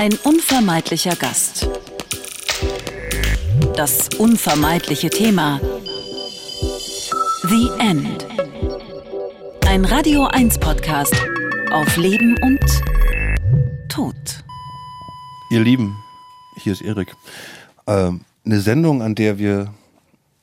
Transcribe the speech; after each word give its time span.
Ein 0.00 0.14
unvermeidlicher 0.24 1.14
Gast. 1.14 1.68
Das 3.76 4.08
unvermeidliche 4.18 5.10
Thema. 5.10 5.60
The 7.42 7.68
End. 7.78 8.26
Ein 9.66 9.84
Radio 9.84 10.24
1 10.24 10.56
Podcast 10.58 11.14
auf 11.70 11.98
Leben 11.98 12.34
und 12.40 12.64
Tod. 13.90 14.16
Ihr 15.50 15.60
Lieben, 15.60 15.94
hier 16.56 16.72
ist 16.72 16.80
Erik. 16.80 17.14
Ähm, 17.86 18.22
eine 18.46 18.60
Sendung, 18.62 19.02
an 19.02 19.14
der 19.14 19.36
wir 19.36 19.74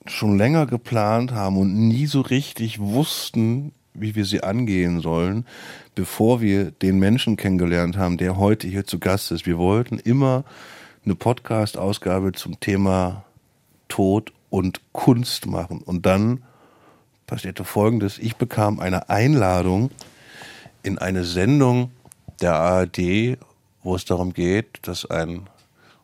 schon 0.05 0.38
länger 0.38 0.68
geplant 0.68 1.32
haben 1.32 1.58
und 1.58 1.74
nie 1.74 2.05
so 2.05 2.21
richtig 2.21 2.78
wussten, 2.78 3.73
wie 3.95 4.14
wir 4.14 4.26
sie 4.26 4.44
angehen 4.44 5.02
sollen, 5.02 5.48
bevor 5.98 6.42
wir 6.42 6.70
den 6.70 7.00
Menschen 7.00 7.38
kennengelernt 7.38 7.98
haben, 7.98 8.18
der 8.18 8.38
heute 8.38 8.68
hier 8.68 8.86
zu 8.86 9.00
Gast 9.00 9.32
ist. 9.32 9.48
Wir 9.48 9.58
wollten 9.58 9.98
immer 9.98 10.44
eine 11.04 11.16
Podcast-Ausgabe 11.16 12.34
zum 12.34 12.60
Thema 12.60 13.26
Tod 13.88 14.32
und 14.52 14.80
Kunst 14.92 15.48
machen. 15.48 15.82
Und 15.82 16.06
dann 16.06 16.44
passierte 17.26 17.64
Folgendes. 17.64 18.20
Ich 18.20 18.36
bekam 18.36 18.80
eine 18.80 19.10
Einladung 19.10 19.90
in 20.84 21.00
eine 21.00 21.23
Sendung 21.23 21.90
der 22.42 22.54
ARD, 22.54 23.40
wo 23.82 23.95
es 23.95 24.06
darum 24.06 24.34
geht, 24.34 24.88
dass 24.88 25.04
ein 25.09 25.50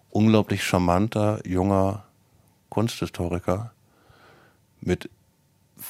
unglaublich 0.09 0.63
charmanter, 0.63 1.39
junger 1.45 2.03
Kunsthistoriker 2.69 3.71
mit 4.81 5.11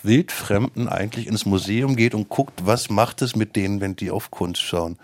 Wildfremden 0.01 0.89
eigentlich 0.89 1.27
ins 1.27 1.45
Museum 1.45 1.95
geht 1.95 2.15
und 2.15 2.29
guckt, 2.29 2.65
was 2.65 2.89
macht 2.89 3.21
es 3.21 3.35
mit 3.35 3.55
denen, 3.55 3.81
wenn 3.81 3.95
die 3.95 4.11
auf 4.11 4.31
Kunst 4.31 4.61
schauen. 4.61 4.97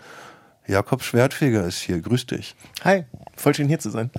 Jakob 0.66 1.02
Schwertfeger 1.02 1.64
ist 1.64 1.80
hier. 1.80 2.00
Grüß 2.00 2.26
dich. 2.26 2.54
Hi, 2.84 3.04
voll 3.36 3.54
schön 3.54 3.68
hier 3.68 3.78
zu 3.78 3.90
sein. 3.90 4.10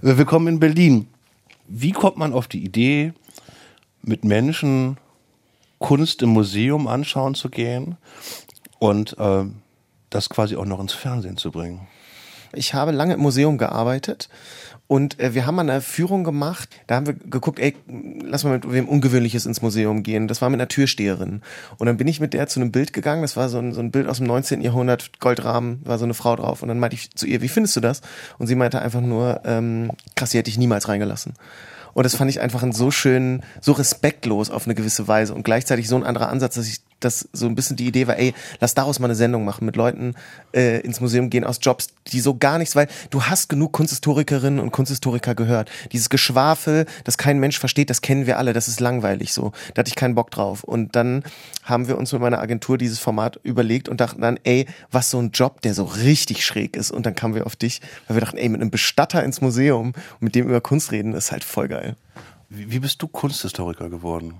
Willkommen 0.00 0.48
in 0.48 0.60
Berlin. 0.60 1.08
Wie 1.68 1.92
kommt 1.92 2.16
man 2.16 2.32
auf 2.32 2.48
die 2.48 2.64
Idee, 2.64 3.12
mit 4.02 4.24
Menschen 4.24 4.98
Kunst 5.78 6.22
im 6.22 6.30
Museum 6.30 6.86
anschauen 6.86 7.34
zu 7.34 7.48
gehen 7.48 7.96
und 8.78 9.18
äh, 9.18 9.44
das 10.10 10.28
quasi 10.28 10.56
auch 10.56 10.64
noch 10.64 10.80
ins 10.80 10.92
Fernsehen 10.92 11.36
zu 11.36 11.50
bringen? 11.50 11.86
Ich 12.56 12.74
habe 12.74 12.92
lange 12.92 13.14
im 13.14 13.20
Museum 13.20 13.58
gearbeitet 13.58 14.28
und 14.88 15.18
äh, 15.18 15.34
wir 15.34 15.46
haben 15.46 15.58
eine 15.58 15.80
Führung 15.80 16.22
gemacht, 16.22 16.68
da 16.86 16.96
haben 16.96 17.06
wir 17.06 17.14
geguckt, 17.14 17.58
ey, 17.58 17.74
lass 18.22 18.44
mal 18.44 18.52
mit 18.52 18.70
wem 18.70 18.88
Ungewöhnliches 18.88 19.46
ins 19.46 19.62
Museum 19.62 20.02
gehen. 20.02 20.28
Das 20.28 20.40
war 20.42 20.48
mit 20.48 20.60
einer 20.60 20.68
Türsteherin. 20.68 21.42
Und 21.78 21.86
dann 21.86 21.96
bin 21.96 22.06
ich 22.06 22.20
mit 22.20 22.34
der 22.34 22.46
zu 22.46 22.60
einem 22.60 22.70
Bild 22.70 22.92
gegangen, 22.92 23.22
das 23.22 23.36
war 23.36 23.48
so 23.48 23.58
ein, 23.58 23.72
so 23.72 23.80
ein 23.80 23.90
Bild 23.90 24.08
aus 24.08 24.18
dem 24.18 24.26
19. 24.26 24.60
Jahrhundert, 24.62 25.18
Goldrahmen, 25.18 25.80
war 25.84 25.98
so 25.98 26.04
eine 26.04 26.14
Frau 26.14 26.36
drauf. 26.36 26.62
Und 26.62 26.68
dann 26.68 26.78
meinte 26.78 26.94
ich 26.94 27.10
zu 27.10 27.26
ihr, 27.26 27.42
wie 27.42 27.48
findest 27.48 27.74
du 27.76 27.80
das? 27.80 28.00
Und 28.38 28.46
sie 28.46 28.54
meinte 28.54 28.80
einfach 28.80 29.00
nur, 29.00 29.40
ähm, 29.44 29.90
krass, 30.14 30.30
die 30.30 30.38
hätte 30.38 30.50
ich 30.50 30.58
niemals 30.58 30.88
reingelassen. 30.88 31.34
Und 31.92 32.04
das 32.04 32.14
fand 32.14 32.30
ich 32.30 32.40
einfach 32.40 32.62
ein 32.62 32.72
so 32.72 32.90
schön, 32.90 33.42
so 33.60 33.72
respektlos 33.72 34.50
auf 34.50 34.66
eine 34.66 34.74
gewisse 34.74 35.08
Weise 35.08 35.34
und 35.34 35.44
gleichzeitig 35.44 35.88
so 35.88 35.96
ein 35.96 36.04
anderer 36.04 36.28
Ansatz, 36.28 36.54
dass 36.54 36.68
ich 36.68 36.80
das 37.00 37.28
so 37.32 37.46
ein 37.46 37.54
bisschen 37.54 37.76
die 37.76 37.86
Idee 37.86 38.06
war, 38.06 38.18
ey, 38.18 38.34
lass 38.60 38.74
daraus 38.74 38.98
mal 38.98 39.06
eine 39.06 39.14
Sendung 39.14 39.44
machen, 39.44 39.66
mit 39.66 39.76
Leuten 39.76 40.14
äh, 40.54 40.80
ins 40.80 41.00
Museum 41.00 41.30
gehen 41.30 41.44
aus 41.44 41.58
Jobs, 41.60 41.88
die 42.08 42.20
so 42.20 42.36
gar 42.36 42.58
nichts, 42.58 42.76
weil 42.76 42.88
du 43.10 43.24
hast 43.24 43.48
genug 43.48 43.72
Kunsthistorikerinnen 43.72 44.60
und 44.60 44.70
Kunsthistoriker 44.72 45.34
gehört. 45.34 45.70
Dieses 45.92 46.08
Geschwafel, 46.08 46.86
das 47.04 47.18
kein 47.18 47.38
Mensch 47.38 47.58
versteht, 47.58 47.90
das 47.90 48.00
kennen 48.00 48.26
wir 48.26 48.38
alle, 48.38 48.52
das 48.52 48.68
ist 48.68 48.80
langweilig 48.80 49.32
so. 49.32 49.52
Da 49.74 49.80
hatte 49.80 49.88
ich 49.88 49.94
keinen 49.94 50.14
Bock 50.14 50.30
drauf. 50.30 50.64
Und 50.64 50.96
dann 50.96 51.22
haben 51.64 51.88
wir 51.88 51.98
uns 51.98 52.12
mit 52.12 52.22
meiner 52.22 52.40
Agentur 52.40 52.78
dieses 52.78 52.98
Format 52.98 53.38
überlegt 53.42 53.88
und 53.88 54.00
dachten 54.00 54.20
dann, 54.20 54.38
ey, 54.44 54.66
was 54.90 55.10
so 55.10 55.18
ein 55.18 55.30
Job, 55.30 55.60
der 55.62 55.74
so 55.74 55.84
richtig 55.84 56.44
schräg 56.44 56.76
ist. 56.76 56.90
Und 56.90 57.06
dann 57.06 57.14
kamen 57.14 57.34
wir 57.34 57.46
auf 57.46 57.56
dich, 57.56 57.80
weil 58.06 58.16
wir 58.16 58.20
dachten, 58.22 58.38
ey, 58.38 58.48
mit 58.48 58.60
einem 58.60 58.70
Bestatter 58.70 59.22
ins 59.22 59.40
Museum 59.40 59.88
und 59.88 60.22
mit 60.22 60.34
dem 60.34 60.48
über 60.48 60.60
Kunst 60.60 60.92
reden, 60.92 61.12
ist 61.12 61.32
halt 61.32 61.44
voll 61.44 61.68
geil. 61.68 61.96
Wie, 62.48 62.70
wie 62.70 62.78
bist 62.78 63.02
du 63.02 63.08
Kunsthistoriker 63.08 63.90
geworden? 63.90 64.34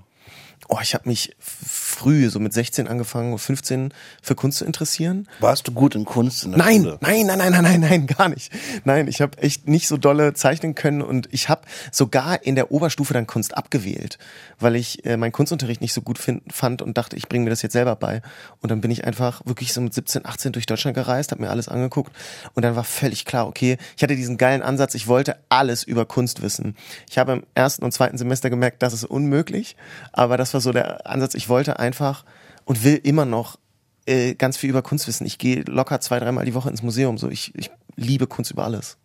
Oh, 0.69 0.79
ich 0.81 0.93
habe 0.93 1.07
mich 1.07 1.35
früh, 1.39 2.29
so 2.29 2.39
mit 2.39 2.53
16 2.53 2.87
angefangen, 2.87 3.37
15 3.37 3.93
für 4.21 4.35
Kunst 4.35 4.57
zu 4.57 4.65
interessieren. 4.65 5.27
Warst 5.39 5.67
du 5.67 5.71
gut 5.71 5.95
in 5.95 6.03
Kunst 6.03 6.43
in 6.43 6.51
nein, 6.51 6.81
Schule? 6.81 6.97
Nein, 7.01 7.25
nein, 7.25 7.37
nein, 7.37 7.51
nein, 7.51 7.63
nein, 7.63 7.79
nein, 7.79 8.07
gar 8.07 8.29
nicht. 8.29 8.51
Nein, 8.83 9.07
ich 9.07 9.21
habe 9.21 9.37
echt 9.37 9.67
nicht 9.67 9.87
so 9.87 9.97
dolle 9.97 10.33
zeichnen 10.33 10.75
können 10.75 11.01
und 11.01 11.29
ich 11.31 11.47
habe 11.47 11.61
sogar 11.91 12.43
in 12.43 12.55
der 12.55 12.71
Oberstufe 12.71 13.13
dann 13.13 13.27
Kunst 13.27 13.55
abgewählt, 13.55 14.17
weil 14.59 14.75
ich 14.75 15.05
äh, 15.05 15.15
meinen 15.15 15.31
Kunstunterricht 15.31 15.79
nicht 15.79 15.93
so 15.93 16.01
gut 16.01 16.17
find, 16.17 16.51
fand 16.51 16.81
und 16.81 16.97
dachte, 16.97 17.15
ich 17.15 17.29
bringe 17.29 17.45
mir 17.45 17.49
das 17.49 17.61
jetzt 17.61 17.73
selber 17.73 17.95
bei. 17.95 18.21
Und 18.61 18.69
dann 18.69 18.81
bin 18.81 18.91
ich 18.91 19.05
einfach 19.05 19.41
wirklich 19.45 19.73
so 19.73 19.79
mit 19.79 19.93
17, 19.93 20.25
18 20.25 20.51
durch 20.51 20.65
Deutschland 20.65 20.95
gereist, 20.95 21.31
habe 21.31 21.41
mir 21.41 21.49
alles 21.49 21.69
angeguckt 21.69 22.11
und 22.55 22.63
dann 22.63 22.75
war 22.75 22.83
völlig 22.83 23.25
klar, 23.25 23.47
okay, 23.47 23.77
ich 23.95 24.03
hatte 24.03 24.15
diesen 24.15 24.37
geilen 24.37 24.61
Ansatz, 24.61 24.95
ich 24.95 25.07
wollte 25.07 25.37
alles 25.49 25.83
über 25.83 26.05
Kunst 26.05 26.41
wissen. 26.41 26.75
Ich 27.09 27.17
habe 27.17 27.31
im 27.31 27.43
ersten 27.55 27.85
und 27.85 27.93
zweiten 27.93 28.17
Semester 28.17 28.49
gemerkt, 28.49 28.81
das 28.83 28.93
ist 28.93 29.05
unmöglich, 29.05 29.75
aber 30.11 30.37
das 30.37 30.46
war 30.53 30.61
so 30.61 30.71
der 30.71 31.07
Ansatz, 31.07 31.33
ich 31.33 31.49
wollte 31.49 31.79
einfach 31.79 32.25
und 32.65 32.83
will 32.83 32.99
immer 33.03 33.25
noch 33.25 33.57
äh, 34.05 34.35
ganz 34.35 34.57
viel 34.57 34.69
über 34.69 34.81
Kunst 34.81 35.07
wissen. 35.07 35.25
Ich 35.25 35.37
gehe 35.37 35.61
locker 35.61 35.99
zwei, 36.01 36.19
dreimal 36.19 36.45
die 36.45 36.53
Woche 36.53 36.69
ins 36.69 36.83
Museum. 36.83 37.17
So, 37.17 37.29
ich, 37.29 37.53
ich 37.55 37.69
liebe 37.95 38.27
Kunst 38.27 38.51
über 38.51 38.63
alles. 38.63 38.97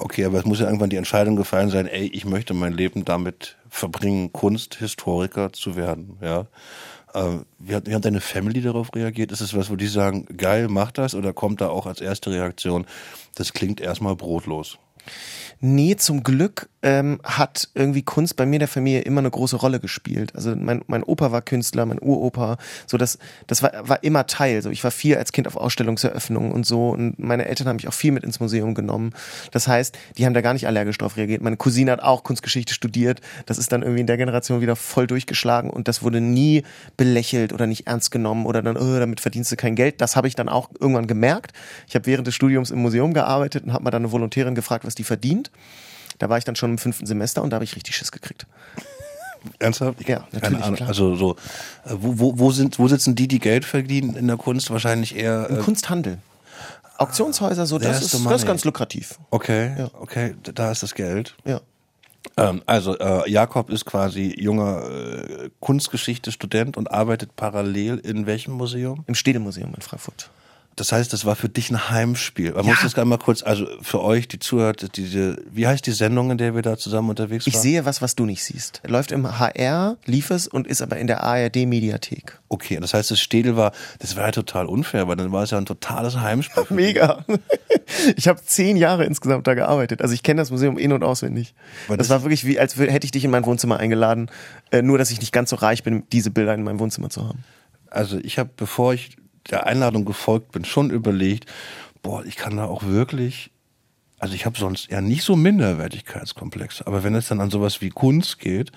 Okay, 0.00 0.24
aber 0.24 0.38
es 0.38 0.44
muss 0.44 0.60
ja 0.60 0.66
irgendwann 0.66 0.90
die 0.90 0.96
Entscheidung 0.96 1.34
gefallen 1.34 1.70
sein, 1.70 1.88
ey, 1.88 2.06
ich 2.06 2.24
möchte 2.24 2.54
mein 2.54 2.72
Leben 2.72 3.04
damit 3.04 3.56
verbringen, 3.68 4.32
Kunsthistoriker 4.32 5.52
zu 5.52 5.74
werden, 5.74 6.16
ja. 6.22 6.46
Äh, 7.14 7.38
wie, 7.58 7.74
hat, 7.74 7.88
wie 7.88 7.94
hat 7.94 8.04
deine 8.04 8.20
Family 8.20 8.60
darauf 8.60 8.94
reagiert? 8.94 9.32
Ist 9.32 9.40
es 9.40 9.56
was, 9.56 9.70
wo 9.70 9.76
die 9.76 9.88
sagen, 9.88 10.26
geil, 10.36 10.68
mach 10.68 10.92
das? 10.92 11.16
Oder 11.16 11.32
kommt 11.32 11.60
da 11.60 11.68
auch 11.68 11.86
als 11.86 12.00
erste 12.00 12.30
Reaktion, 12.30 12.86
das 13.34 13.52
klingt 13.52 13.80
erstmal 13.80 14.14
brotlos? 14.14 14.78
Nee, 15.60 15.96
zum 15.96 16.22
Glück 16.22 16.68
ähm, 16.82 17.20
hat 17.24 17.68
irgendwie 17.74 18.02
Kunst 18.02 18.36
bei 18.36 18.46
mir 18.46 18.56
in 18.56 18.60
der 18.60 18.68
Familie 18.68 19.00
immer 19.00 19.20
eine 19.20 19.30
große 19.30 19.56
Rolle 19.56 19.80
gespielt. 19.80 20.34
Also 20.36 20.54
mein, 20.54 20.82
mein 20.86 21.02
Opa 21.02 21.32
war 21.32 21.42
Künstler, 21.42 21.86
mein 21.86 22.00
Uropa, 22.00 22.58
so 22.86 22.96
das, 22.96 23.18
das 23.48 23.62
war, 23.62 23.72
war 23.82 24.04
immer 24.04 24.26
Teil. 24.26 24.62
So 24.62 24.70
ich 24.70 24.84
war 24.84 24.92
viel 24.92 25.16
als 25.16 25.32
Kind 25.32 25.48
auf 25.48 25.56
Ausstellungseröffnungen 25.56 26.52
und 26.52 26.64
so 26.64 26.90
und 26.90 27.18
meine 27.18 27.46
Eltern 27.46 27.66
haben 27.66 27.76
mich 27.76 27.88
auch 27.88 27.94
viel 27.94 28.12
mit 28.12 28.22
ins 28.22 28.38
Museum 28.38 28.74
genommen. 28.74 29.12
Das 29.50 29.66
heißt, 29.66 29.98
die 30.16 30.26
haben 30.26 30.34
da 30.34 30.40
gar 30.40 30.52
nicht 30.52 30.68
allergisch 30.68 30.98
drauf 30.98 31.16
reagiert. 31.16 31.42
Meine 31.42 31.56
Cousine 31.56 31.90
hat 31.90 32.00
auch 32.00 32.22
Kunstgeschichte 32.22 32.72
studiert. 32.72 33.20
Das 33.46 33.58
ist 33.58 33.72
dann 33.72 33.82
irgendwie 33.82 34.02
in 34.02 34.06
der 34.06 34.16
Generation 34.16 34.60
wieder 34.60 34.76
voll 34.76 35.08
durchgeschlagen 35.08 35.70
und 35.70 35.88
das 35.88 36.02
wurde 36.04 36.20
nie 36.20 36.62
belächelt 36.96 37.52
oder 37.52 37.66
nicht 37.66 37.88
ernst 37.88 38.12
genommen 38.12 38.46
oder 38.46 38.62
dann, 38.62 38.76
oh, 38.76 38.98
damit 38.98 39.20
verdienst 39.20 39.50
du 39.50 39.56
kein 39.56 39.74
Geld. 39.74 40.00
Das 40.00 40.14
habe 40.14 40.28
ich 40.28 40.36
dann 40.36 40.48
auch 40.48 40.70
irgendwann 40.78 41.08
gemerkt. 41.08 41.52
Ich 41.88 41.96
habe 41.96 42.06
während 42.06 42.28
des 42.28 42.36
Studiums 42.36 42.70
im 42.70 42.78
Museum 42.78 43.12
gearbeitet 43.12 43.64
und 43.64 43.72
habe 43.72 43.82
mal 43.82 43.90
dann 43.90 44.02
eine 44.02 44.12
Volontärin 44.12 44.54
gefragt, 44.54 44.84
was 44.84 44.94
die 44.98 45.04
verdient. 45.04 45.50
Da 46.18 46.28
war 46.28 46.38
ich 46.38 46.44
dann 46.44 46.56
schon 46.56 46.72
im 46.72 46.78
fünften 46.78 47.06
Semester 47.06 47.42
und 47.42 47.50
da 47.50 47.54
habe 47.56 47.64
ich 47.64 47.76
richtig 47.76 47.94
Schiss 47.96 48.10
gekriegt. 48.12 48.46
Ernsthaft? 49.60 50.06
Ja, 50.08 50.26
natürlich. 50.32 50.62
Ahnung. 50.62 50.76
Klar. 50.76 50.88
Also 50.88 51.14
so, 51.14 51.32
äh, 51.84 51.90
wo, 51.92 52.18
wo, 52.18 52.38
wo, 52.38 52.50
sind, 52.50 52.78
wo 52.78 52.88
sitzen 52.88 53.14
die, 53.14 53.28
die 53.28 53.38
Geld 53.38 53.64
verdienen 53.64 54.16
in 54.16 54.26
der 54.26 54.36
Kunst? 54.36 54.70
Wahrscheinlich 54.70 55.14
eher. 55.16 55.46
Im 55.48 55.58
Äh, 55.58 55.62
Kunsthandel. 55.62 56.18
Auktionshäuser, 56.96 57.64
so, 57.66 57.78
das 57.78 58.02
is 58.02 58.14
ist, 58.14 58.26
das 58.26 58.40
ist 58.40 58.46
ganz 58.46 58.64
lukrativ. 58.64 59.18
okay, 59.30 59.72
Ja. 59.78 59.90
okay, 60.00 60.34
da 60.42 60.72
ist 60.72 60.82
das 60.82 60.94
Geld. 60.96 61.36
Ja. 61.44 61.60
Ähm, 62.36 62.62
also 62.66 62.98
äh, 62.98 63.30
Jakob 63.30 63.70
ist 63.70 63.84
quasi 63.84 64.34
junger 64.36 64.82
äh, 64.90 65.50
Kunstgeschichte-Student 65.60 66.76
und 66.76 66.90
arbeitet 66.90 67.36
parallel 67.36 67.98
in 67.98 68.26
welchem 68.26 68.52
Museum? 68.54 69.04
Im 69.06 69.14
Städelmuseum 69.14 69.72
in 69.76 69.80
Frankfurt. 69.80 70.30
Das 70.78 70.92
heißt, 70.92 71.12
das 71.12 71.24
war 71.24 71.34
für 71.36 71.48
dich 71.48 71.70
ein 71.70 71.90
Heimspiel. 71.90 72.52
Man 72.52 72.64
muss 72.66 72.82
das 72.82 72.94
gerade 72.94 73.08
mal 73.08 73.18
kurz, 73.18 73.42
also 73.42 73.66
für 73.82 74.00
euch, 74.00 74.28
die 74.28 74.38
zuhört, 74.38 74.96
diese, 74.96 75.42
wie 75.50 75.66
heißt 75.66 75.86
die 75.86 75.92
Sendung, 75.92 76.30
in 76.30 76.38
der 76.38 76.54
wir 76.54 76.62
da 76.62 76.76
zusammen 76.76 77.10
unterwegs 77.10 77.46
Ich 77.46 77.54
waren? 77.54 77.62
sehe 77.62 77.84
was, 77.84 78.00
was 78.00 78.14
du 78.14 78.24
nicht 78.24 78.44
siehst. 78.44 78.80
Läuft 78.86 79.10
im 79.12 79.38
HR, 79.38 79.96
lief 80.06 80.30
es 80.30 80.46
und 80.46 80.66
ist 80.66 80.80
aber 80.82 80.96
in 80.98 81.06
der 81.08 81.24
ARD-Mediathek. 81.24 82.38
Okay, 82.48 82.78
das 82.80 82.94
heißt, 82.94 83.10
das 83.10 83.20
Städel 83.20 83.56
war, 83.56 83.72
das 83.98 84.16
war 84.16 84.26
ja 84.26 84.30
total 84.30 84.66
unfair, 84.66 85.08
weil 85.08 85.16
dann 85.16 85.32
war 85.32 85.42
es 85.42 85.50
ja 85.50 85.58
ein 85.58 85.66
totales 85.66 86.18
Heimspiel. 86.20 86.64
Mega. 86.70 87.24
Ich 88.16 88.28
habe 88.28 88.40
zehn 88.44 88.76
Jahre 88.76 89.04
insgesamt 89.04 89.46
da 89.46 89.54
gearbeitet. 89.54 90.00
Also 90.02 90.14
ich 90.14 90.22
kenne 90.22 90.40
das 90.40 90.50
Museum 90.50 90.78
in- 90.78 90.92
und 90.92 91.02
auswendig. 91.02 91.54
Das, 91.88 91.96
das- 91.96 92.08
war 92.10 92.22
wirklich 92.22 92.44
wie, 92.44 92.58
als 92.58 92.76
hätte 92.76 93.04
ich 93.04 93.10
dich 93.10 93.24
in 93.24 93.30
mein 93.30 93.44
Wohnzimmer 93.44 93.78
eingeladen. 93.78 94.30
Äh, 94.70 94.82
nur, 94.82 94.98
dass 94.98 95.10
ich 95.10 95.20
nicht 95.20 95.32
ganz 95.32 95.50
so 95.50 95.56
reich 95.56 95.82
bin, 95.82 96.04
diese 96.12 96.30
Bilder 96.30 96.54
in 96.54 96.62
meinem 96.62 96.78
Wohnzimmer 96.78 97.10
zu 97.10 97.26
haben. 97.26 97.44
Also 97.90 98.18
ich 98.18 98.38
habe, 98.38 98.50
bevor 98.56 98.94
ich 98.94 99.16
der 99.50 99.66
Einladung 99.66 100.04
gefolgt 100.04 100.52
bin, 100.52 100.64
schon 100.64 100.90
überlegt, 100.90 101.46
boah, 102.02 102.24
ich 102.24 102.36
kann 102.36 102.56
da 102.56 102.64
auch 102.64 102.84
wirklich, 102.84 103.50
also 104.18 104.34
ich 104.34 104.46
habe 104.46 104.58
sonst 104.58 104.90
eher 104.90 105.00
nicht 105.00 105.22
so 105.22 105.36
Minderwertigkeitskomplexe, 105.36 106.86
aber 106.86 107.04
wenn 107.04 107.14
es 107.14 107.28
dann 107.28 107.40
an 107.40 107.50
sowas 107.50 107.80
wie 107.80 107.90
Kunst 107.90 108.38
geht, 108.38 108.72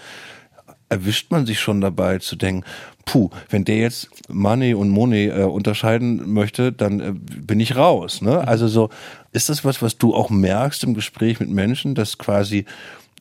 erwischt 0.92 1.32
man 1.32 1.46
sich 1.46 1.60
schon 1.60 1.80
dabei 1.80 2.18
zu 2.18 2.36
denken, 2.36 2.66
puh, 3.06 3.30
wenn 3.50 3.64
der 3.64 3.78
jetzt 3.78 4.10
Money 4.30 4.74
und 4.74 4.90
Money 4.90 5.28
äh, 5.28 5.44
unterscheiden 5.44 6.34
möchte, 6.34 6.74
dann 6.74 7.00
äh, 7.00 7.14
bin 7.14 7.62
ich 7.62 7.78
raus. 7.78 8.22
Ne? 8.22 8.46
Also 8.46 8.68
so, 8.68 8.90
ist 9.32 9.48
das 9.48 9.64
was, 9.64 9.82
was 9.82 9.98
du 9.98 10.14
auch 10.14 10.30
merkst 10.30 10.84
im 10.84 10.94
Gespräch 10.94 11.40
mit 11.40 11.50
Menschen, 11.50 11.96
dass 11.96 12.18
quasi 12.18 12.66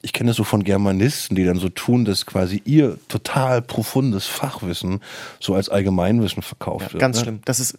ich 0.02 0.12
kenne 0.12 0.31
es 0.31 0.37
so 0.37 0.44
von 0.44 0.64
Germanisten, 0.64 1.37
die 1.37 1.44
dann 1.44 1.58
so 1.58 1.69
tun, 1.69 2.05
dass 2.05 2.25
quasi 2.25 2.62
ihr 2.64 2.99
total 3.08 3.61
profundes 3.61 4.26
Fachwissen 4.26 5.00
so 5.41 5.55
als 5.55 5.69
Allgemeinwissen 5.69 6.43
verkauft 6.43 6.87
Ja, 6.87 6.93
wird. 6.94 7.00
ganz 7.00 7.17
ne? 7.19 7.23
schlimm. 7.23 7.41
Das 7.44 7.61
ist 7.61 7.76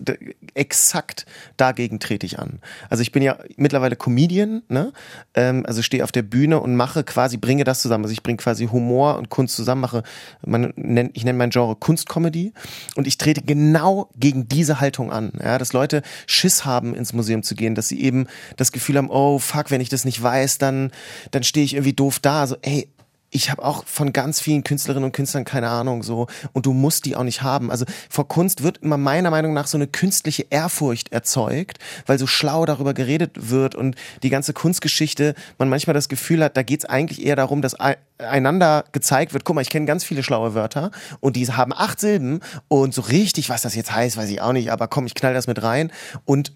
exakt 0.54 1.26
dagegen 1.58 2.00
trete 2.00 2.26
ich 2.26 2.38
an. 2.38 2.60
Also 2.90 3.02
ich 3.02 3.12
bin 3.12 3.24
ja 3.24 3.38
mittlerweile 3.58 3.96
Comedian, 3.96 4.62
ne? 4.70 4.94
Ähm, 5.34 5.64
also 5.66 5.82
stehe 5.82 6.04
auf 6.04 6.12
der 6.12 6.22
Bühne 6.22 6.60
und 6.60 6.76
mache 6.76 7.04
quasi, 7.04 7.38
bringe 7.38 7.64
das 7.64 7.82
zusammen. 7.82 8.04
Also 8.04 8.14
ich 8.14 8.22
bringe 8.24 8.38
quasi 8.38 8.68
Humor 8.68 9.18
und 9.18 9.30
Kunst 9.30 9.56
zusammen, 9.56 9.82
mache, 9.82 10.04
man 10.46 10.74
nennt, 10.76 11.18
ich 11.18 11.24
nenne 11.24 11.38
mein 11.38 11.50
Genre 11.50 11.76
Kunstcomedy 11.76 12.54
und 12.96 13.08
ich 13.08 13.18
trete 13.18 13.42
genau 13.42 14.10
gegen 14.16 14.48
diese 14.48 14.80
Haltung 14.80 15.12
an. 15.12 15.32
Ja, 15.44 15.58
dass 15.58 15.74
Leute 15.74 16.04
Schiss 16.28 16.66
haben, 16.66 16.94
ins 16.94 17.14
Museum 17.14 17.42
zu 17.42 17.56
gehen, 17.56 17.74
dass 17.74 17.88
sie 17.88 18.02
eben 18.02 18.28
das 18.58 18.72
Gefühl 18.72 18.98
haben, 18.98 19.10
oh 19.10 19.40
fuck, 19.40 19.72
wenn 19.72 19.82
ich 19.82 19.90
das 19.90 20.06
nicht 20.06 20.22
weiß, 20.22 20.60
dann, 20.60 20.92
dann 21.32 21.44
stehe 21.44 21.66
ich 21.66 21.74
irgendwie 21.74 21.94
doof 21.94 22.11
da. 22.20 22.42
Also, 22.42 22.58
ey, 22.62 22.90
ich 23.34 23.50
habe 23.50 23.64
auch 23.64 23.86
von 23.86 24.12
ganz 24.12 24.42
vielen 24.42 24.64
Künstlerinnen 24.64 25.06
und 25.06 25.14
Künstlern 25.14 25.46
keine 25.46 25.70
Ahnung 25.70 26.04
so 26.04 26.28
und 26.52 26.66
du 26.66 26.74
musst 26.74 27.06
die 27.06 27.16
auch 27.16 27.24
nicht 27.24 27.42
haben. 27.42 27.72
Also 27.72 27.86
vor 28.10 28.28
Kunst 28.28 28.62
wird 28.62 28.80
immer 28.80 28.98
meiner 28.98 29.32
Meinung 29.32 29.54
nach 29.54 29.68
so 29.68 29.78
eine 29.78 29.88
künstliche 29.88 30.46
Ehrfurcht 30.50 31.14
erzeugt, 31.14 31.80
weil 32.06 32.20
so 32.20 32.28
schlau 32.28 32.66
darüber 32.66 32.94
geredet 32.94 33.50
wird 33.50 33.74
und 33.74 33.96
die 34.22 34.30
ganze 34.30 34.52
Kunstgeschichte, 34.52 35.34
man 35.58 35.70
manchmal 35.70 35.94
das 35.94 36.10
Gefühl 36.10 36.44
hat, 36.44 36.58
da 36.58 36.64
geht's 36.64 36.84
eigentlich 36.84 37.26
eher 37.26 37.38
darum, 37.38 37.62
dass 37.62 37.80
ei- 37.80 37.98
einander 38.18 38.84
gezeigt 38.92 39.34
wird, 39.34 39.46
guck 39.46 39.56
mal, 39.56 39.62
ich 39.62 39.70
kenne 39.70 39.86
ganz 39.86 40.04
viele 40.04 40.24
schlaue 40.24 40.54
Wörter 40.54 40.92
und 41.22 41.38
die 41.38 41.48
haben 41.48 41.72
acht 41.74 42.02
Silben 42.02 42.42
und 42.68 42.94
so 42.94 43.02
richtig, 43.02 43.50
was 43.50 43.62
das 43.62 43.76
jetzt 43.76 43.96
heißt, 43.96 44.18
weiß 44.18 44.30
ich 44.30 44.42
auch 44.42 44.52
nicht, 44.52 44.74
aber 44.74 44.90
komm, 44.90 45.06
ich 45.06 45.16
knall 45.16 45.34
das 45.34 45.48
mit 45.48 45.64
rein 45.64 45.92
und 46.26 46.52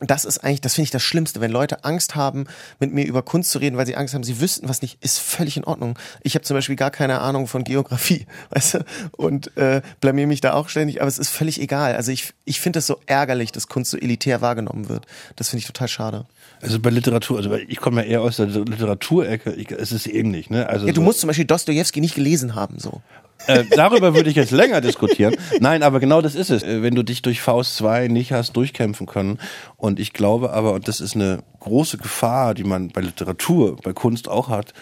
das 0.00 0.24
ist 0.24 0.38
eigentlich, 0.38 0.62
das 0.62 0.74
finde 0.74 0.84
ich 0.84 0.90
das 0.90 1.02
Schlimmste, 1.02 1.40
wenn 1.40 1.50
Leute 1.50 1.84
Angst 1.84 2.14
haben, 2.14 2.46
mit 2.78 2.92
mir 2.92 3.06
über 3.06 3.22
Kunst 3.22 3.50
zu 3.50 3.58
reden, 3.58 3.76
weil 3.76 3.86
sie 3.86 3.96
Angst 3.96 4.14
haben, 4.14 4.24
sie 4.24 4.40
wüssten 4.40 4.68
was 4.68 4.80
nicht, 4.80 5.02
ist 5.02 5.18
völlig 5.18 5.56
in 5.56 5.64
Ordnung. 5.64 5.98
Ich 6.22 6.34
habe 6.34 6.44
zum 6.44 6.56
Beispiel 6.56 6.76
gar 6.76 6.90
keine 6.90 7.20
Ahnung 7.20 7.46
von 7.46 7.64
Geografie, 7.64 8.26
weißt 8.50 8.74
du, 8.74 8.84
und 9.12 9.56
äh, 9.56 9.82
blamier 10.00 10.26
mich 10.26 10.40
da 10.40 10.54
auch 10.54 10.68
ständig, 10.68 11.00
aber 11.00 11.08
es 11.08 11.18
ist 11.18 11.28
völlig 11.28 11.60
egal. 11.60 11.94
Also 11.94 12.12
ich, 12.12 12.32
ich 12.44 12.60
finde 12.60 12.78
es 12.78 12.86
so 12.86 12.98
ärgerlich, 13.06 13.52
dass 13.52 13.68
Kunst 13.68 13.90
so 13.90 13.98
elitär 13.98 14.40
wahrgenommen 14.40 14.88
wird. 14.88 15.06
Das 15.36 15.50
finde 15.50 15.60
ich 15.60 15.66
total 15.66 15.88
schade. 15.88 16.24
Also 16.62 16.78
bei 16.78 16.90
Literatur, 16.90 17.38
also 17.38 17.54
ich 17.54 17.78
komme 17.78 18.02
ja 18.02 18.08
eher 18.08 18.22
aus 18.22 18.36
der 18.36 18.46
Literaturecke, 18.46 19.52
ich, 19.52 19.70
es 19.70 19.92
ist 19.92 20.06
ähnlich, 20.06 20.50
ne? 20.50 20.68
Also 20.68 20.86
Ja, 20.86 20.92
du 20.92 21.00
so, 21.00 21.04
musst 21.04 21.20
zum 21.20 21.28
Beispiel 21.28 21.46
Dostoevsky 21.46 22.00
nicht 22.00 22.14
gelesen 22.14 22.54
haben, 22.54 22.78
so. 22.78 23.02
Äh, 23.46 23.64
darüber 23.74 24.14
würde 24.14 24.30
ich 24.30 24.36
jetzt 24.36 24.50
länger 24.50 24.80
diskutieren. 24.80 25.36
Nein, 25.60 25.82
aber 25.82 26.00
genau 26.00 26.20
das 26.20 26.34
ist 26.34 26.50
es. 26.50 26.62
Äh, 26.62 26.82
Wenn 26.82 26.94
du 26.94 27.02
dich 27.02 27.22
durch 27.22 27.40
Faust 27.40 27.76
2 27.76 28.08
nicht 28.08 28.32
hast 28.32 28.52
durchkämpfen 28.54 29.06
können. 29.06 29.38
Und 29.76 30.00
ich 30.00 30.12
glaube 30.12 30.52
aber, 30.52 30.72
und 30.72 30.88
das 30.88 31.00
ist 31.00 31.14
eine 31.14 31.42
große 31.60 31.98
Gefahr, 31.98 32.54
die 32.54 32.64
man 32.64 32.88
bei 32.88 33.00
Literatur, 33.00 33.76
bei 33.76 33.92
Kunst 33.92 34.28
auch 34.28 34.48
hat, 34.48 34.72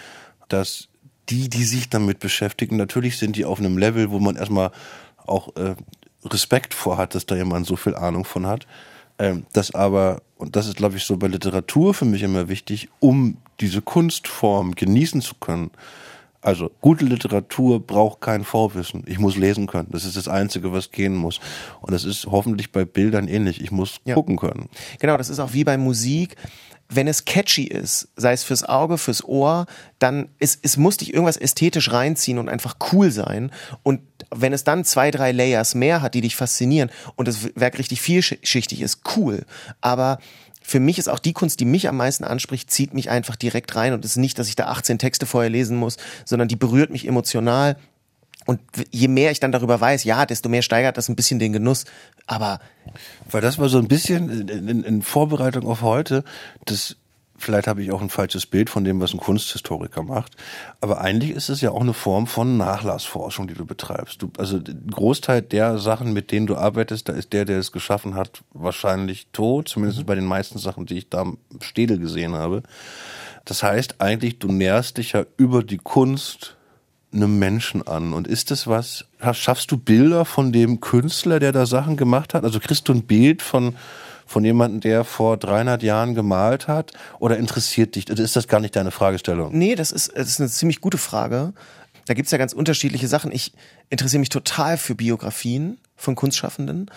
dass 0.48 0.88
die, 1.28 1.48
die 1.48 1.64
sich 1.64 1.88
damit 1.90 2.20
beschäftigen, 2.20 2.76
natürlich 2.76 3.18
sind 3.18 3.36
die 3.36 3.44
auf 3.44 3.58
einem 3.58 3.76
Level, 3.76 4.10
wo 4.10 4.18
man 4.18 4.36
erstmal 4.36 4.70
auch 5.26 5.54
äh, 5.56 5.74
Respekt 6.24 6.74
vor 6.74 6.96
hat, 6.96 7.14
dass 7.14 7.26
da 7.26 7.36
jemand 7.36 7.66
so 7.66 7.76
viel 7.76 7.94
Ahnung 7.94 8.24
von 8.24 8.46
hat. 8.46 8.66
Ähm, 9.18 9.44
das 9.52 9.74
aber, 9.74 10.22
und 10.36 10.56
das 10.56 10.66
ist, 10.66 10.76
glaube 10.76 10.96
ich, 10.96 11.04
so 11.04 11.16
bei 11.16 11.26
Literatur 11.26 11.94
für 11.94 12.04
mich 12.04 12.22
immer 12.22 12.48
wichtig, 12.48 12.88
um 13.00 13.38
diese 13.60 13.82
Kunstform 13.82 14.74
genießen 14.74 15.20
zu 15.20 15.34
können. 15.34 15.70
Also 16.48 16.70
gute 16.80 17.04
Literatur 17.04 17.86
braucht 17.86 18.22
kein 18.22 18.42
Vorwissen. 18.42 19.02
Ich 19.06 19.18
muss 19.18 19.36
lesen 19.36 19.66
können. 19.66 19.88
Das 19.90 20.06
ist 20.06 20.16
das 20.16 20.28
Einzige, 20.28 20.72
was 20.72 20.90
gehen 20.92 21.14
muss. 21.14 21.40
Und 21.82 21.92
das 21.92 22.04
ist 22.04 22.24
hoffentlich 22.24 22.72
bei 22.72 22.86
Bildern 22.86 23.28
ähnlich. 23.28 23.60
Ich 23.60 23.70
muss 23.70 24.00
Ja. 24.06 24.14
gucken 24.14 24.38
können. 24.38 24.70
Genau, 24.98 25.18
das 25.18 25.28
ist 25.28 25.40
auch 25.40 25.52
wie 25.52 25.64
bei 25.64 25.76
Musik. 25.76 26.36
Wenn 26.88 27.06
es 27.06 27.26
catchy 27.26 27.64
ist, 27.64 28.08
sei 28.16 28.32
es 28.32 28.44
fürs 28.44 28.64
Auge, 28.64 28.96
fürs 28.96 29.22
Ohr, 29.22 29.66
dann 29.98 30.30
es, 30.38 30.58
es 30.62 30.78
muss 30.78 30.96
dich 30.96 31.12
irgendwas 31.12 31.36
ästhetisch 31.36 31.92
reinziehen 31.92 32.38
und 32.38 32.48
einfach 32.48 32.76
cool 32.92 33.10
sein. 33.10 33.52
Und 33.82 34.00
wenn 34.34 34.54
es 34.54 34.64
dann 34.64 34.86
zwei, 34.86 35.10
drei 35.10 35.32
Layers 35.32 35.74
mehr 35.74 36.00
hat, 36.00 36.14
die 36.14 36.22
dich 36.22 36.34
faszinieren 36.34 36.88
und 37.16 37.28
das 37.28 37.54
Werk 37.56 37.78
richtig 37.78 38.00
vielschichtig 38.00 38.80
ist, 38.80 39.02
cool. 39.18 39.44
Aber 39.82 40.18
für 40.68 40.80
mich 40.80 40.98
ist 40.98 41.08
auch 41.08 41.18
die 41.18 41.32
Kunst, 41.32 41.60
die 41.60 41.64
mich 41.64 41.88
am 41.88 41.96
meisten 41.96 42.24
anspricht, 42.24 42.70
zieht 42.70 42.92
mich 42.92 43.08
einfach 43.08 43.36
direkt 43.36 43.74
rein 43.74 43.94
und 43.94 44.04
es 44.04 44.12
ist 44.12 44.16
nicht, 44.18 44.38
dass 44.38 44.48
ich 44.48 44.56
da 44.56 44.66
18 44.66 44.98
Texte 44.98 45.24
vorher 45.24 45.48
lesen 45.48 45.78
muss, 45.78 45.96
sondern 46.26 46.46
die 46.46 46.56
berührt 46.56 46.90
mich 46.90 47.08
emotional. 47.08 47.76
Und 48.44 48.60
je 48.90 49.08
mehr 49.08 49.30
ich 49.30 49.40
dann 49.40 49.50
darüber 49.50 49.80
weiß, 49.80 50.04
ja, 50.04 50.26
desto 50.26 50.50
mehr 50.50 50.60
steigert 50.60 50.98
das 50.98 51.08
ein 51.08 51.16
bisschen 51.16 51.38
den 51.38 51.54
Genuss. 51.54 51.86
Aber 52.26 52.60
Weil 53.30 53.40
das 53.40 53.58
war 53.58 53.70
so 53.70 53.78
ein 53.78 53.88
bisschen 53.88 54.28
in, 54.28 54.68
in, 54.68 54.84
in 54.84 55.00
Vorbereitung 55.00 55.66
auf 55.66 55.80
heute, 55.80 56.22
das 56.66 56.96
vielleicht 57.38 57.66
habe 57.66 57.82
ich 57.82 57.92
auch 57.92 58.02
ein 58.02 58.10
falsches 58.10 58.46
Bild 58.46 58.68
von 58.68 58.84
dem, 58.84 59.00
was 59.00 59.14
ein 59.14 59.20
Kunsthistoriker 59.20 60.02
macht, 60.02 60.36
aber 60.80 61.00
eigentlich 61.00 61.30
ist 61.30 61.48
es 61.48 61.60
ja 61.60 61.70
auch 61.70 61.80
eine 61.80 61.94
Form 61.94 62.26
von 62.26 62.56
Nachlassforschung, 62.56 63.46
die 63.48 63.54
du 63.54 63.64
betreibst. 63.64 64.22
Du, 64.22 64.30
also 64.36 64.56
ein 64.56 64.90
Großteil 64.90 65.42
der 65.42 65.78
Sachen, 65.78 66.12
mit 66.12 66.30
denen 66.32 66.46
du 66.46 66.56
arbeitest, 66.56 67.08
da 67.08 67.12
ist 67.12 67.32
der, 67.32 67.44
der 67.44 67.58
es 67.58 67.72
geschaffen 67.72 68.14
hat, 68.14 68.42
wahrscheinlich 68.52 69.28
tot, 69.32 69.68
zumindest 69.68 70.04
bei 70.04 70.14
den 70.14 70.26
meisten 70.26 70.58
Sachen, 70.58 70.86
die 70.86 70.98
ich 70.98 71.08
da 71.08 71.20
am 71.20 71.38
Städel 71.60 71.98
gesehen 71.98 72.34
habe. 72.34 72.62
Das 73.44 73.62
heißt 73.62 74.00
eigentlich, 74.00 74.38
du 74.38 74.52
näherst 74.52 74.98
dich 74.98 75.12
ja 75.12 75.24
über 75.36 75.62
die 75.62 75.78
Kunst 75.78 76.56
einem 77.12 77.38
Menschen 77.38 77.86
an. 77.86 78.12
Und 78.12 78.26
ist 78.26 78.50
das 78.50 78.66
was, 78.66 79.06
schaffst 79.32 79.70
du 79.70 79.78
Bilder 79.78 80.24
von 80.24 80.52
dem 80.52 80.80
Künstler, 80.80 81.40
der 81.40 81.52
da 81.52 81.64
Sachen 81.66 81.96
gemacht 81.96 82.34
hat? 82.34 82.44
Also 82.44 82.60
kriegst 82.60 82.88
du 82.88 82.92
ein 82.92 83.04
Bild 83.04 83.42
von, 83.42 83.76
von 84.28 84.44
jemandem, 84.44 84.80
der 84.80 85.04
vor 85.04 85.36
300 85.38 85.82
Jahren 85.82 86.14
gemalt 86.14 86.68
hat? 86.68 86.92
Oder 87.18 87.38
interessiert 87.38 87.96
dich, 87.96 88.08
ist 88.08 88.36
das 88.36 88.46
gar 88.46 88.60
nicht 88.60 88.76
deine 88.76 88.90
Fragestellung? 88.90 89.56
Nee, 89.56 89.74
das 89.74 89.90
ist, 89.90 90.12
das 90.14 90.28
ist 90.28 90.40
eine 90.40 90.50
ziemlich 90.50 90.80
gute 90.80 90.98
Frage. 90.98 91.54
Da 92.06 92.14
gibt's 92.14 92.30
ja 92.30 92.38
ganz 92.38 92.52
unterschiedliche 92.52 93.08
Sachen. 93.08 93.32
Ich 93.32 93.52
interessiere 93.90 94.20
mich 94.20 94.28
total 94.28 94.78
für 94.78 94.94
Biografien 94.94 95.78
von 95.96 96.14
Kunstschaffenden. 96.14 96.90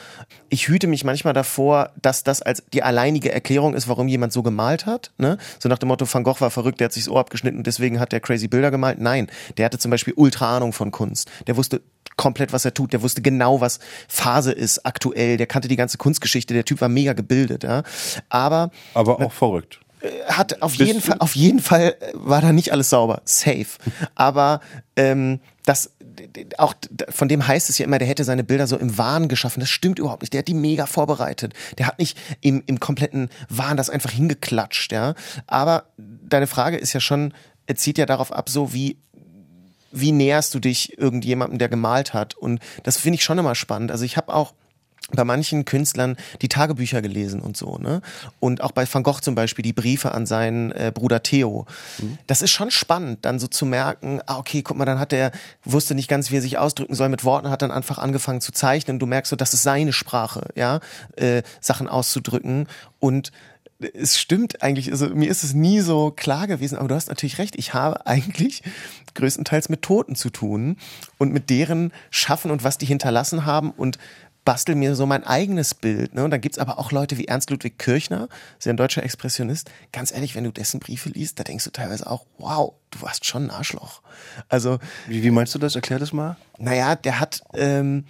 Ich 0.50 0.68
hüte 0.68 0.88
mich 0.88 1.04
manchmal 1.04 1.34
davor, 1.34 1.92
dass 2.02 2.24
das 2.24 2.42
als 2.42 2.64
die 2.72 2.84
alleinige 2.84 3.32
Erklärung 3.32 3.74
ist, 3.74 3.88
warum 3.88 4.08
jemand 4.08 4.32
so 4.32 4.44
gemalt 4.44 4.86
hat. 4.86 5.12
Ne? 5.18 5.38
So 5.60 5.68
nach 5.68 5.80
dem 5.80 5.88
Motto, 5.88 6.06
Van 6.12 6.24
Gogh 6.24 6.40
war 6.40 6.52
verrückt, 6.52 6.80
der 6.80 6.86
hat 6.86 6.94
sich 6.94 7.06
das 7.06 7.12
Ohr 7.12 7.20
abgeschnitten, 7.20 7.64
deswegen 7.64 8.00
hat 8.00 8.12
der 8.12 8.20
crazy 8.20 8.48
Bilder 8.48 8.72
gemalt. 8.72 9.00
Nein, 9.00 9.28
der 9.58 9.66
hatte 9.66 9.80
zum 9.80 9.92
Beispiel 9.92 10.14
ultra 10.16 10.56
Ahnung 10.56 10.72
von 10.72 10.92
Kunst. 10.92 11.30
Der 11.48 11.58
wusste 11.58 11.82
komplett, 12.22 12.54
was 12.54 12.66
er 12.66 12.74
tut. 12.76 12.94
Der 12.94 13.02
wusste 13.02 13.24
genau, 13.24 13.62
was 13.62 13.80
Phase 14.08 14.52
ist 14.52 14.86
aktuell. 14.86 15.38
Der 15.38 15.48
kannte 15.48 15.68
die 15.68 15.76
ganze 15.76 15.98
Kunstgeschichte. 15.98 16.54
Der 16.54 16.66
Typ 16.66 16.80
war 16.80 16.88
mega 16.88 17.14
gebildet. 17.14 17.64
Ja? 17.64 17.82
Aber 18.30 18.70
Aber 18.94 19.20
auch 19.20 19.34
verrückt. 19.34 19.80
hat 20.28 20.62
auf 20.62 20.78
Bist 20.78 20.88
jeden 20.88 21.02
Fall, 21.02 21.18
auf 21.18 21.36
jeden 21.36 21.60
Fall 21.60 21.96
äh, 22.00 22.12
war 22.14 22.42
da 22.42 22.52
nicht 22.54 22.72
alles 22.72 22.92
sauber, 22.92 23.24
safe. 23.26 23.80
Aber 24.14 24.60
ähm, 24.96 25.40
das 25.66 25.92
auch 26.60 26.76
von 27.10 27.28
dem 27.28 27.48
heißt 27.48 27.72
es 27.72 27.80
ja 27.80 27.86
immer, 27.86 27.98
der 27.98 28.08
hätte 28.08 28.24
seine 28.24 28.44
Bilder 28.44 28.68
so 28.68 28.78
im 28.78 29.00
Wahn 29.00 29.28
geschaffen. 29.28 29.62
Das 29.62 29.70
stimmt 29.70 29.98
überhaupt 29.98 30.22
nicht. 30.22 30.34
Der 30.34 30.40
hat 30.40 30.48
die 30.48 30.54
mega 30.54 30.86
vorbereitet. 30.86 31.54
Der 31.80 31.88
hat 31.88 31.98
nicht 31.98 32.20
im, 32.42 32.62
im 32.68 32.80
kompletten 32.80 33.30
Wahn 33.50 33.78
das 33.78 33.90
einfach 33.90 34.12
hingeklatscht, 34.12 34.92
ja. 34.92 35.16
Aber 35.48 35.86
deine 35.98 36.46
Frage 36.46 36.78
ist 36.78 36.94
ja 36.94 37.00
schon, 37.00 37.34
er 37.66 37.78
zieht 37.78 37.98
ja 37.98 38.06
darauf 38.06 38.32
ab, 38.32 38.50
so 38.50 38.74
wie 38.74 38.98
wie 39.92 40.12
näherst 40.12 40.54
du 40.54 40.60
dich 40.60 40.98
irgendjemandem, 40.98 41.60
der 41.60 41.70
gemalt 41.70 42.14
hat? 42.14 42.36
Und 42.36 42.60
das 42.84 42.98
finde 42.98 43.16
ich 43.16 43.24
schon 43.24 43.38
immer 43.38 43.56
spannend. 43.56 43.92
Also 43.92 44.06
ich 44.06 44.18
habe 44.18 44.34
auch 44.34 44.54
bei 45.16 45.24
manchen 45.24 45.66
Künstlern 45.66 46.16
die 46.42 46.48
Tagebücher 46.48 47.02
gelesen 47.02 47.42
und 47.42 47.58
so, 47.58 47.78
ne? 47.78 48.02
Und 48.40 48.62
auch 48.62 48.72
bei 48.72 48.86
Van 48.92 49.04
Gogh 49.04 49.20
zum 49.22 49.36
Beispiel 49.36 49.64
die 49.64 49.74
Briefe 49.74 50.14
an 50.14 50.26
seinen 50.26 50.72
äh, 50.72 50.92
Bruder 50.94 51.24
Theo. 51.24 51.66
Das 52.28 52.42
ist 52.42 52.52
schon 52.52 52.72
spannend, 52.72 53.26
dann 53.26 53.40
so 53.40 53.48
zu 53.48 53.66
merken, 53.66 54.22
ah, 54.26 54.38
okay, 54.38 54.62
guck 54.62 54.78
mal, 54.78 54.86
dann 54.86 55.00
hat 55.00 55.14
er, 55.14 55.32
wusste 55.64 55.96
nicht 55.96 56.08
ganz, 56.08 56.32
wie 56.32 56.38
er 56.38 56.42
sich 56.42 56.58
ausdrücken 56.58 56.96
soll 56.96 57.10
mit 57.10 57.24
Worten, 57.24 57.50
hat 57.50 57.62
dann 57.62 57.72
einfach 57.72 57.98
angefangen 57.98 58.42
zu 58.42 58.52
zeichnen. 58.52 59.00
Du 59.00 59.06
merkst 59.06 59.30
so, 59.30 59.36
das 59.36 59.54
ist 59.54 59.64
seine 59.64 59.94
Sprache, 59.94 60.50
ja, 60.56 60.80
äh, 61.16 61.44
Sachen 61.60 61.88
auszudrücken. 61.88 62.68
Und 63.00 63.32
es 63.94 64.20
stimmt 64.20 64.62
eigentlich, 64.62 64.92
also 64.92 65.10
mir 65.10 65.30
ist 65.30 65.44
es 65.44 65.54
nie 65.54 65.80
so 65.80 66.12
klar 66.12 66.48
gewesen, 66.48 66.78
aber 66.78 66.88
du 66.88 66.96
hast 66.96 67.10
natürlich 67.10 67.38
recht, 67.38 67.56
ich 67.58 67.74
habe 67.74 68.06
eigentlich 68.06 68.64
größtenteils 69.14 69.70
mit 69.70 69.82
Toten 69.82 70.16
zu 70.16 70.30
tun 70.30 70.78
und 71.18 71.34
mit 71.34 71.50
deren 71.50 71.92
Schaffen 72.10 72.52
und 72.52 72.64
was 72.64 72.78
die 72.78 72.86
hinterlassen 72.86 73.46
haben 73.46 73.72
und 73.72 73.98
bastel 74.44 74.76
mir 74.76 74.96
so 74.96 75.06
mein 75.06 75.24
eigenes 75.24 75.76
Bild. 75.76 76.16
Ne? 76.16 76.24
Und 76.24 76.32
dann 76.32 76.42
gibt's 76.42 76.58
aber 76.58 76.80
auch 76.80 76.92
Leute 76.92 77.18
wie 77.18 77.26
Ernst 77.26 77.50
Ludwig 77.50 77.78
Kirchner, 77.78 78.28
ja 78.64 78.72
ein 78.72 78.78
deutscher 78.78 79.04
Expressionist. 79.04 79.70
Ganz 79.92 80.12
ehrlich, 80.12 80.36
wenn 80.36 80.44
du 80.44 80.52
dessen 80.52 80.80
Briefe 80.80 81.10
liest, 81.10 81.40
da 81.40 81.44
denkst 81.44 81.64
du 81.66 81.72
teilweise 81.72 82.10
auch, 82.10 82.26
wow, 82.38 82.74
du 82.90 83.02
warst 83.02 83.26
schon 83.26 83.46
ein 83.46 83.52
Arschloch. 83.52 84.02
Also, 84.50 84.80
Wie, 85.08 85.22
wie 85.24 85.32
meinst 85.32 85.54
du 85.54 85.60
das? 85.60 85.76
Erklär 85.76 86.00
das 86.00 86.12
mal. 86.12 86.38
naja, 86.58 86.96
der 86.96 87.20
hat, 87.20 87.44
ähm, 87.54 88.06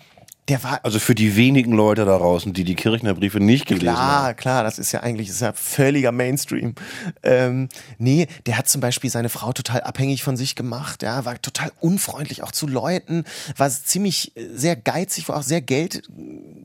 der 0.48 0.64
war 0.64 0.80
Also 0.84 1.00
für 1.00 1.16
die 1.16 1.36
wenigen 1.36 1.72
Leute 1.72 2.04
da 2.06 2.18
draußen, 2.18 2.52
die 2.54 2.64
die 2.64 2.76
Kirchner 2.76 3.14
Briefe 3.14 3.40
nicht 3.40 3.68
gelesen 3.68 3.96
haben. 3.96 3.98
Klar, 3.98 4.34
klar, 4.34 4.64
das 4.64 4.80
ist 4.80 4.92
ja 4.92 5.02
eigentlich 5.02 5.30
ist 5.30 5.42
ja 5.42 5.54
völliger 5.54 6.12
Mainstream. 6.12 6.76
Ähm, 7.24 7.70
nee, 8.00 8.28
der 8.46 8.58
hat 8.58 8.68
zum 8.68 8.82
Beispiel 8.82 9.10
seine 9.10 9.30
Frau 9.30 9.54
total 9.54 9.82
abhängig 9.82 10.24
von 10.24 10.38
sich 10.38 10.56
gemacht, 10.56 11.04
ja, 11.04 11.26
war 11.26 11.42
total 11.42 11.72
unfreundlich 11.80 12.44
auch 12.44 12.52
zu 12.52 12.68
Leuten, 12.68 13.24
war 13.56 13.70
ziemlich 13.70 14.36
äh, 14.36 14.48
sehr 14.54 14.76
geizig, 14.76 15.30
war 15.30 15.38
auch 15.38 15.44
sehr 15.44 15.62
Geld 15.62 16.04
äh, 16.10 16.12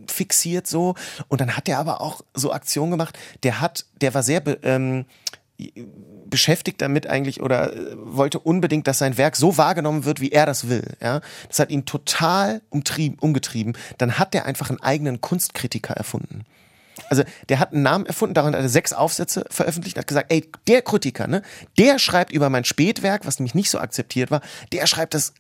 fixiert 0.07 0.67
so. 0.67 0.95
Und 1.29 1.41
dann 1.41 1.57
hat 1.57 1.69
er 1.69 1.79
aber 1.79 2.01
auch 2.01 2.23
so 2.35 2.53
Aktionen 2.53 2.91
gemacht. 2.91 3.19
Der 3.43 3.61
hat, 3.61 3.85
der 4.01 4.15
war 4.15 4.23
sehr 4.23 4.43
ähm, 4.65 5.05
beschäftigt 6.27 6.83
damit 6.83 7.07
eigentlich 7.07 7.41
oder 7.41 7.73
äh, 7.73 7.97
wollte 7.97 8.39
unbedingt, 8.39 8.87
dass 8.87 8.99
sein 8.99 9.17
Werk 9.17 9.37
so 9.37 9.57
wahrgenommen 9.57 10.05
wird, 10.05 10.21
wie 10.21 10.33
er 10.33 10.47
das 10.47 10.69
will. 10.69 10.97
Ja, 11.01 11.21
das 11.49 11.59
hat 11.59 11.71
ihn 11.71 11.87
total 11.87 12.63
umtrieben, 12.69 13.19
umgetrieben. 13.19 13.75
Dann 13.99 14.19
hat 14.19 14.35
er 14.35 14.47
einfach 14.47 14.71
einen 14.71 14.81
eigenen 14.81 15.21
Kunstkritiker 15.21 15.95
erfunden. 15.95 16.45
Also 17.09 17.25
der 17.49 17.59
hat 17.59 17.73
einen 17.73 17.83
Namen 17.83 18.07
erfunden, 18.07 18.35
daran 18.35 18.55
hat 18.55 18.63
er 18.63 18.69
sechs 18.69 18.93
Aufsätze 18.93 19.45
veröffentlicht, 19.51 19.99
hat 19.99 20.07
gesagt, 20.07 20.33
ey, 20.33 20.51
der 20.67 20.83
Kritiker, 20.83 21.27
ne, 21.27 21.43
der 21.79 21.99
schreibt 21.99 22.33
über 22.33 22.51
mein 22.51 22.65
Spätwerk, 22.65 23.27
was 23.27 23.39
nämlich 23.39 23.55
nicht 23.55 23.71
so 23.71 23.79
akzeptiert 23.79 24.31
war, 24.31 24.41
der 24.73 24.87
schreibt 24.87 25.15
das 25.15 25.35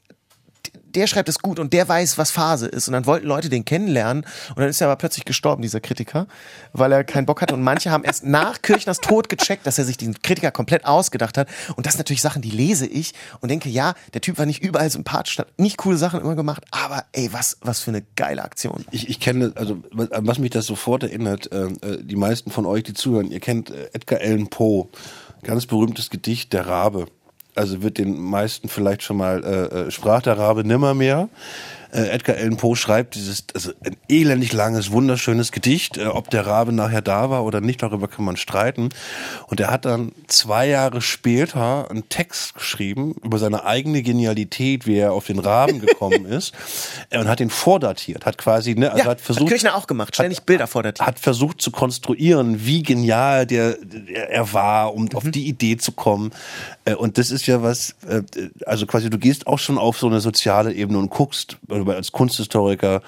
der 0.96 1.06
schreibt 1.06 1.28
es 1.28 1.38
gut 1.38 1.58
und 1.58 1.72
der 1.72 1.88
weiß, 1.88 2.18
was 2.18 2.30
Phase 2.30 2.66
ist. 2.66 2.88
Und 2.88 2.94
dann 2.94 3.06
wollten 3.06 3.26
Leute 3.26 3.48
den 3.48 3.64
kennenlernen 3.64 4.24
und 4.50 4.58
dann 4.58 4.68
ist 4.68 4.80
er 4.80 4.88
aber 4.88 4.96
plötzlich 4.96 5.24
gestorben, 5.24 5.62
dieser 5.62 5.80
Kritiker, 5.80 6.26
weil 6.72 6.90
er 6.90 7.04
keinen 7.04 7.26
Bock 7.26 7.42
hatte. 7.42 7.54
Und 7.54 7.62
manche 7.62 7.90
haben 7.90 8.02
erst 8.02 8.24
nach 8.24 8.62
Kirchners 8.62 8.98
Tod 8.98 9.28
gecheckt, 9.28 9.66
dass 9.66 9.78
er 9.78 9.84
sich 9.84 9.96
diesen 9.96 10.20
Kritiker 10.22 10.50
komplett 10.50 10.86
ausgedacht 10.86 11.36
hat. 11.36 11.48
Und 11.76 11.86
das 11.86 11.92
sind 11.92 12.00
natürlich 12.00 12.22
Sachen, 12.22 12.42
die 12.42 12.50
lese 12.50 12.86
ich 12.86 13.12
und 13.40 13.50
denke, 13.50 13.68
ja, 13.68 13.94
der 14.14 14.22
Typ 14.22 14.38
war 14.38 14.46
nicht 14.46 14.62
überall 14.62 14.90
sympathisch, 14.90 15.38
hat 15.38 15.48
nicht 15.58 15.76
coole 15.76 15.98
Sachen 15.98 16.20
immer 16.20 16.34
gemacht, 16.34 16.64
aber 16.70 17.04
ey, 17.12 17.32
was, 17.32 17.58
was 17.60 17.80
für 17.80 17.90
eine 17.90 18.02
geile 18.16 18.42
Aktion. 18.42 18.84
Ich, 18.90 19.08
ich 19.08 19.20
kenne, 19.20 19.52
also 19.54 19.82
was 19.92 20.38
mich 20.38 20.50
das 20.50 20.66
sofort 20.66 21.02
erinnert, 21.02 21.52
äh, 21.52 21.66
äh, 21.66 22.02
die 22.02 22.16
meisten 22.16 22.50
von 22.50 22.66
euch, 22.66 22.84
die 22.84 22.94
zuhören, 22.94 23.30
ihr 23.30 23.40
kennt 23.40 23.70
äh, 23.70 23.90
Edgar 23.92 24.20
Allan 24.20 24.48
Poe, 24.48 24.88
ganz 25.42 25.66
berühmtes 25.66 26.10
Gedicht, 26.10 26.52
Der 26.52 26.66
Rabe 26.66 27.06
also 27.56 27.82
wird 27.82 27.98
den 27.98 28.18
meisten 28.18 28.68
vielleicht 28.68 29.02
schon 29.02 29.16
mal 29.16 29.42
äh, 29.44 29.86
äh 29.86 29.90
sprach 29.90 30.22
der 30.22 30.38
Rabe 30.38 30.64
nimmermehr 30.64 31.28
äh, 31.92 32.08
Edgar 32.08 32.36
Allan 32.36 32.56
Poe 32.56 32.76
schreibt 32.76 33.14
dieses, 33.14 33.44
also 33.54 33.72
ein 33.84 33.96
elendig 34.08 34.52
langes, 34.52 34.90
wunderschönes 34.90 35.52
Gedicht. 35.52 35.98
Äh, 35.98 36.06
ob 36.06 36.30
der 36.30 36.46
Rabe 36.46 36.72
nachher 36.72 37.02
da 37.02 37.30
war 37.30 37.44
oder 37.44 37.60
nicht, 37.60 37.82
darüber 37.82 38.08
kann 38.08 38.24
man 38.24 38.36
streiten. 38.36 38.90
Und 39.46 39.60
er 39.60 39.70
hat 39.70 39.84
dann 39.84 40.12
zwei 40.26 40.68
Jahre 40.68 41.00
später 41.00 41.90
einen 41.90 42.08
Text 42.08 42.54
geschrieben 42.54 43.14
über 43.22 43.38
seine 43.38 43.64
eigene 43.64 44.02
Genialität, 44.02 44.86
wie 44.86 44.96
er 44.96 45.12
auf 45.12 45.26
den 45.26 45.38
Raben 45.38 45.80
gekommen 45.80 46.26
ist. 46.30 46.52
Äh, 47.10 47.18
und 47.18 47.28
hat 47.28 47.40
ihn 47.40 47.50
vordatiert, 47.50 48.26
hat 48.26 48.38
quasi, 48.38 48.74
ne, 48.74 48.90
also 48.90 49.04
ja, 49.04 49.10
hat 49.10 49.20
versucht. 49.20 49.44
Hat 49.44 49.50
Kirchner 49.50 49.76
auch 49.76 49.86
gemacht, 49.86 50.14
ständig 50.14 50.38
hat, 50.38 50.46
Bilder 50.46 50.66
vordatiert. 50.66 51.06
Hat 51.06 51.18
versucht 51.18 51.60
zu 51.60 51.70
konstruieren, 51.70 52.66
wie 52.66 52.82
genial 52.82 53.46
der, 53.46 53.76
der 53.82 54.30
er 54.30 54.52
war, 54.52 54.94
um 54.94 55.04
mhm. 55.04 55.10
auf 55.14 55.30
die 55.30 55.46
Idee 55.46 55.76
zu 55.76 55.92
kommen. 55.92 56.32
Äh, 56.84 56.94
und 56.94 57.18
das 57.18 57.30
ist 57.30 57.46
ja 57.46 57.62
was, 57.62 57.94
äh, 58.08 58.22
also 58.64 58.86
quasi, 58.86 59.10
du 59.10 59.18
gehst 59.18 59.46
auch 59.46 59.58
schon 59.58 59.78
auf 59.78 59.98
so 59.98 60.06
eine 60.06 60.20
soziale 60.20 60.72
Ebene 60.72 60.98
und 60.98 61.10
guckst, 61.10 61.58
als 61.88 62.12
Kunsthistoriker 62.12 63.02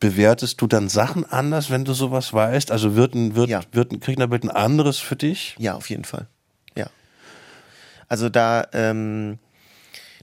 bewertest 0.00 0.60
du 0.60 0.66
dann 0.66 0.88
Sachen 0.88 1.24
anders, 1.24 1.70
wenn 1.70 1.84
du 1.84 1.92
sowas 1.92 2.32
weißt? 2.32 2.70
Also 2.70 2.94
wird 2.94 3.14
ein, 3.14 3.34
wird, 3.34 3.48
ja. 3.48 3.60
wird 3.72 3.92
ein 3.92 4.00
Kriegnerbild 4.00 4.44
ein 4.44 4.50
anderes 4.50 4.98
für 4.98 5.16
dich? 5.16 5.56
Ja, 5.58 5.74
auf 5.74 5.90
jeden 5.90 6.04
Fall. 6.04 6.28
Ja. 6.76 6.86
Also 8.08 8.28
da, 8.28 8.66
ähm, 8.72 9.38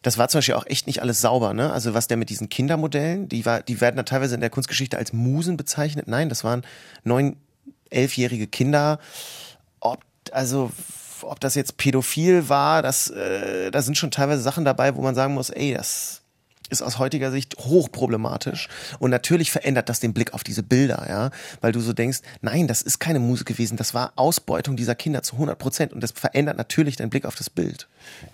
das 0.02 0.18
war 0.18 0.30
zum 0.30 0.40
Beispiel 0.40 0.56
auch 0.56 0.66
echt 0.68 0.88
nicht 0.88 1.02
alles 1.02 1.20
sauber, 1.22 1.54
ne? 1.54 1.74
Also 1.74 1.94
was 1.94 2.08
der 2.08 2.18
mit 2.18 2.30
diesen 2.30 2.48
Kindermodellen, 2.48 3.28
die 3.28 3.46
war, 3.46 3.62
die 3.62 3.82
werden 3.82 3.98
da 3.98 4.04
teilweise 4.04 4.36
in 4.36 4.42
der 4.42 4.50
Kunstgeschichte 4.50 4.98
als 4.98 5.14
Musen 5.14 5.58
bezeichnet. 5.58 6.08
Nein, 6.08 6.30
das 6.30 6.44
waren 6.44 6.64
neun, 7.04 7.38
elfjährige 7.90 8.48
Kinder. 8.48 9.00
Ob, 9.80 10.04
also 10.32 10.72
ob 11.22 11.40
das 11.40 11.56
jetzt 11.56 11.78
pädophil 11.78 12.50
war, 12.50 12.82
das, 12.82 13.10
äh, 13.10 13.72
da 13.72 13.82
sind 13.82 13.98
schon 13.98 14.12
teilweise 14.12 14.42
Sachen 14.42 14.64
dabei, 14.64 14.96
wo 14.96 15.02
man 15.02 15.16
sagen 15.16 15.34
muss, 15.34 15.50
ey, 15.50 15.74
das 15.74 16.22
ist 16.70 16.82
aus 16.82 17.00
heutiger 17.00 17.32
Sicht 17.32 17.58
hochproblematisch. 17.58 18.70
Und 19.00 19.12
natürlich 19.12 19.52
verändert 19.52 19.90
das 19.90 20.00
den 20.00 20.14
Blick 20.14 20.34
auf 20.34 20.44
diese 20.44 20.64
Bilder, 20.64 21.06
ja. 21.08 21.32
Weil 21.62 21.72
du 21.72 21.80
so 21.80 21.94
denkst, 21.94 22.20
nein, 22.42 22.68
das 22.68 22.82
ist 22.82 23.00
keine 23.00 23.20
Musik 23.20 23.48
gewesen, 23.48 23.78
das 23.78 23.94
war 23.94 24.14
Ausbeutung 24.16 24.76
dieser 24.76 24.96
Kinder 24.96 25.24
zu 25.24 25.36
100 25.36 25.58
Prozent. 25.58 25.94
Und 25.94 26.02
das 26.02 26.12
verändert 26.12 26.58
natürlich 26.58 26.96
deinen 26.96 27.10
Blick 27.10 27.26
auf 27.26 27.36
das 27.36 27.50
Bild. 27.50 27.88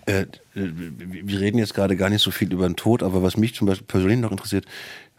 Äh, 0.05 0.25
wir 0.53 1.39
reden 1.39 1.57
jetzt 1.57 1.73
gerade 1.73 1.95
gar 1.95 2.09
nicht 2.09 2.21
so 2.21 2.31
viel 2.31 2.51
über 2.51 2.67
den 2.67 2.75
Tod, 2.75 3.03
aber 3.03 3.23
was 3.23 3.37
mich 3.37 3.55
zum 3.55 3.67
Beispiel 3.67 3.87
persönlich 3.87 4.19
noch 4.19 4.31
interessiert, 4.31 4.65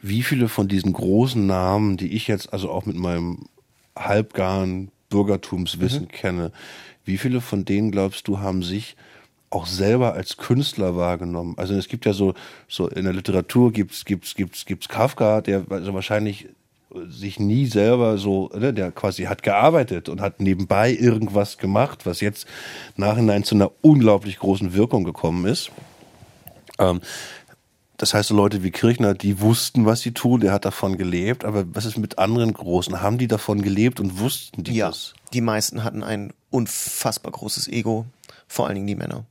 wie 0.00 0.23
viele 0.23 0.49
von 0.49 0.69
diesen 0.69 0.92
großen 0.92 1.47
Namen, 1.47 1.97
die 1.97 2.12
ich 2.12 2.26
jetzt 2.26 2.52
also 2.52 2.71
auch 2.71 2.87
mit 2.87 2.97
meinem 2.97 3.47
halbgaren 3.97 4.90
Bürgertumswissen 5.11 6.02
mhm. 6.02 6.09
kenne, 6.09 6.52
wie 7.04 7.19
viele 7.19 7.40
von 7.40 7.64
denen 7.64 7.90
glaubst 7.90 8.26
du 8.28 8.40
haben 8.40 8.62
sich 8.62 8.97
auch 9.53 9.67
selber 9.67 10.15
als 10.15 10.37
Künstler 10.37 10.97
wahrgenommen. 10.97 11.55
Also 11.59 11.75
es 11.75 11.89
gibt 11.89 12.07
ja 12.07 12.13
so, 12.13 12.35
so 12.69 12.89
in 12.89 13.05
der 13.05 13.13
Literatur 13.13 13.73
gibt's, 13.73 14.05
gibt's, 14.05 14.35
gibt's, 14.35 14.65
gibt's 14.65 14.89
Kafka, 14.89 15.41
der 15.41 15.65
also 15.71 15.95
wahrscheinlich 15.95 16.49
sich 17.09 17.41
nie 17.41 17.67
selber 17.67 18.19
so, 18.19 18.51
ne, 18.55 18.73
der 18.73 18.93
quasi 18.93 19.25
hat 19.25 19.43
gearbeitet 19.43 20.09
und 20.09 20.21
hat 20.21 20.41
nebenbei 20.41 20.93
irgendwas 20.93 21.59
gemacht, 21.59 22.05
was 22.05 22.21
jetzt 22.21 22.47
nachhinein 22.97 23.45
zu 23.45 23.55
einer 23.55 23.71
unglaublich 23.81 24.39
großen 24.39 24.75
Wirkung 24.75 25.05
gekommen 25.05 25.47
ist. 25.47 25.71
Ähm, 26.79 27.01
das 27.97 28.15
heißt, 28.15 28.31
so 28.31 28.35
Leute 28.35 28.63
wie 28.65 28.73
Kirchner, 28.73 29.15
die 29.15 29.41
wussten, 29.41 29.87
was 29.87 30.01
sie 30.01 30.13
tun, 30.13 30.41
der 30.41 30.53
hat 30.53 30.65
davon 30.65 30.97
gelebt. 30.97 31.45
Aber 31.45 31.65
was 31.73 31.85
ist 31.85 31.99
mit 31.99 32.19
anderen 32.19 32.53
Großen? 32.53 33.01
Haben 33.01 33.17
die 33.17 33.29
davon 33.29 33.63
gelebt 33.63 34.01
und 34.01 34.19
wussten 34.19 34.65
die 34.65 34.75
ja, 34.75 34.89
das? 34.89 35.15
Die 35.33 35.41
meisten 35.41 35.85
hatten 35.85 36.03
ein 36.03 36.33
unfassbar 36.51 37.31
großes 37.31 37.69
Ego, 37.69 38.07
vor 38.49 38.67
allen 38.67 38.75
Dingen 38.75 38.89
die 38.89 38.97
Männer. 38.97 39.25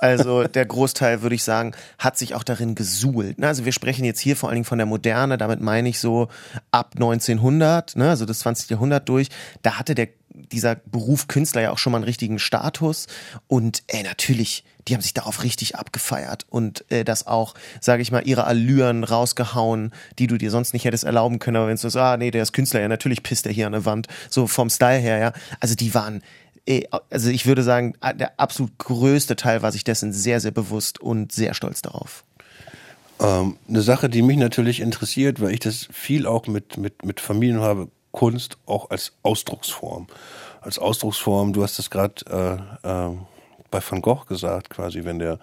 Also 0.00 0.44
der 0.44 0.66
Großteil, 0.66 1.22
würde 1.22 1.34
ich 1.34 1.44
sagen, 1.44 1.72
hat 1.98 2.18
sich 2.18 2.34
auch 2.34 2.42
darin 2.42 2.74
gesuhlt. 2.74 3.38
Ne? 3.38 3.46
Also 3.46 3.64
wir 3.64 3.72
sprechen 3.72 4.04
jetzt 4.04 4.20
hier 4.20 4.36
vor 4.36 4.48
allen 4.48 4.56
Dingen 4.56 4.64
von 4.64 4.78
der 4.78 4.86
Moderne, 4.86 5.38
damit 5.38 5.60
meine 5.60 5.88
ich 5.88 5.98
so 5.98 6.28
ab 6.70 6.92
1900, 6.94 7.96
ne? 7.96 8.10
also 8.10 8.26
das 8.26 8.40
20. 8.40 8.70
Jahrhundert 8.70 9.08
durch. 9.08 9.28
Da 9.62 9.78
hatte 9.78 9.94
der 9.94 10.08
dieser 10.34 10.74
Beruf 10.74 11.28
Künstler 11.28 11.62
ja 11.62 11.70
auch 11.70 11.78
schon 11.78 11.92
mal 11.92 11.98
einen 11.98 12.04
richtigen 12.04 12.38
Status 12.38 13.06
und 13.48 13.82
ey, 13.88 14.02
natürlich, 14.02 14.64
die 14.88 14.94
haben 14.94 15.02
sich 15.02 15.14
darauf 15.14 15.42
richtig 15.42 15.76
abgefeiert 15.76 16.46
und 16.48 16.90
äh, 16.90 17.04
das 17.04 17.26
auch, 17.26 17.54
sage 17.80 18.02
ich 18.02 18.12
mal, 18.12 18.26
ihre 18.26 18.44
Allüren 18.44 19.04
rausgehauen, 19.04 19.92
die 20.18 20.26
du 20.26 20.38
dir 20.38 20.50
sonst 20.50 20.72
nicht 20.72 20.84
hättest 20.84 21.04
erlauben 21.04 21.38
können, 21.38 21.56
aber 21.56 21.68
wenn 21.68 21.76
du 21.76 21.90
so, 21.90 22.00
ah 22.00 22.16
nee, 22.16 22.30
der 22.30 22.42
ist 22.42 22.52
Künstler, 22.52 22.80
ja 22.80 22.88
natürlich 22.88 23.22
pisst 23.22 23.46
er 23.46 23.52
hier 23.52 23.66
an 23.66 23.72
der 23.72 23.84
Wand, 23.84 24.08
so 24.30 24.46
vom 24.46 24.70
Style 24.70 24.98
her, 24.98 25.18
ja. 25.18 25.32
Also 25.60 25.74
die 25.74 25.94
waren 25.94 26.22
also 27.10 27.30
ich 27.30 27.46
würde 27.46 27.62
sagen, 27.62 27.94
der 28.14 28.38
absolut 28.38 28.78
größte 28.78 29.36
Teil 29.36 29.62
war 29.62 29.72
sich 29.72 29.84
dessen 29.84 30.12
sehr, 30.12 30.40
sehr 30.40 30.52
bewusst 30.52 31.00
und 31.00 31.32
sehr 31.32 31.54
stolz 31.54 31.82
darauf. 31.82 32.24
Ähm, 33.20 33.56
eine 33.68 33.82
Sache, 33.82 34.08
die 34.08 34.22
mich 34.22 34.36
natürlich 34.36 34.80
interessiert, 34.80 35.40
weil 35.40 35.52
ich 35.52 35.60
das 35.60 35.88
viel 35.92 36.26
auch 36.26 36.46
mit, 36.46 36.76
mit, 36.76 37.04
mit 37.04 37.20
Familien 37.20 37.60
habe, 37.60 37.88
Kunst 38.10 38.58
auch 38.66 38.90
als 38.90 39.12
Ausdrucksform. 39.22 40.06
Als 40.60 40.78
Ausdrucksform, 40.78 41.52
du 41.52 41.62
hast 41.62 41.78
es 41.78 41.90
gerade 41.90 42.62
äh, 42.84 42.88
äh, 42.88 43.16
bei 43.70 43.80
Van 43.88 44.02
Gogh 44.02 44.26
gesagt, 44.26 44.70
quasi, 44.70 45.04
wenn 45.04 45.18
der 45.18 45.38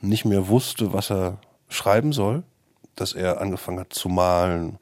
nicht 0.00 0.24
mehr 0.24 0.48
wusste, 0.48 0.92
was 0.92 1.10
er 1.10 1.38
schreiben 1.68 2.12
soll, 2.12 2.42
dass 2.96 3.12
er 3.14 3.40
angefangen 3.40 3.80
hat 3.80 3.94
zu 3.94 4.08
malen. 4.08 4.78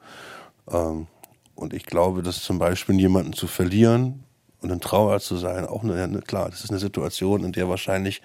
Ähm, 0.69 1.07
und 1.55 1.73
ich 1.73 1.85
glaube, 1.85 2.23
dass 2.23 2.41
zum 2.41 2.59
Beispiel 2.59 2.99
jemanden 2.99 3.33
zu 3.33 3.47
verlieren, 3.47 4.20
und 4.61 4.69
in 4.69 4.79
Trauer 4.79 5.19
zu 5.19 5.37
sein, 5.37 5.65
auch 5.65 5.83
eine, 5.83 6.21
klar, 6.21 6.49
das 6.49 6.63
ist 6.63 6.69
eine 6.69 6.79
Situation, 6.79 7.43
in 7.43 7.51
der 7.51 7.67
wahrscheinlich 7.67 8.21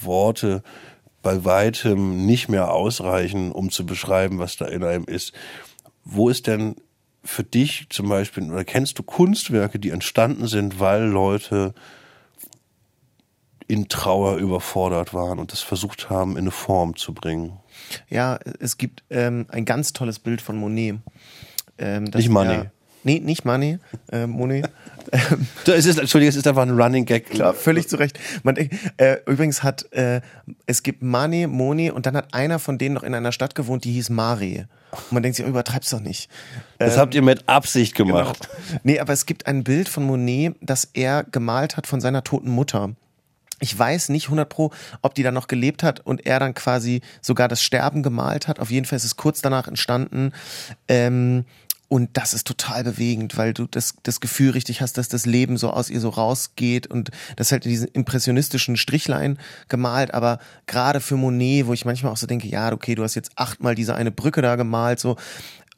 Worte 0.00 0.62
bei 1.22 1.44
weitem 1.44 2.26
nicht 2.26 2.48
mehr 2.48 2.72
ausreichen, 2.72 3.52
um 3.52 3.70
zu 3.70 3.86
beschreiben, 3.86 4.38
was 4.38 4.56
da 4.56 4.66
in 4.66 4.84
einem 4.84 5.04
ist. 5.04 5.32
Wo 6.04 6.28
ist 6.28 6.46
denn 6.46 6.76
für 7.24 7.44
dich 7.44 7.86
zum 7.90 8.08
Beispiel, 8.08 8.50
oder 8.50 8.64
kennst 8.64 8.98
du 8.98 9.02
Kunstwerke, 9.02 9.78
die 9.78 9.90
entstanden 9.90 10.46
sind, 10.46 10.80
weil 10.80 11.04
Leute 11.04 11.74
in 13.66 13.88
Trauer 13.88 14.36
überfordert 14.36 15.12
waren 15.12 15.38
und 15.38 15.52
das 15.52 15.60
versucht 15.60 16.08
haben, 16.08 16.32
in 16.32 16.38
eine 16.38 16.50
Form 16.50 16.96
zu 16.96 17.12
bringen? 17.12 17.58
Ja, 18.08 18.38
es 18.60 18.78
gibt 18.78 19.04
ähm, 19.10 19.46
ein 19.50 19.64
ganz 19.64 19.92
tolles 19.92 20.18
Bild 20.18 20.40
von 20.40 20.56
Monet. 20.56 21.00
Ähm, 21.76 22.04
Nicht 22.04 22.30
Manet. 22.30 22.70
Nee, 23.04 23.20
nicht 23.20 23.44
Money, 23.44 23.78
äh, 24.12 24.26
Monet. 24.26 24.70
es 25.66 25.86
ist, 25.86 25.98
Entschuldigung, 25.98 26.30
es 26.30 26.36
ist 26.36 26.46
einfach 26.46 26.62
ein 26.62 26.78
Running 26.78 27.04
Gag. 27.04 27.30
Klar, 27.30 27.54
völlig 27.54 27.88
zu 27.88 27.96
Recht. 27.96 28.18
Man, 28.42 28.56
äh, 28.56 29.16
übrigens 29.26 29.62
hat, 29.62 29.90
äh, 29.92 30.20
es 30.66 30.82
gibt 30.82 31.02
Mani, 31.02 31.46
Moni 31.46 31.90
und 31.90 32.06
dann 32.06 32.16
hat 32.16 32.34
einer 32.34 32.58
von 32.58 32.78
denen 32.78 32.94
noch 32.94 33.02
in 33.02 33.14
einer 33.14 33.32
Stadt 33.32 33.54
gewohnt, 33.54 33.84
die 33.84 33.92
hieß 33.92 34.10
Mari. 34.10 34.66
Und 34.90 35.12
man 35.12 35.22
denkt 35.22 35.36
sich, 35.36 35.46
oh, 35.46 35.48
übertreib's 35.48 35.90
doch 35.90 36.00
nicht. 36.00 36.30
Das 36.78 36.94
ähm, 36.94 37.00
habt 37.00 37.14
ihr 37.14 37.22
mit 37.22 37.48
Absicht 37.48 37.94
gemacht. 37.94 38.48
Genau. 38.50 38.80
Nee, 38.84 39.00
aber 39.00 39.12
es 39.12 39.26
gibt 39.26 39.46
ein 39.46 39.64
Bild 39.64 39.88
von 39.88 40.04
Monet, 40.04 40.56
das 40.60 40.88
er 40.92 41.24
gemalt 41.24 41.76
hat 41.76 41.86
von 41.86 42.00
seiner 42.00 42.24
toten 42.24 42.50
Mutter. 42.50 42.90
Ich 43.60 43.76
weiß 43.76 44.10
nicht 44.10 44.26
100 44.26 44.48
pro, 44.48 44.70
ob 45.02 45.14
die 45.14 45.22
dann 45.22 45.34
noch 45.34 45.48
gelebt 45.48 45.82
hat 45.82 46.00
und 46.00 46.26
er 46.26 46.38
dann 46.38 46.54
quasi 46.54 47.00
sogar 47.20 47.48
das 47.48 47.62
Sterben 47.62 48.02
gemalt 48.02 48.46
hat. 48.46 48.60
Auf 48.60 48.70
jeden 48.70 48.86
Fall 48.86 48.96
ist 48.96 49.04
es 49.04 49.16
kurz 49.16 49.40
danach 49.40 49.66
entstanden. 49.66 50.32
Ähm, 50.86 51.44
und 51.88 52.10
das 52.18 52.34
ist 52.34 52.46
total 52.46 52.84
bewegend, 52.84 53.36
weil 53.38 53.54
du 53.54 53.66
das, 53.66 53.94
das 54.02 54.20
Gefühl 54.20 54.50
richtig 54.50 54.82
hast, 54.82 54.98
dass 54.98 55.08
das 55.08 55.24
Leben 55.24 55.56
so 55.56 55.70
aus 55.70 55.88
ihr 55.88 56.00
so 56.00 56.10
rausgeht 56.10 56.86
und 56.86 57.10
das 57.36 57.50
halt 57.50 57.64
diese 57.64 57.86
impressionistischen 57.86 58.76
Strichlein 58.76 59.38
gemalt, 59.68 60.12
aber 60.12 60.38
gerade 60.66 61.00
für 61.00 61.16
Monet, 61.16 61.66
wo 61.66 61.72
ich 61.72 61.86
manchmal 61.86 62.12
auch 62.12 62.18
so 62.18 62.26
denke, 62.26 62.46
ja, 62.46 62.70
okay, 62.72 62.94
du 62.94 63.02
hast 63.02 63.14
jetzt 63.14 63.30
achtmal 63.36 63.74
diese 63.74 63.94
eine 63.94 64.10
Brücke 64.10 64.42
da 64.42 64.56
gemalt, 64.56 65.00
so, 65.00 65.16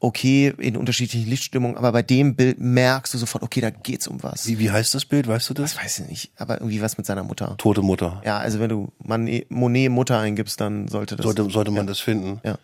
okay, 0.01 0.53
in 0.57 0.75
unterschiedlichen 0.75 1.29
Lichtstimmungen, 1.29 1.77
aber 1.77 1.93
bei 1.93 2.01
dem 2.01 2.35
Bild 2.35 2.59
merkst 2.59 3.13
du 3.13 3.17
sofort, 3.17 3.43
okay, 3.43 3.61
da 3.61 3.69
geht's 3.69 4.07
um 4.07 4.21
was. 4.21 4.47
Wie, 4.47 4.59
wie 4.59 4.71
heißt 4.71 4.93
das 4.93 5.05
Bild, 5.05 5.27
weißt 5.27 5.49
du 5.49 5.53
das? 5.53 5.75
Das 5.75 5.83
weiß 5.83 5.99
ich 5.99 6.09
nicht, 6.09 6.31
aber 6.35 6.55
irgendwie 6.55 6.81
was 6.81 6.97
mit 6.97 7.05
seiner 7.05 7.23
Mutter. 7.23 7.55
Tote 7.57 7.83
Mutter. 7.83 8.21
Ja, 8.25 8.39
also 8.39 8.59
wenn 8.59 8.69
du 8.69 8.91
Monet 8.99 9.91
Mutter 9.91 10.19
eingibst, 10.19 10.59
dann 10.59 10.87
sollte 10.87 11.15
das. 11.15 11.23
Sollte, 11.23 11.49
sollte 11.49 11.71
man 11.71 11.87
das 11.87 11.99
finden. 11.99 12.41
Ja. 12.43 12.57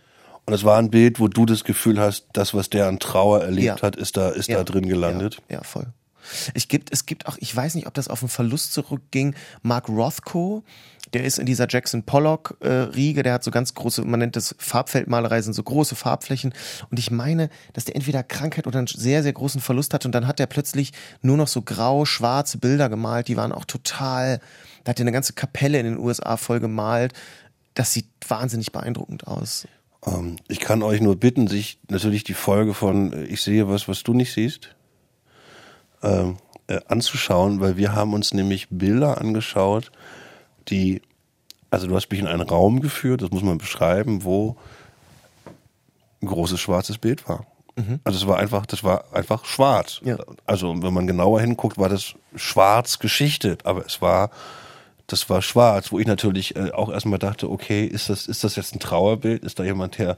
Und 0.48 0.54
es 0.54 0.64
war 0.64 0.78
ein 0.80 0.90
Bild, 0.90 1.20
wo 1.20 1.28
du 1.28 1.46
das 1.46 1.66
Gefühl 1.66 2.00
hast, 2.00 2.28
das, 2.32 2.54
was 2.54 2.70
der 2.70 2.88
an 2.88 3.00
Trauer 3.00 3.42
erlebt 3.42 3.66
Ja. 3.66 3.82
hat, 3.82 3.98
ist 3.98 4.16
da, 4.16 4.30
ist 4.30 4.48
Ja. 4.48 4.58
da 4.58 4.64
drin 4.64 4.88
gelandet. 4.88 5.40
Ja, 5.50 5.58
ja, 5.58 5.64
voll. 5.64 5.88
Es 6.54 6.70
gibt, 6.70 6.92
es 6.94 7.06
gibt 7.06 7.28
auch, 7.28 7.38
ich 7.40 7.54
weiß 7.54 7.76
nicht, 7.76 7.86
ob 7.86 7.94
das 7.94 8.08
auf 8.08 8.22
einen 8.22 8.30
Verlust 8.30 8.74
zurückging. 8.74 9.36
Mark 9.62 9.90
Rothko, 9.90 10.64
der 11.14 11.26
ist 11.26 11.38
in 11.38 11.46
dieser 11.46 11.68
Jackson 11.70 12.04
Pollock 12.04 12.58
äh, 12.62 13.14
der 13.24 13.34
hat 13.34 13.44
so 13.44 13.52
ganz 13.52 13.74
große, 13.74 14.04
man 14.04 14.22
nennt 14.22 14.38
das 14.38 14.56
Farbfeldmalerei, 14.58 15.42
sind 15.42 15.54
so 15.54 15.64
große 15.64 15.96
Farbflächen. 15.96 16.54
Und 16.90 16.98
ich 16.98 17.12
meine, 17.12 17.50
dass 17.74 17.84
der 17.86 17.98
entweder 17.98 18.24
Krankheit 18.24 18.68
oder 18.68 18.78
einen 18.80 18.88
sehr, 18.88 19.24
sehr 19.24 19.34
großen 19.34 19.60
Verlust 19.60 19.94
hatte. 19.94 20.08
Und 20.08 20.14
dann 20.14 20.28
hat 20.28 20.40
er 20.40 20.48
plötzlich 20.48 20.94
nur 21.22 21.36
noch 21.36 21.48
so 21.50 21.62
grau, 21.62 22.06
schwarze 22.06 22.58
Bilder 22.58 22.88
gemalt. 22.88 23.28
Die 23.28 23.36
waren 23.38 23.52
auch 23.52 23.66
total, 23.66 24.40
da 24.86 24.92
hat 24.92 25.00
er 25.00 25.04
eine 25.04 25.12
ganze 25.12 25.34
Kapelle 25.34 25.78
in 25.80 25.86
den 25.86 25.98
USA 25.98 26.38
voll 26.38 26.62
gemalt. 26.62 27.12
Das 27.74 27.92
sieht 27.94 28.08
wahnsinnig 28.28 28.72
beeindruckend 28.72 29.28
aus. 29.28 29.68
Ähm, 30.06 30.38
ich 30.48 30.60
kann 30.60 30.84
euch 30.84 31.02
nur 31.02 31.16
bitten, 31.16 31.48
sich 31.48 31.80
natürlich 31.90 32.24
die 32.24 32.34
Folge 32.34 32.74
von 32.74 33.14
äh, 33.14 33.24
Ich 33.26 33.42
sehe 33.42 33.68
was, 33.68 33.88
was 33.88 34.04
du 34.04 34.14
nicht 34.14 34.34
siehst, 34.34 34.76
ähm, 36.04 36.38
äh, 36.68 36.80
anzuschauen, 36.88 37.60
weil 37.62 37.78
wir 37.78 37.94
haben 37.94 38.14
uns 38.14 38.34
nämlich 38.34 38.68
Bilder 38.70 39.20
angeschaut, 39.20 39.92
die, 40.70 41.02
also 41.70 41.88
du 41.88 41.96
hast 41.96 42.10
mich 42.12 42.20
in 42.20 42.28
einen 42.28 42.42
Raum 42.42 42.82
geführt, 42.82 43.22
das 43.22 43.32
muss 43.32 43.44
man 43.44 43.58
beschreiben, 43.58 44.24
wo 44.24 44.58
ein 46.22 46.28
großes 46.28 46.60
schwarzes 46.60 46.98
Bild 46.98 47.28
war. 47.30 47.46
Also 48.04 48.18
es 48.18 48.28
war 48.28 48.40
einfach, 48.40 48.66
das 48.66 48.84
war 48.84 49.14
einfach 49.14 49.46
schwarz. 49.46 50.02
Ja. 50.04 50.18
Also 50.48 50.82
wenn 50.82 50.94
man 50.94 51.06
genauer 51.06 51.42
hinguckt, 51.42 51.78
war 51.78 51.90
das 51.90 52.16
schwarz 52.36 52.98
geschichtet, 52.98 53.68
aber 53.68 53.86
es 53.86 54.02
war, 54.02 54.32
das 55.08 55.30
war 55.30 55.42
schwarz, 55.42 55.92
wo 55.92 56.00
ich 56.00 56.08
natürlich 56.08 56.56
äh, 56.56 56.72
auch 56.72 56.92
erstmal 56.92 57.20
dachte, 57.20 57.50
okay, 57.50 57.86
ist 57.86 58.10
das, 58.10 58.28
ist 58.28 58.44
das 58.44 58.56
jetzt 58.56 58.76
ein 58.76 58.80
Trauerbild? 58.80 59.44
Ist 59.44 59.60
da 59.60 59.64
jemand, 59.64 59.98
der 59.98 60.18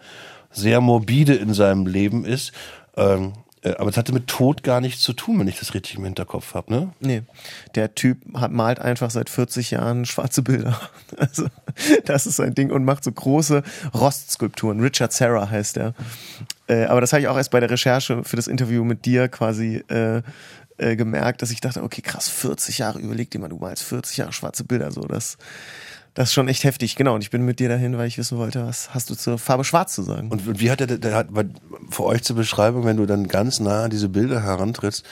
sehr 0.52 0.82
morbide 0.82 1.36
in 1.36 1.54
seinem 1.54 1.86
Leben 1.86 2.26
ist? 2.26 2.52
Ähm, 2.98 3.34
äh, 3.62 3.76
aber 3.76 3.90
es 3.90 3.98
hatte 3.98 4.14
mit 4.14 4.28
Tod 4.28 4.64
gar 4.64 4.82
nichts 4.82 5.02
zu 5.02 5.14
tun, 5.14 5.40
wenn 5.40 5.48
ich 5.48 5.60
das 5.60 5.74
richtig 5.74 5.96
im 5.96 6.06
Hinterkopf 6.06 6.54
habe, 6.54 6.74
ne? 6.74 6.94
Nee, 7.00 7.24
der 7.76 7.94
Typ 7.94 8.18
hat, 8.34 8.52
malt 8.52 8.80
einfach 8.80 9.12
seit 9.12 9.30
40 9.30 9.72
Jahren 9.72 10.06
schwarze 10.06 10.42
Bilder. 10.42 10.80
Also, 11.18 11.48
das 12.06 12.28
ist 12.28 12.36
sein 12.36 12.54
Ding 12.54 12.72
und 12.72 12.86
macht 12.86 13.04
so 13.04 13.12
große 13.12 13.64
Rostskulpturen. 13.94 14.80
Richard 14.80 15.12
Serra 15.12 15.50
heißt 15.50 15.78
er. 15.78 15.94
Äh, 16.68 16.86
aber 16.86 17.02
das 17.02 17.12
habe 17.12 17.22
ich 17.22 17.28
auch 17.28 17.36
erst 17.36 17.52
bei 17.52 17.60
der 17.60 17.70
Recherche 17.70 18.24
für 18.24 18.36
das 18.36 18.48
Interview 18.48 18.84
mit 18.84 19.06
dir 19.06 19.28
quasi 19.28 19.84
äh, 20.80 20.96
gemerkt, 20.96 21.42
dass 21.42 21.52
ich 21.52 21.62
dachte, 21.62 21.84
okay, 21.84 22.02
krass, 22.02 22.30
40 22.30 22.80
Jahre, 22.80 23.00
überleg 23.00 23.30
dir 23.30 23.40
mal, 23.40 23.50
du 23.50 23.58
malst 23.58 23.84
40 23.84 24.18
Jahre 24.18 24.34
schwarze 24.34 24.64
Bilder, 24.64 24.92
so, 24.92 25.02
das, 25.02 25.38
das 26.14 26.30
ist 26.30 26.34
schon 26.34 26.48
echt 26.48 26.64
heftig. 26.64 26.96
Genau, 26.96 27.16
und 27.16 27.22
ich 27.22 27.30
bin 27.30 27.44
mit 27.44 27.60
dir 27.60 27.70
dahin, 27.70 27.98
weil 27.98 28.08
ich 28.08 28.18
wissen 28.18 28.38
wollte, 28.38 28.66
was 28.66 28.94
hast 28.94 29.10
du 29.10 29.16
zur 29.16 29.38
Farbe 29.38 29.64
schwarz 29.64 29.94
zu 29.94 30.04
sagen? 30.04 30.30
Und 30.30 30.60
wie 30.60 30.72
hat 30.72 30.82
er, 30.82 30.88
der 30.88 31.16
hat, 31.16 31.28
für 31.90 32.04
euch 32.04 32.24
zur 32.24 32.36
Beschreibung, 32.36 32.86
wenn 32.86 32.98
du 32.98 33.06
dann 33.06 33.28
ganz 33.28 33.60
nah 33.60 33.84
an 33.84 33.90
diese 33.90 34.10
Bilder 34.10 34.44
herantrittst, 34.44 35.06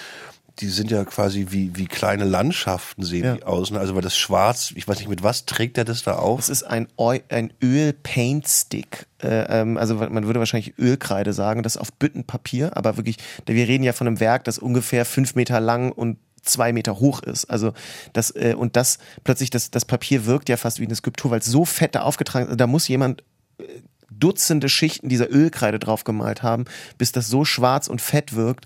die 0.60 0.70
sind 0.70 0.92
ja 0.92 1.06
quasi 1.06 1.48
wie, 1.50 1.76
wie 1.76 1.86
kleine 1.86 2.24
Landschaften 2.26 3.04
sehen 3.04 3.24
Ja. 3.24 3.36
die 3.36 3.44
aus. 3.44 3.72
Ne? 3.72 3.80
Also 3.80 3.96
weil 3.96 4.02
das 4.02 4.18
Schwarz, 4.18 4.72
ich 4.76 4.88
weiß 4.88 5.00
nicht, 5.00 5.10
mit 5.10 5.24
was 5.24 5.46
trägt 5.46 5.78
er 5.78 5.86
das 5.86 6.04
da 6.04 6.16
auf? 6.16 6.40
Es 6.40 6.50
ist 6.50 6.64
ein, 6.64 6.88
Eu 6.98 7.20
ein 7.30 7.54
Öl-Paint-Stick. 7.64 9.08
Äh, 9.22 9.62
ähm, 9.62 9.78
also 9.78 9.96
man 9.96 10.26
würde 10.26 10.40
wahrscheinlich 10.40 10.78
Ölkreide 10.80 11.34
sagen, 11.34 11.64
das 11.64 11.76
ist 11.76 11.82
auf 11.82 11.94
Büttenpapier, 11.94 12.76
aber 12.76 12.98
wirklich, 12.98 13.18
wir 13.46 13.68
reden 13.68 13.84
ja 13.84 13.94
von 13.94 14.08
einem 14.08 14.20
Werk, 14.20 14.44
das 14.44 14.58
ungefähr 14.58 15.06
fünf 15.06 15.36
Meter 15.36 15.60
lang 15.60 15.92
und 15.92 16.18
zwei 16.44 16.74
Meter 16.74 17.00
hoch 17.00 17.22
ist. 17.22 17.46
Also 17.46 17.74
das, 18.14 18.32
äh, 18.32 18.56
und 18.58 18.76
das 18.76 19.00
plötzlich, 19.24 19.50
das, 19.50 19.70
das 19.72 19.86
Papier 19.86 20.26
wirkt 20.26 20.50
ja 20.50 20.58
fast 20.58 20.80
wie 20.80 20.86
eine 20.86 20.96
Skulptur, 20.96 21.32
weil 21.32 21.40
es 21.40 21.46
so 21.46 21.66
fett 21.66 21.96
da 21.96 22.02
aufgetragen 22.02 22.50
ist. 22.50 22.60
Da 22.60 22.68
muss 22.68 22.88
jemand 22.88 23.24
äh, 23.60 23.64
Dutzende 24.10 24.70
Schichten 24.70 25.10
dieser 25.10 25.30
Ölkreide 25.30 25.78
drauf 25.80 26.04
gemalt 26.04 26.42
haben, 26.42 26.66
bis 26.98 27.12
das 27.12 27.28
so 27.28 27.46
schwarz 27.46 27.88
und 27.88 28.02
fett 28.02 28.34
wirkt. 28.34 28.66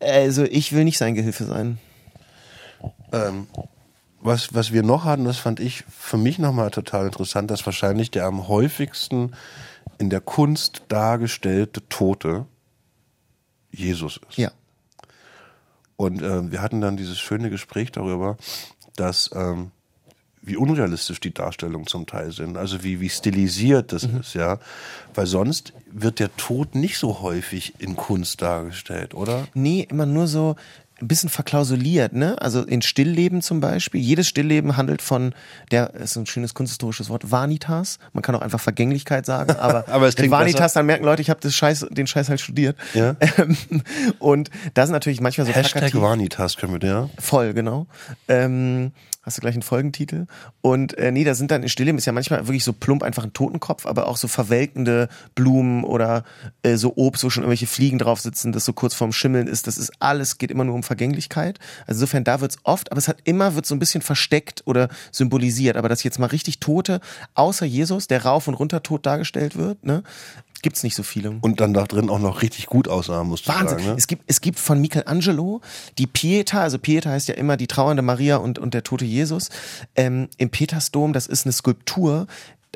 Also 0.00 0.44
ich 0.44 0.72
will 0.72 0.84
nicht 0.84 0.98
sein 0.98 1.14
Gehilfe 1.14 1.44
sein. 1.44 1.78
Ähm, 3.12 3.46
was, 4.20 4.54
was 4.54 4.72
wir 4.72 4.82
noch 4.82 5.04
hatten, 5.04 5.24
das 5.24 5.38
fand 5.38 5.60
ich 5.60 5.84
für 5.88 6.16
mich 6.16 6.38
nochmal 6.38 6.70
total 6.70 7.06
interessant, 7.06 7.50
dass 7.50 7.64
wahrscheinlich 7.66 8.10
der 8.10 8.26
am 8.26 8.48
häufigsten 8.48 9.32
in 9.98 10.10
der 10.10 10.20
Kunst 10.20 10.82
dargestellte 10.88 11.88
Tote 11.88 12.46
Jesus 13.70 14.20
ist. 14.28 14.38
Ja. 14.38 14.50
Und 15.96 16.22
ähm, 16.22 16.52
wir 16.52 16.62
hatten 16.62 16.80
dann 16.80 16.96
dieses 16.96 17.18
schöne 17.18 17.50
Gespräch 17.50 17.90
darüber, 17.90 18.36
dass 18.94 19.30
ähm, 19.34 19.72
wie 20.42 20.56
unrealistisch 20.56 21.20
die 21.20 21.34
Darstellungen 21.34 21.86
zum 21.86 22.06
Teil 22.06 22.32
sind, 22.32 22.56
also 22.56 22.82
wie, 22.82 23.00
wie 23.00 23.08
stilisiert 23.08 23.92
das 23.92 24.04
ist, 24.04 24.34
ja. 24.34 24.58
Weil 25.14 25.26
sonst 25.26 25.72
wird 25.90 26.20
der 26.20 26.34
Tod 26.36 26.74
nicht 26.74 26.98
so 26.98 27.20
häufig 27.20 27.74
in 27.78 27.96
Kunst 27.96 28.42
dargestellt, 28.42 29.14
oder? 29.14 29.46
Nee, 29.54 29.86
immer 29.88 30.06
nur 30.06 30.26
so 30.26 30.56
ein 31.00 31.08
bisschen 31.08 31.28
verklausuliert, 31.28 32.12
ne? 32.12 32.40
Also 32.40 32.62
in 32.62 32.82
Stillleben 32.82 33.40
zum 33.42 33.60
Beispiel. 33.60 34.00
Jedes 34.00 34.26
Stillleben 34.26 34.76
handelt 34.76 35.00
von 35.00 35.32
der, 35.70 35.94
ist 35.94 36.16
ein 36.16 36.26
schönes 36.26 36.54
kunsthistorisches 36.54 37.08
Wort, 37.08 37.30
Vanitas. 37.30 37.98
Man 38.12 38.22
kann 38.22 38.34
auch 38.34 38.42
einfach 38.42 38.60
Vergänglichkeit 38.60 39.24
sagen, 39.24 39.52
aber, 39.58 39.88
Aber 39.88 40.08
es 40.08 40.16
Vanitas, 40.18 40.60
besser. 40.60 40.80
dann 40.80 40.86
merken 40.86 41.04
Leute, 41.04 41.22
ich 41.22 41.30
habe 41.30 41.40
das 41.40 41.54
Scheiß, 41.54 41.86
den 41.90 42.06
Scheiß 42.06 42.28
halt 42.28 42.40
studiert. 42.40 42.76
Ja. 42.94 43.14
Ähm, 43.38 43.56
Und 44.18 44.50
da 44.74 44.86
sind 44.86 44.92
natürlich 44.92 45.20
manchmal 45.20 45.46
so 45.46 45.52
Hashtag 45.52 45.82
plakativ- 45.84 46.00
Vanitas 46.02 46.56
können 46.56 46.80
wir, 46.80 46.88
ja. 46.88 47.08
Voll, 47.18 47.54
genau. 47.54 47.86
Ähm, 48.26 48.92
hast 49.22 49.36
du 49.36 49.40
gleich 49.42 49.54
einen 49.54 49.62
Folgentitel? 49.62 50.26
Und 50.62 50.96
äh, 50.98 51.12
nee, 51.12 51.22
da 51.24 51.34
sind 51.34 51.50
dann 51.50 51.62
in 51.62 51.68
Stillleben 51.68 51.98
ist 51.98 52.06
ja 52.06 52.12
manchmal 52.12 52.46
wirklich 52.48 52.64
so 52.64 52.72
plump 52.72 53.02
einfach 53.02 53.24
ein 53.24 53.32
Totenkopf, 53.32 53.86
aber 53.86 54.08
auch 54.08 54.16
so 54.16 54.26
verwelkende 54.26 55.08
Blumen 55.34 55.84
oder 55.84 56.24
äh, 56.62 56.76
so 56.76 56.94
Obst, 56.96 57.22
wo 57.24 57.30
schon 57.30 57.42
irgendwelche 57.42 57.66
Fliegen 57.66 57.98
drauf 57.98 58.20
sitzen, 58.20 58.52
das 58.52 58.64
so 58.64 58.72
kurz 58.72 58.94
vorm 58.94 59.12
Schimmeln 59.12 59.46
ist. 59.46 59.66
Das 59.66 59.76
ist 59.78 59.92
alles, 60.00 60.38
geht 60.38 60.50
immer 60.50 60.64
nur 60.64 60.74
um 60.74 60.82
Vergänglichkeit. 60.88 61.58
Also 61.86 61.98
insofern, 61.98 62.24
da 62.24 62.40
wird's 62.40 62.58
oft, 62.64 62.90
aber 62.90 62.98
es 62.98 63.06
hat 63.06 63.18
immer, 63.24 63.54
wird 63.54 63.66
so 63.66 63.74
ein 63.74 63.78
bisschen 63.78 64.02
versteckt 64.02 64.62
oder 64.66 64.88
symbolisiert. 65.12 65.76
Aber 65.76 65.88
dass 65.88 66.02
jetzt 66.02 66.18
mal 66.18 66.26
richtig 66.26 66.58
Tote, 66.58 67.00
außer 67.34 67.66
Jesus, 67.66 68.08
der 68.08 68.24
rauf 68.24 68.48
und 68.48 68.54
runter 68.54 68.82
tot 68.82 69.06
dargestellt 69.06 69.56
wird, 69.56 69.84
ne, 69.84 70.02
gibt's 70.62 70.82
nicht 70.82 70.94
so 70.94 71.02
viele. 71.02 71.38
Und 71.40 71.60
dann 71.60 71.72
da 71.72 71.84
drin 71.84 72.10
auch 72.10 72.18
noch 72.18 72.42
richtig 72.42 72.66
gut 72.66 72.88
aussah, 72.88 73.22
musst 73.24 73.46
du 73.46 73.52
Wahnsinn. 73.52 73.78
sagen. 73.78 73.90
Ne? 73.90 73.94
Es 73.96 74.06
gibt, 74.06 74.24
es 74.26 74.40
gibt 74.40 74.58
von 74.58 74.80
Michelangelo 74.80 75.60
die 75.98 76.06
Pieta, 76.06 76.62
also 76.62 76.78
Pieta 76.78 77.10
heißt 77.10 77.28
ja 77.28 77.34
immer 77.34 77.56
die 77.56 77.66
trauernde 77.66 78.02
Maria 78.02 78.36
und, 78.36 78.58
und 78.58 78.74
der 78.74 78.82
tote 78.82 79.04
Jesus. 79.04 79.50
Ähm, 79.94 80.28
Im 80.36 80.50
Petersdom, 80.50 81.12
das 81.12 81.26
ist 81.26 81.46
eine 81.46 81.52
Skulptur 81.52 82.26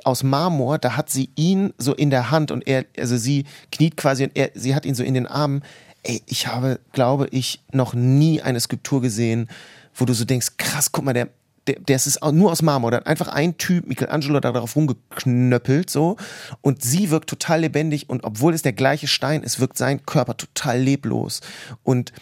aus 0.04 0.22
Marmor, 0.22 0.78
da 0.78 0.96
hat 0.96 1.10
sie 1.10 1.30
ihn 1.36 1.72
so 1.78 1.94
in 1.94 2.10
der 2.10 2.30
Hand 2.30 2.50
und 2.50 2.66
er, 2.66 2.84
also 2.98 3.16
sie 3.16 3.44
kniet 3.70 3.96
quasi 3.96 4.24
und 4.24 4.36
er, 4.36 4.50
sie 4.54 4.74
hat 4.74 4.84
ihn 4.84 4.94
so 4.94 5.02
in 5.02 5.14
den 5.14 5.26
Armen. 5.26 5.62
Ey, 6.02 6.22
ich 6.26 6.46
habe, 6.48 6.80
glaube 6.92 7.28
ich, 7.30 7.62
noch 7.72 7.94
nie 7.94 8.42
eine 8.42 8.60
Skulptur 8.60 9.00
gesehen, 9.00 9.48
wo 9.94 10.04
du 10.04 10.14
so 10.14 10.24
denkst, 10.24 10.56
krass, 10.56 10.90
guck 10.90 11.04
mal, 11.04 11.12
der, 11.12 11.28
der, 11.66 11.78
der 11.78 11.96
ist 11.96 12.18
nur 12.32 12.50
aus 12.50 12.62
Marmor. 12.62 12.90
Da 12.90 12.96
hat 12.98 13.06
einfach 13.06 13.28
ein 13.28 13.56
Typ, 13.56 13.86
Michelangelo, 13.86 14.40
da 14.40 14.52
darauf 14.52 14.74
rumgeknöppelt, 14.74 15.90
so. 15.90 16.16
Und 16.60 16.82
sie 16.82 17.10
wirkt 17.10 17.28
total 17.28 17.60
lebendig 17.60 18.08
und 18.10 18.24
obwohl 18.24 18.54
es 18.54 18.62
der 18.62 18.72
gleiche 18.72 19.06
Stein 19.06 19.42
ist, 19.42 19.60
wirkt 19.60 19.78
sein 19.78 20.04
Körper 20.04 20.36
total 20.36 20.80
leblos. 20.80 21.40
Und 21.84 22.12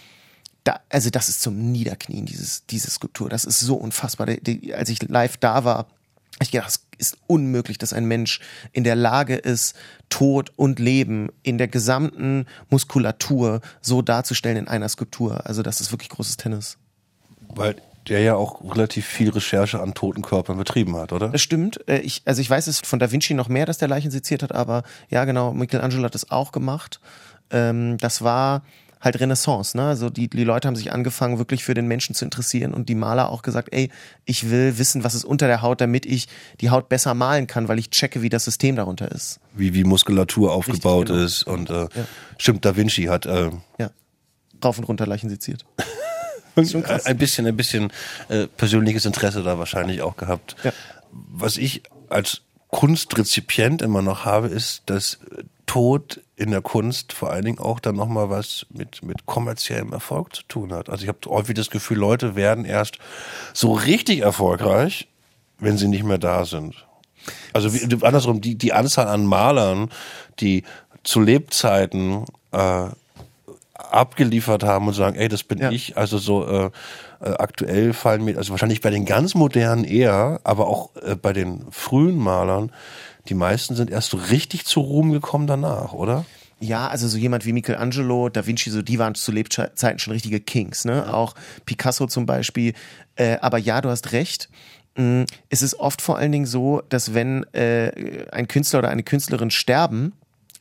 da, 0.64 0.80
also 0.90 1.08
das 1.08 1.28
ist 1.30 1.40
zum 1.40 1.72
Niederknien, 1.72 2.26
dieses, 2.26 2.66
diese 2.66 2.90
Skulptur. 2.90 3.30
Das 3.30 3.44
ist 3.44 3.60
so 3.60 3.76
unfassbar. 3.76 4.26
Die, 4.26 4.42
die, 4.42 4.74
als 4.74 4.90
ich 4.90 5.00
live 5.08 5.38
da 5.38 5.64
war, 5.64 5.86
ich 6.40 6.50
gedacht, 6.50 6.68
es 6.68 6.86
ist 6.98 7.18
unmöglich, 7.26 7.78
dass 7.78 7.92
ein 7.92 8.04
Mensch 8.06 8.40
in 8.72 8.84
der 8.84 8.96
Lage 8.96 9.36
ist, 9.36 9.74
Tod 10.08 10.52
und 10.56 10.78
Leben 10.78 11.30
in 11.42 11.58
der 11.58 11.68
gesamten 11.68 12.46
Muskulatur 12.68 13.60
so 13.80 14.02
darzustellen 14.02 14.56
in 14.56 14.68
einer 14.68 14.88
Skulptur. 14.88 15.46
Also 15.46 15.62
das 15.62 15.80
ist 15.80 15.92
wirklich 15.92 16.10
großes 16.10 16.36
Tennis. 16.36 16.78
Weil 17.54 17.76
der 18.08 18.20
ja 18.20 18.34
auch 18.34 18.62
relativ 18.74 19.06
viel 19.06 19.30
Recherche 19.30 19.80
an 19.80 19.94
toten 19.94 20.22
Körpern 20.22 20.56
betrieben 20.56 20.96
hat, 20.96 21.12
oder? 21.12 21.28
Das 21.28 21.42
stimmt. 21.42 21.86
Äh, 21.88 21.98
Ich, 21.98 22.22
also 22.24 22.40
ich 22.40 22.48
weiß 22.48 22.66
es 22.66 22.80
von 22.80 22.98
Da 22.98 23.12
Vinci 23.12 23.34
noch 23.34 23.48
mehr, 23.48 23.66
dass 23.66 23.78
der 23.78 23.88
Leichen 23.88 24.10
seziert 24.10 24.42
hat, 24.42 24.52
aber 24.52 24.82
ja, 25.10 25.24
genau, 25.24 25.52
Michelangelo 25.52 26.04
hat 26.04 26.14
das 26.14 26.30
auch 26.30 26.52
gemacht. 26.52 27.00
Ähm, 27.50 27.98
das 27.98 28.22
war 28.22 28.62
halt 29.00 29.18
Renaissance, 29.18 29.76
ne? 29.76 29.84
Also 29.84 30.10
die, 30.10 30.28
die 30.28 30.44
Leute 30.44 30.68
haben 30.68 30.76
sich 30.76 30.92
angefangen, 30.92 31.38
wirklich 31.38 31.64
für 31.64 31.74
den 31.74 31.86
Menschen 31.86 32.14
zu 32.14 32.24
interessieren 32.24 32.74
und 32.74 32.88
die 32.88 32.94
Maler 32.94 33.30
auch 33.30 33.42
gesagt, 33.42 33.68
ey, 33.72 33.90
ich 34.26 34.50
will 34.50 34.78
wissen, 34.78 35.04
was 35.04 35.14
ist 35.14 35.24
unter 35.24 35.46
der 35.46 35.62
Haut, 35.62 35.80
damit 35.80 36.04
ich 36.04 36.28
die 36.60 36.70
Haut 36.70 36.88
besser 36.88 37.14
malen 37.14 37.46
kann, 37.46 37.68
weil 37.68 37.78
ich 37.78 37.90
checke, 37.90 38.22
wie 38.22 38.28
das 38.28 38.44
System 38.44 38.76
darunter 38.76 39.10
ist. 39.10 39.40
Wie, 39.54 39.72
wie 39.74 39.84
Muskulatur 39.84 40.52
aufgebaut 40.52 41.06
genau. 41.06 41.24
ist. 41.24 41.44
Und 41.44 41.70
äh, 41.70 41.88
stimmt, 42.38 42.64
Da 42.64 42.76
Vinci 42.76 43.04
hat 43.04 43.26
äh, 43.26 43.50
Ja. 43.78 43.90
Rauf 44.62 44.78
und 44.78 44.84
runter 44.84 45.06
Leichen 45.06 45.30
seziert. 45.30 45.64
ein 46.56 47.16
bisschen, 47.16 47.46
ein 47.46 47.56
bisschen 47.56 47.92
äh, 48.28 48.46
persönliches 48.46 49.06
Interesse 49.06 49.42
da 49.42 49.58
wahrscheinlich 49.58 50.02
auch 50.02 50.16
gehabt. 50.16 50.56
Ja. 50.62 50.72
Was 51.10 51.56
ich 51.56 51.82
als 52.10 52.42
Kunstrezipient 52.68 53.82
immer 53.82 54.02
noch 54.02 54.24
habe, 54.24 54.48
ist, 54.48 54.82
dass 54.86 55.18
Tod 55.66 56.20
in 56.40 56.52
der 56.52 56.62
Kunst 56.62 57.12
vor 57.12 57.30
allen 57.30 57.44
Dingen 57.44 57.58
auch 57.58 57.80
dann 57.80 57.96
nochmal 57.96 58.30
was 58.30 58.64
mit, 58.70 59.02
mit 59.02 59.26
kommerziellem 59.26 59.92
Erfolg 59.92 60.34
zu 60.34 60.42
tun 60.44 60.72
hat. 60.72 60.88
Also 60.88 61.02
ich 61.02 61.08
habe 61.08 61.18
häufig 61.26 61.54
das 61.54 61.68
Gefühl, 61.68 61.98
Leute 61.98 62.34
werden 62.34 62.64
erst 62.64 62.98
so 63.52 63.74
richtig 63.74 64.20
erfolgreich, 64.20 65.06
wenn 65.58 65.76
sie 65.76 65.86
nicht 65.86 66.02
mehr 66.02 66.16
da 66.16 66.46
sind. 66.46 66.86
Also 67.52 67.74
wie, 67.74 67.82
andersrum, 68.02 68.40
die, 68.40 68.54
die 68.54 68.72
Anzahl 68.72 69.08
an 69.08 69.26
Malern, 69.26 69.90
die 70.40 70.64
zu 71.02 71.20
Lebzeiten 71.20 72.24
äh, 72.52 72.86
abgeliefert 73.74 74.62
haben 74.62 74.88
und 74.88 74.94
sagen, 74.94 75.16
ey, 75.16 75.28
das 75.28 75.42
bin 75.42 75.58
ja. 75.58 75.70
ich. 75.70 75.98
Also 75.98 76.16
so 76.16 76.46
äh, 76.46 76.70
äh, 77.20 77.34
aktuell 77.34 77.92
fallen 77.92 78.24
mir, 78.24 78.38
also 78.38 78.50
wahrscheinlich 78.52 78.80
bei 78.80 78.88
den 78.88 79.04
ganz 79.04 79.34
modernen 79.34 79.84
eher, 79.84 80.40
aber 80.44 80.68
auch 80.68 80.96
äh, 80.96 81.16
bei 81.16 81.34
den 81.34 81.66
frühen 81.70 82.16
Malern, 82.16 82.72
die 83.28 83.34
meisten 83.34 83.74
sind 83.74 83.90
erst 83.90 84.10
so 84.10 84.16
richtig 84.16 84.64
zu 84.64 84.80
Ruhm 84.80 85.12
gekommen 85.12 85.46
danach, 85.46 85.92
oder? 85.92 86.24
Ja, 86.60 86.88
also 86.88 87.08
so 87.08 87.16
jemand 87.16 87.46
wie 87.46 87.54
Michelangelo, 87.54 88.28
Da 88.28 88.46
Vinci, 88.46 88.70
so 88.70 88.82
die 88.82 88.98
waren 88.98 89.14
zu 89.14 89.32
Lebzeiten 89.32 89.98
schon 89.98 90.12
richtige 90.12 90.40
Kings, 90.40 90.84
ne? 90.84 91.12
Auch 91.12 91.34
Picasso 91.64 92.06
zum 92.06 92.26
Beispiel. 92.26 92.74
Äh, 93.16 93.38
aber 93.40 93.56
ja, 93.56 93.80
du 93.80 93.88
hast 93.88 94.12
recht. 94.12 94.50
Mm, 94.96 95.22
es 95.48 95.62
ist 95.62 95.74
oft 95.74 96.02
vor 96.02 96.18
allen 96.18 96.32
Dingen 96.32 96.46
so, 96.46 96.82
dass 96.90 97.14
wenn 97.14 97.44
äh, 97.54 98.26
ein 98.30 98.46
Künstler 98.46 98.80
oder 98.80 98.90
eine 98.90 99.02
Künstlerin 99.02 99.50
sterben, 99.50 100.12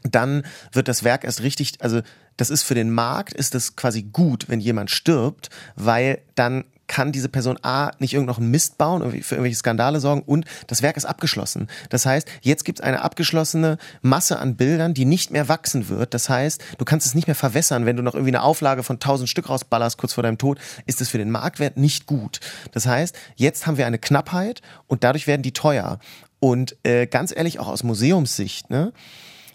dann 0.03 0.43
wird 0.71 0.87
das 0.87 1.03
Werk 1.03 1.25
erst 1.25 1.41
richtig, 1.41 1.73
also 1.81 2.01
das 2.37 2.49
ist 2.49 2.63
für 2.63 2.75
den 2.75 2.89
Markt, 2.89 3.33
ist 3.33 3.53
das 3.53 3.75
quasi 3.75 4.03
gut, 4.03 4.47
wenn 4.47 4.61
jemand 4.61 4.91
stirbt, 4.91 5.49
weil 5.75 6.21
dann 6.35 6.63
kann 6.89 7.13
diese 7.13 7.29
Person 7.29 7.57
A 7.61 7.91
nicht 7.99 8.13
irgend 8.13 8.27
noch 8.27 8.39
einen 8.39 8.51
Mist 8.51 8.77
bauen, 8.77 9.01
für 9.21 9.35
irgendwelche 9.35 9.55
Skandale 9.55 10.01
sorgen 10.01 10.23
und 10.23 10.43
das 10.67 10.81
Werk 10.81 10.97
ist 10.97 11.05
abgeschlossen. 11.05 11.69
Das 11.89 12.05
heißt, 12.05 12.27
jetzt 12.41 12.65
gibt 12.65 12.79
es 12.79 12.83
eine 12.83 13.01
abgeschlossene 13.01 13.77
Masse 14.01 14.39
an 14.39 14.57
Bildern, 14.57 14.93
die 14.93 15.05
nicht 15.05 15.31
mehr 15.31 15.47
wachsen 15.47 15.87
wird. 15.87 16.13
Das 16.13 16.27
heißt, 16.27 16.61
du 16.77 16.83
kannst 16.83 17.07
es 17.07 17.15
nicht 17.15 17.27
mehr 17.27 17.35
verwässern. 17.35 17.85
Wenn 17.85 17.95
du 17.95 18.03
noch 18.03 18.15
irgendwie 18.15 18.31
eine 18.31 18.43
Auflage 18.43 18.83
von 18.83 18.97
1000 18.97 19.29
Stück 19.29 19.47
rausballerst 19.47 19.97
kurz 19.97 20.13
vor 20.13 20.23
deinem 20.23 20.37
Tod, 20.37 20.59
ist 20.85 20.99
es 20.99 21.07
für 21.07 21.19
den 21.19 21.31
Marktwert 21.31 21.77
nicht 21.77 22.07
gut. 22.07 22.39
Das 22.73 22.85
heißt, 22.85 23.15
jetzt 23.35 23.67
haben 23.67 23.77
wir 23.77 23.85
eine 23.85 23.99
Knappheit 23.99 24.61
und 24.87 25.05
dadurch 25.05 25.27
werden 25.27 25.43
die 25.43 25.53
teuer. 25.53 25.99
Und 26.39 26.75
äh, 26.83 27.05
ganz 27.05 27.33
ehrlich, 27.35 27.59
auch 27.59 27.67
aus 27.67 27.83
Museumssicht, 27.83 28.69
ne? 28.69 28.91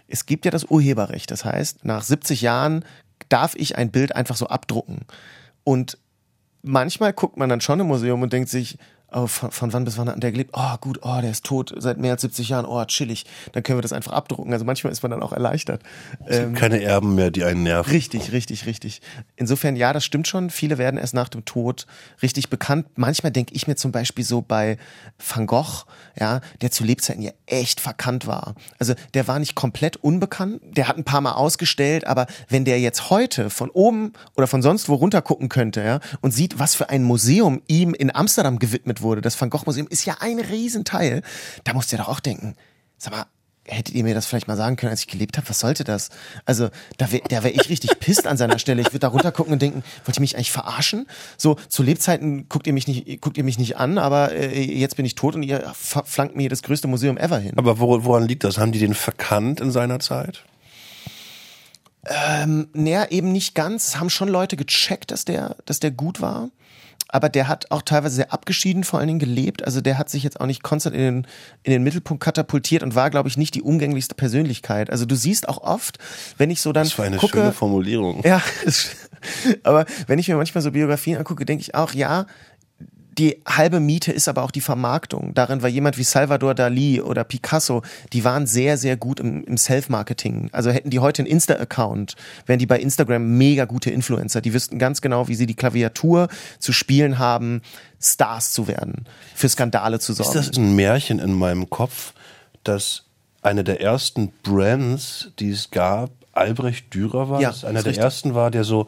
es 0.07 0.27
gibt 0.27 0.45
ja 0.45 0.51
das 0.51 0.65
Urheberrecht. 0.65 1.31
Das 1.31 1.45
heißt, 1.45 1.85
nach 1.85 2.03
70 2.03 2.43
Jahren 2.43 2.85
darf 3.29 3.55
ich 3.57 3.77
ein 3.77 3.91
Bild 3.91 4.15
einfach 4.15 4.37
so 4.37 4.47
abdrucken. 4.47 5.01
Und 5.65 5.99
manchmal 6.65 7.13
guckt 7.13 7.37
man 7.37 7.49
dann 7.49 7.61
schon 7.61 7.81
im 7.81 7.87
Museum 7.87 8.23
und 8.23 8.33
denkt 8.33 8.49
sich, 8.49 8.79
oh, 9.15 9.27
von, 9.27 9.51
von 9.51 9.73
wann 9.73 9.85
bis 9.85 9.97
wann 9.97 10.09
hat 10.09 10.23
der 10.23 10.33
gelebt? 10.33 10.51
Oh, 10.55 10.77
gut, 10.81 11.01
oh, 11.03 11.21
der 11.21 11.31
ist 11.31 11.45
tot 11.45 11.73
seit 11.77 11.99
mehr 11.99 12.13
als 12.13 12.23
70 12.23 12.49
Jahren, 12.49 12.67
oh, 12.67 12.85
chillig. 12.85 13.25
Dann 13.53 13.63
können 13.63 13.79
wir 13.79 13.83
das 13.83 13.93
einfach 13.93 14.13
abdrucken. 14.13 14.53
Also 14.53 14.65
manchmal 14.65 14.93
ist 14.93 15.03
man 15.03 15.11
dann 15.11 15.23
auch 15.23 15.33
erleichtert. 15.33 15.83
Es 16.27 16.39
gibt 16.39 16.49
ähm, 16.49 16.55
keine 16.55 16.83
Erben 16.83 17.15
mehr, 17.15 17.31
die 17.31 17.45
einen 17.45 17.63
nerven. 17.63 17.91
Richtig, 17.91 18.33
richtig, 18.33 18.67
richtig. 18.67 19.01
Insofern, 19.37 19.77
ja, 19.77 19.93
das 19.93 20.05
stimmt 20.05 20.29
schon. 20.29 20.51
Viele 20.51 20.79
werden 20.79 20.99
erst 20.99 21.15
nach 21.15 21.29
dem 21.29 21.45
Tod 21.45 21.87
richtig 22.23 22.51
bekannt. 22.51 22.87
Manchmal 22.97 23.33
denke 23.33 23.55
ich 23.55 23.67
mir 23.67 23.77
zum 23.77 23.93
Beispiel 23.93 24.25
so 24.25 24.43
bei 24.43 24.79
Van 25.19 25.47
Gogh, 25.47 25.85
ja, 26.19 26.41
der 26.61 26.71
zu 26.71 26.85
Lebzeiten 26.85 27.23
ja 27.23 27.33
echt 27.47 27.81
verkannt 27.81 28.27
war. 28.27 28.55
Also 28.79 28.95
der 29.15 29.29
war 29.29 29.39
nicht 29.39 29.55
komplett 29.55 29.97
unbekannt, 29.97 30.61
der 30.63 30.89
hat 30.89 30.97
ein 30.97 31.05
paar 31.05 31.21
Mal 31.21 31.33
ausgestellt, 31.33 32.07
aber 32.07 32.27
wenn 32.49 32.65
der 32.65 32.81
jetzt 32.81 33.11
heute 33.11 33.51
von 33.51 33.71
oben 33.71 34.13
oder 34.37 34.47
von 34.47 34.63
sonst 34.63 34.89
wo 34.89 34.95
runter 34.95 35.23
gucken 35.23 35.49
könnte, 35.49 35.83
ja, 35.83 36.01
und 36.21 36.33
sieht, 36.33 36.59
was 36.59 36.75
für 36.75 36.91
ein 36.91 37.03
Museum 37.03 37.63
ihm 37.69 37.95
in 37.95 38.15
Amsterdam 38.15 38.59
gewidmet 38.59 39.03
wurde, 39.03 39.04
das 39.15 39.41
Van 39.41 39.51
Gogh 39.51 39.65
Museum 39.67 39.87
ist 39.89 40.05
ja 40.05 40.17
ein 40.21 40.41
Riesenteil, 40.41 41.23
da 41.65 41.75
musst 41.75 41.93
du 41.93 41.97
ja 41.97 42.03
doch 42.03 42.09
auch 42.09 42.21
denken, 42.21 42.57
sag 42.99 43.13
mal, 43.13 43.27
hättet 43.67 43.95
ihr 43.95 44.05
mir 44.05 44.15
das 44.15 44.27
vielleicht 44.27 44.49
mal 44.49 44.57
sagen 44.57 44.77
können, 44.77 44.91
als 44.91 45.01
ich 45.01 45.07
gelebt 45.07 45.37
habe, 45.37 45.49
was 45.49 45.61
sollte 45.61 45.85
das? 45.85 46.11
Also, 46.45 46.69
da 46.99 47.11
wäre 47.13 47.23
da 47.29 47.43
wär 47.43 47.55
ich 47.55 47.69
richtig 47.69 47.99
pisst 48.01 48.27
an 48.27 48.37
seiner 48.37 48.59
Stelle. 48.59 48.83
Ich 48.83 48.89
würde 48.89 49.01
da 49.01 49.09
runtergucken 49.09 49.53
und 49.53 49.63
denken, 49.63 49.83
wollt 50.05 50.17
ihr 50.17 50.21
mich 50.21 50.37
eigentlich 50.37 50.53
verarschen? 50.53 51.07
So, 51.37 51.57
zu 51.69 51.83
Lebzeiten 51.83 52.49
guckt 52.49 52.67
ihr 52.67 52.73
mich 52.73 52.87
nicht, 52.87 53.21
guckt 53.21 53.39
ihr 53.39 53.45
mich 53.45 53.59
nicht 53.59 53.77
an, 53.77 53.99
aber 53.99 54.33
äh, 54.33 54.61
jetzt 54.61 54.97
bin 54.97 55.07
ich 55.07 55.15
tot 55.15 55.35
und 55.35 55.43
ihr 55.43 55.73
flankt 55.75 56.37
mir 56.37 56.49
das 56.49 56.63
größte 56.63 56.89
Museum 56.89 57.17
ever 57.17 57.39
hin. 57.39 57.55
Aber 57.57 57.79
woran 57.79 58.29
liegt 58.29 58.45
das? 58.45 58.59
Haben 58.59 58.73
die 58.73 58.79
den 58.79 58.95
verkannt 58.95 59.61
in 59.61 59.71
seiner 59.71 60.01
Zeit? 60.01 60.45
Ähm, 62.07 62.69
naja, 62.75 63.07
eben 63.09 63.33
nicht 63.33 63.55
ganz. 63.55 63.97
Haben 63.97 64.11
schon 64.11 64.29
Leute 64.29 64.57
gecheckt, 64.57 65.11
dass 65.11 65.25
der, 65.25 65.57
dass 65.65 65.81
der 65.81 65.91
gut 65.91 66.21
war 66.21 66.51
aber 67.15 67.29
der 67.29 67.47
hat 67.47 67.71
auch 67.71 67.83
teilweise 67.83 68.17
sehr 68.17 68.33
abgeschieden 68.33 68.83
vor 68.83 68.99
allen 68.99 69.07
Dingen 69.07 69.21
gelebt. 69.21 69.65
Also 69.65 69.81
der 69.81 69.99
hat 69.99 70.11
sich 70.11 70.25
jetzt 70.25 70.41
auch 70.41 70.47
nicht 70.47 70.65
konstant 70.65 70.97
in 70.97 71.01
den, 71.01 71.27
in 71.63 71.71
den 71.71 71.85
Mittelpunkt 71.85 72.21
katapultiert 72.21 72.83
und 72.83 72.97
war, 72.97 73.09
glaube 73.09 73.29
ich, 73.29 73.37
nicht 73.37 73.55
die 73.55 73.63
umgänglichste 73.63 74.17
Persönlichkeit. 74.17 74.91
Also 74.91 75.07
du 75.07 75.15
siehst 75.15 75.49
auch 75.49 75.59
oft, 75.59 75.99
wenn 76.39 76.51
ich 76.51 76.61
so 76.61 76.73
dann. 76.73 76.83
Das 76.83 76.99
war 76.99 77.05
eine 77.05 77.19
gucke, 77.19 77.39
schöne 77.39 77.53
Formulierung. 77.53 78.21
Ja, 78.25 78.43
aber 79.63 79.87
wenn 80.09 80.19
ich 80.19 80.27
mir 80.27 80.35
manchmal 80.35 80.63
so 80.63 80.73
Biografien 80.73 81.17
angucke, 81.17 81.45
denke 81.45 81.63
ich 81.63 81.77
auch, 81.77 81.95
ja, 81.95 82.27
die 83.19 83.43
halbe 83.47 83.81
Miete 83.81 84.13
ist 84.13 84.29
aber 84.29 84.43
auch 84.43 84.51
die 84.51 84.61
Vermarktung. 84.61 85.35
Darin 85.35 85.63
war 85.63 85.69
jemand 85.69 85.99
wie 85.99 86.05
Salvador 86.05 86.55
Dali 86.55 87.01
oder 87.01 87.25
Picasso, 87.25 87.83
die 88.13 88.25
waren 88.25 88.47
sehr, 88.47 88.77
sehr 88.77 88.97
gut 88.97 89.21
im, 89.21 89.45
im 89.45 89.57
Self-Marketing. 89.57 90.51
Also 90.53 90.71
hätten 90.71 90.91
die 90.91 90.99
heute 90.99 91.23
einen 91.23 91.31
Insta-Account, 91.31 92.17
wären 92.47 92.59
die 92.59 92.67
bei 92.67 92.79
Instagram 92.79 93.37
mega 93.37 93.65
gute 93.67 93.91
Influencer. 93.91 94.41
Die 94.41 94.53
wüssten 94.53 94.79
ganz 94.79 95.01
genau, 95.01 95.29
wie 95.29 95.35
sie 95.35 95.47
die 95.47 95.55
Klaviatur 95.55 96.29
zu 96.59 96.73
spielen 96.73 97.19
haben, 97.19 97.63
Stars 98.01 98.53
zu 98.53 98.67
werden, 98.67 99.05
für 99.35 99.49
Skandale 99.49 100.01
zu 100.01 100.13
sorgen. 100.13 100.39
Ist 100.39 100.51
das 100.51 100.57
ein 100.59 100.75
Märchen 100.75 101.19
in 101.21 101.33
meinem 101.33 101.71
Kopf, 101.71 102.15
dass 102.65 103.05
eine 103.43 103.63
der 103.63 103.81
ersten 103.81 104.33
Brands, 104.43 105.31
die 105.39 105.51
es 105.51 105.71
gab, 105.71 106.11
Albrecht 106.33 106.93
Dürer 106.93 107.29
war? 107.29 107.41
Ja, 107.41 107.51
das 107.51 107.65
einer 107.65 107.83
der 107.83 107.91
richtig. 107.91 108.05
ersten 108.05 108.35
war, 108.35 108.51
der 108.51 108.65
so 108.65 108.87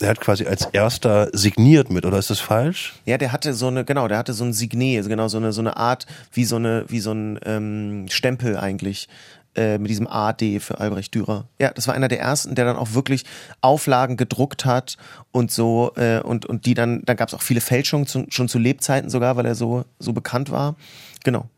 der 0.00 0.08
hat 0.08 0.20
quasi 0.20 0.46
als 0.46 0.66
erster 0.72 1.28
signiert 1.32 1.90
mit, 1.90 2.04
oder 2.04 2.18
ist 2.18 2.30
das 2.30 2.40
falsch? 2.40 2.94
Ja, 3.04 3.18
der 3.18 3.32
hatte 3.32 3.54
so 3.54 3.68
eine, 3.68 3.84
genau, 3.84 4.08
der 4.08 4.18
hatte 4.18 4.32
so 4.32 4.44
ein 4.44 4.52
Signet, 4.52 4.98
also 4.98 5.08
genau 5.08 5.28
so 5.28 5.38
eine, 5.38 5.52
so 5.52 5.60
eine 5.60 5.76
Art, 5.76 6.06
wie 6.32 6.44
so 6.44 6.56
eine, 6.56 6.84
wie 6.88 7.00
so 7.00 7.12
ein 7.12 7.38
ähm, 7.44 8.06
Stempel 8.08 8.56
eigentlich 8.56 9.08
äh, 9.56 9.78
mit 9.78 9.90
diesem 9.90 10.08
AD 10.08 10.58
für 10.58 10.80
Albrecht 10.80 11.14
Dürer. 11.14 11.46
Ja, 11.60 11.70
das 11.70 11.86
war 11.86 11.94
einer 11.94 12.08
der 12.08 12.20
ersten, 12.20 12.54
der 12.56 12.64
dann 12.64 12.76
auch 12.76 12.94
wirklich 12.94 13.24
Auflagen 13.60 14.16
gedruckt 14.16 14.64
hat 14.64 14.96
und 15.30 15.52
so 15.52 15.92
äh, 15.96 16.20
und 16.20 16.44
und 16.46 16.66
die 16.66 16.74
dann, 16.74 17.02
dann 17.04 17.16
gab 17.16 17.28
es 17.28 17.34
auch 17.34 17.42
viele 17.42 17.60
Fälschungen 17.60 18.06
zu, 18.06 18.26
schon 18.30 18.48
zu 18.48 18.58
Lebzeiten 18.58 19.10
sogar, 19.10 19.36
weil 19.36 19.46
er 19.46 19.54
so 19.54 19.84
so 20.00 20.12
bekannt 20.12 20.50
war. 20.50 20.74
Genau. 21.22 21.48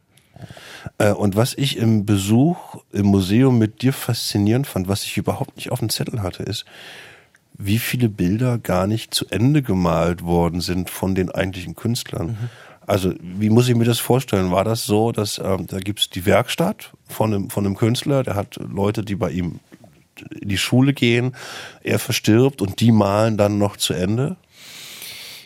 Äh, 0.99 1.12
und 1.12 1.37
was 1.37 1.55
ich 1.55 1.79
im 1.79 2.05
Besuch 2.05 2.77
im 2.92 3.07
Museum 3.07 3.59
mit 3.59 3.83
dir 3.83 3.92
faszinierend 3.92 4.66
fand, 4.66 4.88
was 4.88 5.05
ich 5.05 5.16
überhaupt 5.16 5.57
nicht 5.57 5.72
auf 5.72 5.79
dem 5.79 5.88
Zettel 5.88 6.22
hatte, 6.22 6.42
ist, 6.42 6.64
wie 7.59 7.79
viele 7.79 8.09
Bilder 8.09 8.59
gar 8.59 8.87
nicht 8.87 9.14
zu 9.14 9.27
Ende 9.31 9.62
gemalt 9.62 10.23
worden 10.23 10.61
sind 10.61 10.90
von 10.90 11.14
den 11.14 11.31
eigentlichen 11.31 11.75
Künstlern. 11.75 12.29
Mhm. 12.29 12.51
Also 12.87 13.14
wie 13.21 13.51
muss 13.51 13.69
ich 13.69 13.75
mir 13.75 13.85
das 13.85 13.99
vorstellen? 13.99 14.53
War 14.53 14.64
das 14.64 14.85
so, 14.85 15.11
dass 15.11 15.38
ähm, 15.38 15.66
da 15.66 15.79
gibt's 15.79 16.09
die 16.09 16.25
Werkstatt 16.25 16.92
von 17.09 17.35
einem, 17.35 17.51
von 17.51 17.66
einem 17.66 17.77
Künstler, 17.77 18.23
der 18.23 18.35
hat 18.35 18.57
Leute, 18.57 19.03
die 19.03 19.16
bei 19.16 19.31
ihm 19.31 19.59
in 20.40 20.49
die 20.49 20.59
Schule 20.59 20.92
gehen, 20.92 21.35
er 21.83 21.99
verstirbt 21.99 22.62
und 22.62 22.81
die 22.81 22.92
malen 22.92 23.37
dann 23.37 23.59
noch 23.59 23.77
zu 23.77 23.92
Ende? 23.92 24.37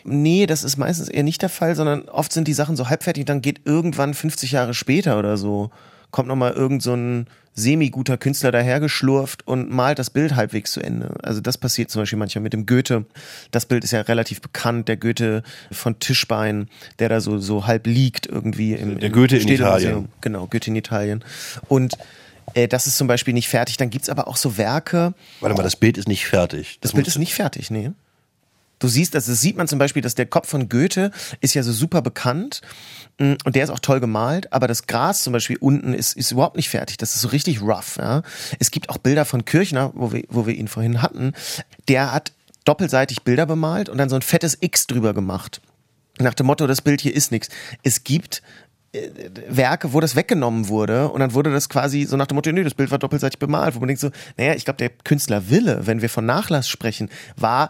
Nee, 0.03 0.45
das 0.45 0.63
ist 0.63 0.77
meistens 0.77 1.09
eher 1.09 1.23
nicht 1.23 1.41
der 1.41 1.49
Fall, 1.49 1.75
sondern 1.75 2.07
oft 2.09 2.31
sind 2.31 2.47
die 2.47 2.53
Sachen 2.53 2.75
so 2.75 2.89
halbfertig, 2.89 3.25
dann 3.25 3.41
geht 3.41 3.61
irgendwann 3.65 4.13
50 4.13 4.51
Jahre 4.51 4.73
später 4.73 5.17
oder 5.19 5.37
so 5.37 5.71
kommt 6.11 6.27
nochmal 6.27 6.51
irgend 6.51 6.83
so 6.83 6.93
ein 6.93 7.27
semi-guter 7.53 8.17
Künstler 8.17 8.51
dahergeschlurft 8.51 9.45
und 9.47 9.69
malt 9.69 9.99
das 9.99 10.09
Bild 10.09 10.35
halbwegs 10.35 10.71
zu 10.71 10.81
Ende. 10.81 11.15
Also 11.21 11.41
das 11.41 11.57
passiert 11.57 11.89
zum 11.89 12.01
Beispiel 12.01 12.19
manchmal 12.19 12.43
mit 12.43 12.53
dem 12.53 12.65
Goethe. 12.65 13.05
Das 13.51 13.65
Bild 13.65 13.83
ist 13.83 13.91
ja 13.91 14.01
relativ 14.01 14.41
bekannt, 14.41 14.87
der 14.87 14.97
Goethe 14.97 15.43
von 15.71 15.99
Tischbein, 15.99 16.69
der 16.99 17.09
da 17.09 17.19
so, 17.19 17.39
so 17.39 17.67
halb 17.67 17.87
liegt 17.87 18.25
irgendwie 18.25 18.73
im, 18.73 18.99
Der 18.99 19.09
Goethe 19.09 19.37
in 19.37 19.47
Italien. 19.47 20.07
Genau, 20.21 20.47
Goethe 20.47 20.69
in 20.69 20.75
Italien. 20.75 21.23
Und 21.67 21.97
äh, 22.53 22.67
das 22.67 22.87
ist 22.87 22.97
zum 22.97 23.07
Beispiel 23.07 23.33
nicht 23.33 23.49
fertig. 23.49 23.77
Dann 23.77 23.89
gibt's 23.89 24.09
aber 24.09 24.27
auch 24.27 24.37
so 24.37 24.57
Werke. 24.57 25.13
Warte 25.39 25.55
mal, 25.55 25.63
das 25.63 25.75
Bild 25.75 25.97
ist 25.97 26.07
nicht 26.07 26.25
fertig. 26.25 26.79
Das, 26.81 26.91
das 26.91 26.95
Bild 26.95 27.07
ist 27.07 27.17
nicht 27.17 27.33
fertig, 27.33 27.71
nee. 27.71 27.91
Du 28.81 28.87
siehst, 28.87 29.15
also 29.15 29.31
das 29.31 29.39
sieht 29.39 29.57
man 29.57 29.67
zum 29.67 29.79
Beispiel, 29.79 30.01
dass 30.01 30.15
der 30.15 30.25
Kopf 30.25 30.49
von 30.49 30.67
Goethe 30.67 31.11
ist 31.39 31.53
ja 31.53 31.61
so 31.61 31.71
super 31.71 32.01
bekannt 32.01 32.61
mm, 33.19 33.33
und 33.45 33.55
der 33.55 33.63
ist 33.63 33.69
auch 33.69 33.79
toll 33.79 33.99
gemalt, 33.99 34.51
aber 34.51 34.67
das 34.67 34.87
Gras 34.87 35.21
zum 35.21 35.33
Beispiel 35.33 35.57
unten 35.57 35.93
ist, 35.93 36.17
ist 36.17 36.31
überhaupt 36.31 36.57
nicht 36.57 36.69
fertig. 36.69 36.97
Das 36.97 37.15
ist 37.15 37.21
so 37.21 37.27
richtig 37.27 37.61
rough. 37.61 37.97
Ja. 37.97 38.23
Es 38.59 38.71
gibt 38.71 38.89
auch 38.89 38.97
Bilder 38.97 39.23
von 39.23 39.45
Kirchner, 39.45 39.91
wo 39.93 40.11
wir, 40.11 40.23
wo 40.29 40.47
wir 40.47 40.55
ihn 40.55 40.67
vorhin 40.67 41.01
hatten. 41.03 41.33
Der 41.87 42.11
hat 42.11 42.33
doppelseitig 42.65 43.21
Bilder 43.21 43.45
bemalt 43.45 43.87
und 43.87 43.99
dann 43.99 44.09
so 44.09 44.15
ein 44.15 44.23
fettes 44.23 44.57
X 44.59 44.87
drüber 44.87 45.13
gemacht. 45.13 45.61
Nach 46.17 46.33
dem 46.33 46.47
Motto, 46.47 46.65
das 46.65 46.81
Bild 46.81 47.01
hier 47.01 47.15
ist 47.15 47.31
nichts. 47.31 47.49
Es 47.83 48.03
gibt 48.03 48.41
äh, 48.93 49.09
Werke, 49.47 49.93
wo 49.93 49.99
das 49.99 50.15
weggenommen 50.15 50.69
wurde 50.69 51.09
und 51.09 51.19
dann 51.19 51.35
wurde 51.35 51.51
das 51.51 51.69
quasi 51.69 52.05
so 52.05 52.17
nach 52.17 52.25
dem 52.25 52.35
Motto, 52.35 52.51
nee, 52.51 52.63
das 52.63 52.73
Bild 52.73 52.89
war 52.89 52.97
doppelseitig 52.97 53.37
bemalt, 53.37 53.75
wo 53.75 53.79
man 53.79 53.89
denkt 53.89 54.01
so, 54.01 54.09
naja, 54.37 54.55
ich 54.55 54.65
glaube, 54.65 54.77
der 54.77 54.89
Künstler 54.89 55.51
Wille, 55.51 55.85
wenn 55.85 56.01
wir 56.01 56.09
von 56.09 56.25
Nachlass 56.25 56.67
sprechen, 56.67 57.09
war 57.35 57.69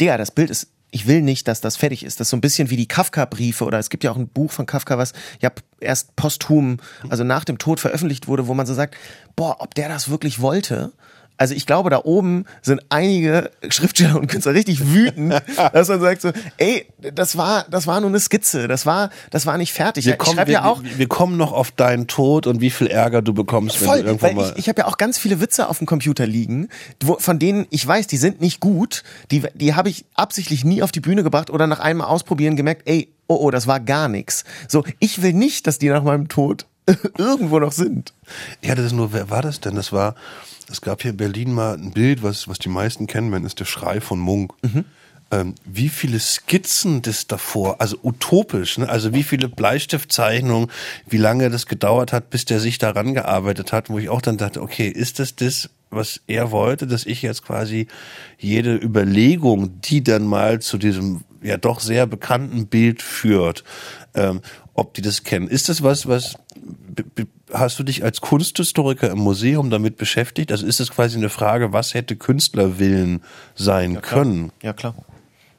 Digga, 0.00 0.16
das 0.18 0.30
Bild 0.30 0.50
ist 0.50 0.68
ich 0.96 1.06
will 1.06 1.20
nicht, 1.20 1.46
dass 1.46 1.60
das 1.60 1.76
fertig 1.76 2.04
ist. 2.04 2.20
Das 2.20 2.26
ist 2.26 2.30
so 2.30 2.36
ein 2.36 2.40
bisschen 2.40 2.70
wie 2.70 2.76
die 2.76 2.88
Kafka-Briefe 2.88 3.64
oder 3.64 3.78
es 3.78 3.90
gibt 3.90 4.04
ja 4.04 4.10
auch 4.10 4.16
ein 4.16 4.28
Buch 4.28 4.50
von 4.50 4.64
Kafka, 4.64 4.96
was 4.96 5.12
ja 5.40 5.50
erst 5.80 6.16
posthum, 6.16 6.78
also 7.10 7.22
nach 7.22 7.44
dem 7.44 7.58
Tod 7.58 7.80
veröffentlicht 7.80 8.28
wurde, 8.28 8.46
wo 8.46 8.54
man 8.54 8.66
so 8.66 8.72
sagt, 8.72 8.96
boah, 9.34 9.56
ob 9.58 9.74
der 9.74 9.88
das 9.88 10.08
wirklich 10.08 10.40
wollte 10.40 10.92
also 11.38 11.54
ich 11.54 11.66
glaube, 11.66 11.90
da 11.90 12.00
oben 12.04 12.44
sind 12.62 12.80
einige 12.88 13.50
Schriftsteller 13.68 14.16
und 14.16 14.28
Künstler 14.28 14.54
richtig 14.54 14.92
wütend, 14.92 15.34
dass 15.72 15.88
man 15.88 16.00
sagt 16.00 16.22
so, 16.22 16.32
ey, 16.56 16.86
das 16.98 17.36
war, 17.36 17.66
das 17.70 17.86
war 17.86 18.00
nur 18.00 18.10
eine 18.10 18.20
Skizze, 18.20 18.68
das 18.68 18.86
war, 18.86 19.10
das 19.30 19.46
war 19.46 19.58
nicht 19.58 19.72
fertig. 19.72 20.06
Wir 20.06 20.14
ich 20.14 20.18
kommen, 20.18 20.38
wir, 20.38 20.48
ja 20.48 20.64
auch, 20.64 20.82
wir 20.82 21.08
kommen 21.08 21.36
noch 21.36 21.52
auf 21.52 21.70
deinen 21.70 22.06
Tod 22.06 22.46
und 22.46 22.60
wie 22.60 22.70
viel 22.70 22.86
Ärger 22.86 23.22
du 23.22 23.34
bekommst, 23.34 23.80
wenn 23.80 23.88
Voll, 23.88 24.02
du 24.02 24.06
irgendwann 24.06 24.36
weil 24.36 24.36
mal. 24.36 24.52
ich, 24.52 24.60
ich 24.60 24.68
habe 24.68 24.82
ja 24.82 24.86
auch 24.86 24.96
ganz 24.96 25.18
viele 25.18 25.40
Witze 25.40 25.68
auf 25.68 25.78
dem 25.78 25.86
Computer 25.86 26.26
liegen, 26.26 26.68
wo, 27.02 27.18
von 27.18 27.38
denen 27.38 27.66
ich 27.70 27.86
weiß, 27.86 28.06
die 28.06 28.16
sind 28.16 28.40
nicht 28.40 28.60
gut. 28.60 29.02
Die, 29.30 29.42
die 29.54 29.74
habe 29.74 29.88
ich 29.88 30.06
absichtlich 30.14 30.64
nie 30.64 30.82
auf 30.82 30.92
die 30.92 31.00
Bühne 31.00 31.22
gebracht 31.22 31.50
oder 31.50 31.66
nach 31.66 31.80
einem 31.80 32.00
Ausprobieren 32.00 32.56
gemerkt, 32.56 32.82
ey, 32.86 33.08
oh, 33.28 33.38
oh, 33.40 33.50
das 33.50 33.66
war 33.66 33.80
gar 33.80 34.08
nix. 34.08 34.44
So, 34.68 34.84
ich 34.98 35.22
will 35.22 35.32
nicht, 35.32 35.66
dass 35.66 35.78
die 35.78 35.88
nach 35.88 36.02
meinem 36.02 36.28
Tod 36.28 36.66
irgendwo 37.18 37.58
noch 37.58 37.72
sind. 37.72 38.12
Ja, 38.62 38.74
das 38.74 38.86
ist 38.86 38.92
nur, 38.92 39.12
wer 39.12 39.30
war 39.30 39.42
das 39.42 39.60
denn? 39.60 39.74
Das 39.74 39.92
war, 39.92 40.14
es 40.70 40.80
gab 40.80 41.02
hier 41.02 41.12
in 41.12 41.16
Berlin 41.16 41.52
mal 41.52 41.74
ein 41.74 41.92
Bild, 41.92 42.22
was, 42.22 42.48
was 42.48 42.58
die 42.58 42.68
meisten 42.68 43.06
kennen, 43.06 43.32
wenn 43.32 43.44
ist 43.44 43.60
der 43.60 43.64
Schrei 43.64 44.00
von 44.00 44.18
Munk. 44.18 44.52
Ähm, 45.32 45.56
wie 45.64 45.88
viele 45.88 46.20
Skizzen 46.20 47.02
das 47.02 47.26
davor, 47.26 47.80
also 47.80 47.98
utopisch, 48.04 48.78
ne? 48.78 48.88
also 48.88 49.12
wie 49.12 49.24
viele 49.24 49.48
Bleistiftzeichnungen, 49.48 50.70
wie 51.08 51.16
lange 51.16 51.50
das 51.50 51.66
gedauert 51.66 52.12
hat, 52.12 52.30
bis 52.30 52.44
der 52.44 52.60
sich 52.60 52.78
daran 52.78 53.12
gearbeitet 53.12 53.72
hat, 53.72 53.90
wo 53.90 53.98
ich 53.98 54.08
auch 54.08 54.22
dann 54.22 54.36
dachte, 54.36 54.62
okay, 54.62 54.86
ist 54.86 55.18
das 55.18 55.34
das, 55.34 55.70
was 55.90 56.20
er 56.28 56.52
wollte, 56.52 56.86
dass 56.86 57.06
ich 57.06 57.22
jetzt 57.22 57.44
quasi 57.44 57.88
jede 58.38 58.76
Überlegung, 58.76 59.80
die 59.80 60.04
dann 60.04 60.26
mal 60.26 60.60
zu 60.60 60.78
diesem 60.78 61.24
ja 61.42 61.56
doch 61.56 61.80
sehr 61.80 62.06
bekannten 62.06 62.68
Bild 62.68 63.02
führt, 63.02 63.64
ähm, 64.14 64.42
ob 64.74 64.94
die 64.94 65.02
das 65.02 65.24
kennen. 65.24 65.48
Ist 65.48 65.68
das 65.68 65.82
was, 65.82 66.06
was 66.06 66.36
hast 67.52 67.78
du 67.78 67.82
dich 67.82 68.02
als 68.04 68.20
Kunsthistoriker 68.20 69.10
im 69.10 69.18
Museum 69.18 69.70
damit 69.70 69.96
beschäftigt? 69.96 70.50
Also 70.52 70.66
ist 70.66 70.80
es 70.80 70.90
quasi 70.90 71.16
eine 71.16 71.28
Frage, 71.28 71.72
was 71.72 71.94
hätte 71.94 72.16
Künstlerwillen 72.16 73.22
sein 73.54 74.00
können? 74.02 74.52
Ja, 74.62 74.72
klar. 74.72 74.94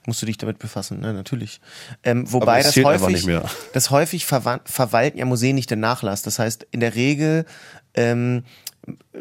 Musst 0.05 0.21
du 0.21 0.25
dich 0.25 0.37
damit 0.37 0.57
befassen, 0.59 1.01
ne? 1.01 1.13
natürlich. 1.13 1.59
Ähm, 2.03 2.31
wobei 2.31 2.63
das 2.63 2.77
einfach 2.77 3.01
häufig, 3.01 3.27
das 3.73 3.91
häufig 3.91 4.23
verwa- 4.23 4.61
verwalten 4.63 5.17
ja 5.17 5.25
Museen 5.25 5.55
nicht 5.55 5.69
den 5.69 5.81
Nachlass. 5.81 6.21
Das 6.21 6.39
heißt, 6.39 6.65
in 6.71 6.79
der 6.79 6.95
Regel 6.95 7.45
ähm, 7.93 8.43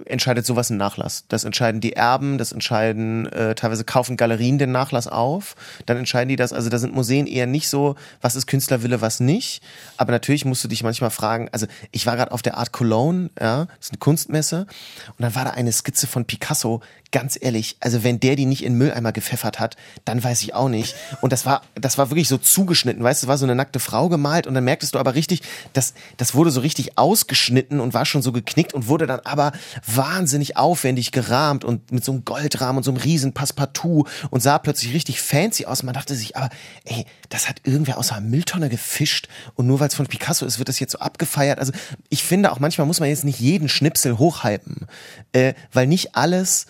entscheidet 0.04 0.46
sowas 0.46 0.70
ein 0.70 0.76
Nachlass. 0.76 1.24
Das 1.28 1.44
entscheiden 1.44 1.80
die 1.80 1.94
Erben, 1.94 2.38
das 2.38 2.52
entscheiden, 2.52 3.26
äh, 3.26 3.54
teilweise 3.54 3.84
kaufen 3.84 4.16
Galerien 4.16 4.58
den 4.58 4.72
Nachlass 4.72 5.06
auf, 5.06 5.56
dann 5.86 5.96
entscheiden 5.96 6.28
die 6.28 6.36
das, 6.36 6.52
also 6.52 6.68
da 6.68 6.78
sind 6.78 6.94
Museen 6.94 7.26
eher 7.26 7.46
nicht 7.46 7.68
so, 7.68 7.96
was 8.20 8.36
ist 8.36 8.46
Künstlerwille, 8.46 9.00
was 9.00 9.20
nicht. 9.20 9.62
Aber 9.96 10.12
natürlich 10.12 10.44
musst 10.44 10.62
du 10.64 10.68
dich 10.68 10.82
manchmal 10.82 11.10
fragen, 11.10 11.48
also 11.52 11.66
ich 11.92 12.06
war 12.06 12.16
gerade 12.16 12.32
auf 12.32 12.42
der 12.42 12.56
Art 12.56 12.72
Cologne, 12.72 13.30
ja, 13.40 13.66
das 13.66 13.86
ist 13.86 13.92
eine 13.92 13.98
Kunstmesse, 13.98 14.66
und 15.08 15.22
dann 15.22 15.34
war 15.34 15.44
da 15.44 15.50
eine 15.50 15.72
Skizze 15.72 16.06
von 16.06 16.24
Picasso, 16.24 16.82
ganz 17.12 17.38
ehrlich, 17.40 17.76
also 17.80 18.04
wenn 18.04 18.20
der 18.20 18.36
die 18.36 18.46
nicht 18.46 18.64
in 18.64 18.74
Mülleimer 18.74 19.12
gepfeffert 19.12 19.58
hat, 19.58 19.76
dann 20.04 20.22
weiß 20.22 20.42
ich 20.42 20.54
auch 20.54 20.68
nicht. 20.68 20.94
Und 21.20 21.32
das 21.32 21.46
war, 21.46 21.62
das 21.74 21.98
war 21.98 22.10
wirklich 22.10 22.28
so 22.28 22.36
zugeschnitten, 22.36 23.02
weißt 23.02 23.22
du, 23.22 23.26
war 23.26 23.38
so 23.38 23.46
eine 23.46 23.54
nackte 23.54 23.80
Frau 23.80 24.08
gemalt 24.08 24.46
und 24.46 24.54
dann 24.54 24.64
merktest 24.64 24.94
du 24.94 24.98
aber 24.98 25.14
richtig, 25.14 25.42
dass 25.72 25.94
das 26.16 26.34
wurde 26.34 26.50
so 26.50 26.60
richtig 26.60 26.98
ausgeschnitten 26.98 27.80
und 27.80 27.94
war 27.94 28.04
schon 28.04 28.22
so 28.22 28.32
geknickt 28.32 28.74
und 28.74 28.88
wurde 28.88 29.06
dann 29.06 29.20
aber 29.20 29.52
wahnsinnig 29.86 30.56
aufwendig 30.56 31.12
gerahmt 31.12 31.64
und 31.64 31.92
mit 31.92 32.04
so 32.04 32.12
einem 32.12 32.24
Goldrahmen 32.24 32.78
und 32.78 32.82
so 32.82 32.90
einem 32.90 33.00
riesen 33.00 33.32
Passepartout 33.32 34.06
und 34.30 34.42
sah 34.42 34.58
plötzlich 34.58 34.92
richtig 34.92 35.20
fancy 35.20 35.66
aus. 35.66 35.82
Man 35.82 35.94
dachte 35.94 36.14
sich, 36.14 36.36
aber 36.36 36.50
ey, 36.84 37.06
das 37.28 37.48
hat 37.48 37.60
irgendwer 37.64 37.98
aus 37.98 38.12
einer 38.12 38.20
Mülltonne 38.20 38.68
gefischt 38.68 39.28
und 39.54 39.66
nur 39.66 39.80
weil 39.80 39.88
es 39.88 39.94
von 39.94 40.06
Picasso 40.06 40.44
ist, 40.46 40.58
wird 40.58 40.68
das 40.68 40.80
jetzt 40.80 40.92
so 40.92 40.98
abgefeiert. 40.98 41.58
Also 41.58 41.72
ich 42.08 42.24
finde 42.24 42.52
auch 42.52 42.58
manchmal 42.58 42.86
muss 42.86 43.00
man 43.00 43.08
jetzt 43.08 43.24
nicht 43.24 43.40
jeden 43.40 43.68
Schnipsel 43.68 44.18
hochhypen, 44.18 44.86
äh, 45.32 45.54
weil 45.72 45.86
nicht 45.86 46.16
alles 46.16 46.66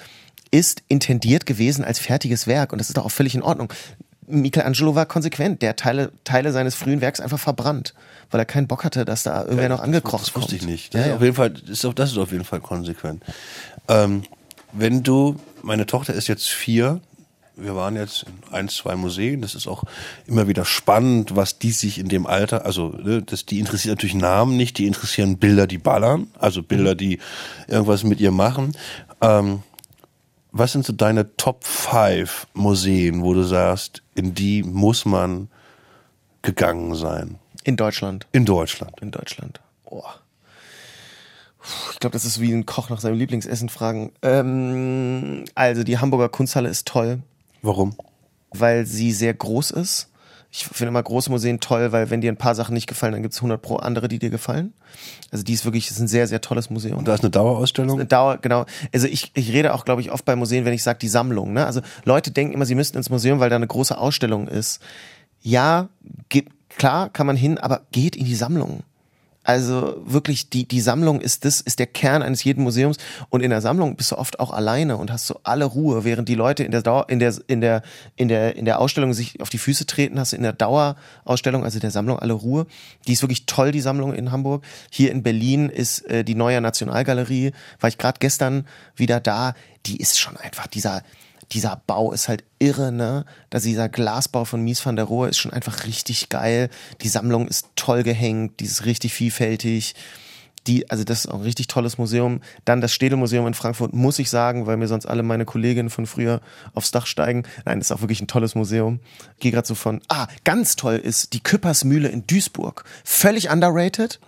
ist 0.50 0.82
intendiert 0.88 1.46
gewesen 1.46 1.84
als 1.84 1.98
fertiges 1.98 2.46
Werk 2.46 2.72
und 2.72 2.78
das 2.78 2.88
ist 2.88 2.96
doch 2.96 3.04
auch 3.04 3.10
völlig 3.10 3.34
in 3.34 3.42
Ordnung. 3.42 3.72
Michelangelo 4.26 4.94
war 4.94 5.06
konsequent, 5.06 5.62
der 5.62 5.76
Teile, 5.76 6.12
Teile 6.24 6.52
seines 6.52 6.74
frühen 6.74 7.00
Werks 7.00 7.20
einfach 7.20 7.38
verbrannt, 7.38 7.94
weil 8.30 8.40
er 8.40 8.44
keinen 8.44 8.66
Bock 8.66 8.84
hatte, 8.84 9.04
dass 9.04 9.22
da 9.22 9.42
irgendwer 9.42 9.68
noch 9.68 9.80
angekrocht 9.80 10.26
Das 10.26 10.34
wusste 10.34 10.50
kommt. 10.50 10.62
ich 10.62 10.66
nicht. 10.66 10.94
Das, 10.94 11.00
Ja, 11.00 11.04
ist 11.04 11.08
ja. 11.08 11.16
Auf 11.16 11.22
jeden 11.22 11.34
Fall, 11.34 11.54
ist 11.68 11.84
auf, 11.84 11.94
das 11.94 12.12
ist 12.12 12.18
auf 12.18 12.32
jeden 12.32 12.44
Fall 12.44 12.60
konsequent. 12.60 13.22
Ähm, 13.88 14.22
wenn 14.72 15.02
du, 15.02 15.36
meine 15.62 15.86
Tochter 15.86 16.14
ist 16.14 16.26
jetzt 16.28 16.48
vier, 16.48 17.00
wir 17.56 17.74
waren 17.74 17.96
jetzt 17.96 18.24
in 18.24 18.54
ein, 18.54 18.68
zwei 18.68 18.96
Museen, 18.96 19.40
das 19.40 19.54
ist 19.54 19.66
auch 19.66 19.84
immer 20.26 20.46
wieder 20.46 20.64
spannend, 20.64 21.34
was 21.36 21.58
die 21.58 21.70
sich 21.70 21.98
in 21.98 22.08
dem 22.08 22.26
Alter, 22.26 22.66
also 22.66 22.88
ne, 22.88 23.22
das, 23.22 23.46
die 23.46 23.58
interessieren 23.58 23.94
natürlich 23.94 24.14
Namen 24.14 24.56
nicht, 24.56 24.76
die 24.78 24.86
interessieren 24.86 25.38
Bilder, 25.38 25.66
die 25.66 25.78
ballern, 25.78 26.28
also 26.38 26.62
Bilder, 26.62 26.94
die 26.94 27.18
irgendwas 27.66 28.04
mit 28.04 28.20
ihr 28.20 28.30
machen. 28.30 28.76
Ähm, 29.22 29.62
was 30.52 30.72
sind 30.72 30.84
so 30.84 30.92
deine 30.92 31.36
Top 31.36 31.64
5 31.64 32.46
Museen, 32.54 33.22
wo 33.22 33.34
du 33.34 33.42
sagst, 33.42 34.02
in 34.16 34.34
die 34.34 34.62
muss 34.62 35.04
man 35.04 35.48
gegangen 36.42 36.94
sein? 36.94 37.38
In 37.64 37.76
Deutschland. 37.76 38.26
In 38.32 38.44
Deutschland. 38.44 39.00
In 39.00 39.10
Deutschland. 39.10 39.60
Oh. 39.84 40.02
Ich 41.92 41.98
glaube, 41.98 42.12
das 42.12 42.24
ist 42.24 42.40
wie 42.40 42.52
ein 42.52 42.64
Koch 42.66 42.90
nach 42.90 43.00
seinem 43.00 43.18
Lieblingsessen 43.18 43.68
fragen. 43.68 44.12
Ähm, 44.22 45.44
also 45.54 45.82
die 45.82 45.98
Hamburger 45.98 46.28
Kunsthalle 46.28 46.68
ist 46.68 46.86
toll, 46.86 47.22
Warum? 47.62 47.96
weil 48.50 48.86
sie 48.86 49.12
sehr 49.12 49.34
groß 49.34 49.72
ist. 49.72 50.10
Ich 50.50 50.64
finde 50.64 50.88
immer 50.88 51.02
große 51.02 51.30
Museen 51.30 51.60
toll, 51.60 51.92
weil 51.92 52.10
wenn 52.10 52.20
dir 52.20 52.32
ein 52.32 52.36
paar 52.36 52.54
Sachen 52.54 52.72
nicht 52.72 52.86
gefallen, 52.86 53.12
dann 53.12 53.22
gibt 53.22 53.34
es 53.34 53.38
100 53.38 53.60
pro 53.60 53.76
andere, 53.76 54.08
die 54.08 54.18
dir 54.18 54.30
gefallen. 54.30 54.72
Also 55.30 55.44
die 55.44 55.52
ist 55.52 55.64
wirklich, 55.64 55.90
ist 55.90 55.98
ein 55.98 56.08
sehr, 56.08 56.26
sehr 56.26 56.40
tolles 56.40 56.70
Museum. 56.70 56.98
Und 56.98 57.08
da 57.08 57.14
ist 57.14 57.22
eine 57.22 57.30
Dauerausstellung? 57.30 57.98
Eine 57.98 58.06
Dauer, 58.06 58.38
genau. 58.38 58.64
Also 58.92 59.06
ich, 59.06 59.32
ich 59.34 59.52
rede 59.52 59.74
auch, 59.74 59.84
glaube 59.84 60.00
ich, 60.00 60.12
oft 60.12 60.24
bei 60.24 60.36
Museen, 60.36 60.64
wenn 60.64 60.72
ich 60.72 60.82
sage, 60.82 60.98
die 60.98 61.08
Sammlung. 61.08 61.52
Ne? 61.52 61.66
Also 61.66 61.80
Leute 62.04 62.30
denken 62.30 62.54
immer, 62.54 62.64
sie 62.64 62.74
müssten 62.74 62.96
ins 62.96 63.10
Museum, 63.10 63.40
weil 63.40 63.50
da 63.50 63.56
eine 63.56 63.66
große 63.66 63.96
Ausstellung 63.96 64.48
ist. 64.48 64.80
Ja, 65.42 65.88
geht, 66.28 66.48
klar 66.70 67.10
kann 67.10 67.26
man 67.26 67.36
hin, 67.36 67.58
aber 67.58 67.82
geht 67.92 68.16
in 68.16 68.24
die 68.24 68.34
Sammlung. 68.34 68.82
Also 69.46 70.02
wirklich, 70.04 70.50
die, 70.50 70.66
die 70.66 70.80
Sammlung 70.80 71.20
ist 71.20 71.44
das, 71.44 71.60
ist 71.60 71.78
der 71.78 71.86
Kern 71.86 72.22
eines 72.22 72.42
jeden 72.42 72.64
Museums. 72.64 72.96
Und 73.30 73.42
in 73.42 73.50
der 73.50 73.60
Sammlung 73.60 73.94
bist 73.94 74.10
du 74.10 74.18
oft 74.18 74.40
auch 74.40 74.50
alleine 74.50 74.96
und 74.96 75.12
hast 75.12 75.28
so 75.28 75.38
alle 75.44 75.66
Ruhe, 75.66 76.02
während 76.02 76.28
die 76.28 76.34
Leute 76.34 76.64
in 76.64 76.72
der 76.72 76.82
Dauer, 76.82 77.08
in 77.08 77.20
der, 77.20 77.32
in 77.46 77.60
der, 77.60 77.82
in 78.16 78.26
der, 78.26 78.56
in 78.56 78.64
der 78.64 78.80
Ausstellung 78.80 79.14
sich 79.14 79.40
auf 79.40 79.48
die 79.48 79.58
Füße 79.58 79.86
treten, 79.86 80.18
hast 80.18 80.32
du 80.32 80.36
in 80.36 80.42
der 80.42 80.52
Dauerausstellung, 80.52 81.62
also 81.62 81.78
der 81.78 81.92
Sammlung, 81.92 82.18
alle 82.18 82.32
Ruhe. 82.32 82.66
Die 83.06 83.12
ist 83.12 83.22
wirklich 83.22 83.46
toll, 83.46 83.70
die 83.70 83.80
Sammlung 83.80 84.14
in 84.14 84.32
Hamburg. 84.32 84.64
Hier 84.90 85.12
in 85.12 85.22
Berlin 85.22 85.68
ist 85.68 86.00
äh, 86.10 86.24
die 86.24 86.34
neue 86.34 86.60
Nationalgalerie, 86.60 87.52
war 87.78 87.88
ich 87.88 87.98
gerade 87.98 88.18
gestern 88.18 88.66
wieder 88.96 89.20
da. 89.20 89.54
Die 89.86 89.98
ist 89.98 90.18
schon 90.18 90.36
einfach 90.36 90.66
dieser, 90.66 91.02
dieser 91.52 91.80
Bau 91.86 92.12
ist 92.12 92.28
halt 92.28 92.44
irre, 92.58 92.92
ne? 92.92 93.24
dass 93.50 93.62
dieser 93.62 93.88
Glasbau 93.88 94.44
von 94.44 94.62
Mies 94.62 94.84
van 94.84 94.96
der 94.96 95.04
Rohe 95.04 95.28
ist 95.28 95.38
schon 95.38 95.52
einfach 95.52 95.84
richtig 95.84 96.28
geil. 96.28 96.70
Die 97.02 97.08
Sammlung 97.08 97.48
ist 97.48 97.68
toll 97.76 98.02
gehängt, 98.02 98.60
die 98.60 98.64
ist 98.64 98.84
richtig 98.84 99.12
vielfältig. 99.12 99.94
Die, 100.66 100.90
also 100.90 101.04
das 101.04 101.20
ist 101.20 101.26
auch 101.28 101.36
ein 101.36 101.42
richtig 101.42 101.68
tolles 101.68 101.96
Museum. 101.96 102.40
Dann 102.64 102.80
das 102.80 102.92
Städelmuseum 102.92 103.46
in 103.46 103.54
Frankfurt, 103.54 103.92
muss 103.92 104.18
ich 104.18 104.28
sagen, 104.30 104.66
weil 104.66 104.76
mir 104.76 104.88
sonst 104.88 105.06
alle 105.06 105.22
meine 105.22 105.44
Kolleginnen 105.44 105.90
von 105.90 106.06
früher 106.06 106.40
aufs 106.74 106.90
Dach 106.90 107.06
steigen. 107.06 107.44
Nein, 107.64 107.78
das 107.78 107.90
ist 107.90 107.96
auch 107.96 108.00
wirklich 108.00 108.20
ein 108.20 108.26
tolles 108.26 108.56
Museum. 108.56 108.98
Gehe 109.38 109.52
gerade 109.52 109.68
so 109.68 109.76
von, 109.76 110.00
ah, 110.08 110.26
ganz 110.42 110.74
toll 110.74 110.96
ist 110.96 111.32
die 111.34 111.42
Küppersmühle 111.42 112.08
in 112.08 112.26
Duisburg. 112.26 112.84
Völlig 113.04 113.50
underrated. 113.50 114.18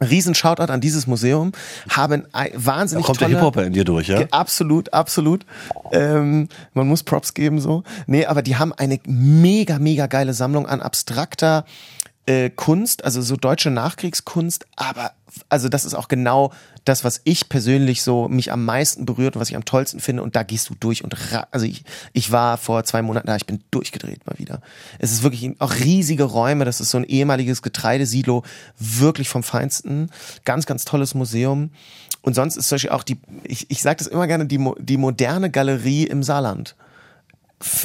Riesen 0.00 0.34
Shoutout 0.34 0.72
an 0.72 0.80
dieses 0.80 1.06
Museum. 1.06 1.52
Haben 1.88 2.24
ein 2.32 2.50
Da 2.52 2.66
wahnsinnig 2.66 3.06
kommt 3.06 3.20
der 3.20 3.28
tolle, 3.28 3.38
Hip-Hopper 3.38 3.64
in 3.64 3.72
dir 3.72 3.84
durch, 3.84 4.08
ja? 4.08 4.20
ja, 4.20 4.26
absolut, 4.30 4.92
absolut. 4.92 5.46
Ähm, 5.92 6.48
man 6.72 6.88
muss 6.88 7.02
Props 7.02 7.34
geben 7.34 7.60
so. 7.60 7.84
Nee, 8.06 8.26
aber 8.26 8.42
die 8.42 8.56
haben 8.56 8.72
eine 8.72 8.98
mega, 9.06 9.78
mega 9.78 10.06
geile 10.06 10.34
Sammlung 10.34 10.66
an 10.66 10.80
abstrakter 10.80 11.64
äh, 12.26 12.50
Kunst, 12.50 13.04
also 13.04 13.22
so 13.22 13.36
deutsche 13.36 13.70
Nachkriegskunst, 13.70 14.66
aber 14.76 15.12
also 15.48 15.68
das 15.68 15.84
ist 15.84 15.94
auch 15.94 16.08
genau 16.08 16.52
das, 16.84 17.02
was 17.02 17.20
ich 17.24 17.48
persönlich 17.48 18.02
so 18.02 18.28
mich 18.28 18.52
am 18.52 18.64
meisten 18.64 19.04
berührt 19.04 19.34
und 19.36 19.40
was 19.40 19.50
ich 19.50 19.56
am 19.56 19.64
tollsten 19.64 20.00
finde 20.00 20.22
und 20.22 20.36
da 20.36 20.42
gehst 20.42 20.68
du 20.70 20.74
durch 20.78 21.02
und 21.02 21.32
ra 21.32 21.46
also 21.50 21.66
ich, 21.66 21.84
ich 22.12 22.30
war 22.30 22.56
vor 22.56 22.84
zwei 22.84 23.02
Monaten 23.02 23.26
da, 23.26 23.36
ich 23.36 23.46
bin 23.46 23.62
durchgedreht 23.70 24.26
mal 24.26 24.38
wieder. 24.38 24.60
Es 24.98 25.12
ist 25.12 25.22
wirklich 25.22 25.60
auch 25.60 25.74
riesige 25.74 26.24
Räume, 26.24 26.64
das 26.64 26.80
ist 26.80 26.90
so 26.90 26.98
ein 26.98 27.04
ehemaliges 27.04 27.62
Getreidesilo, 27.62 28.42
wirklich 28.78 29.28
vom 29.28 29.42
Feinsten, 29.42 30.10
ganz, 30.44 30.66
ganz 30.66 30.84
tolles 30.84 31.14
Museum 31.14 31.70
und 32.24 32.34
sonst 32.34 32.56
ist 32.56 32.68
zum 32.68 32.76
Beispiel 32.76 32.90
auch 32.90 33.02
die, 33.02 33.18
ich, 33.42 33.70
ich 33.70 33.82
sage 33.82 33.98
das 33.98 34.06
immer 34.06 34.26
gerne, 34.26 34.46
die, 34.46 34.58
die 34.78 34.96
moderne 34.96 35.50
Galerie 35.50 36.04
im 36.04 36.22
Saarland. 36.22 36.74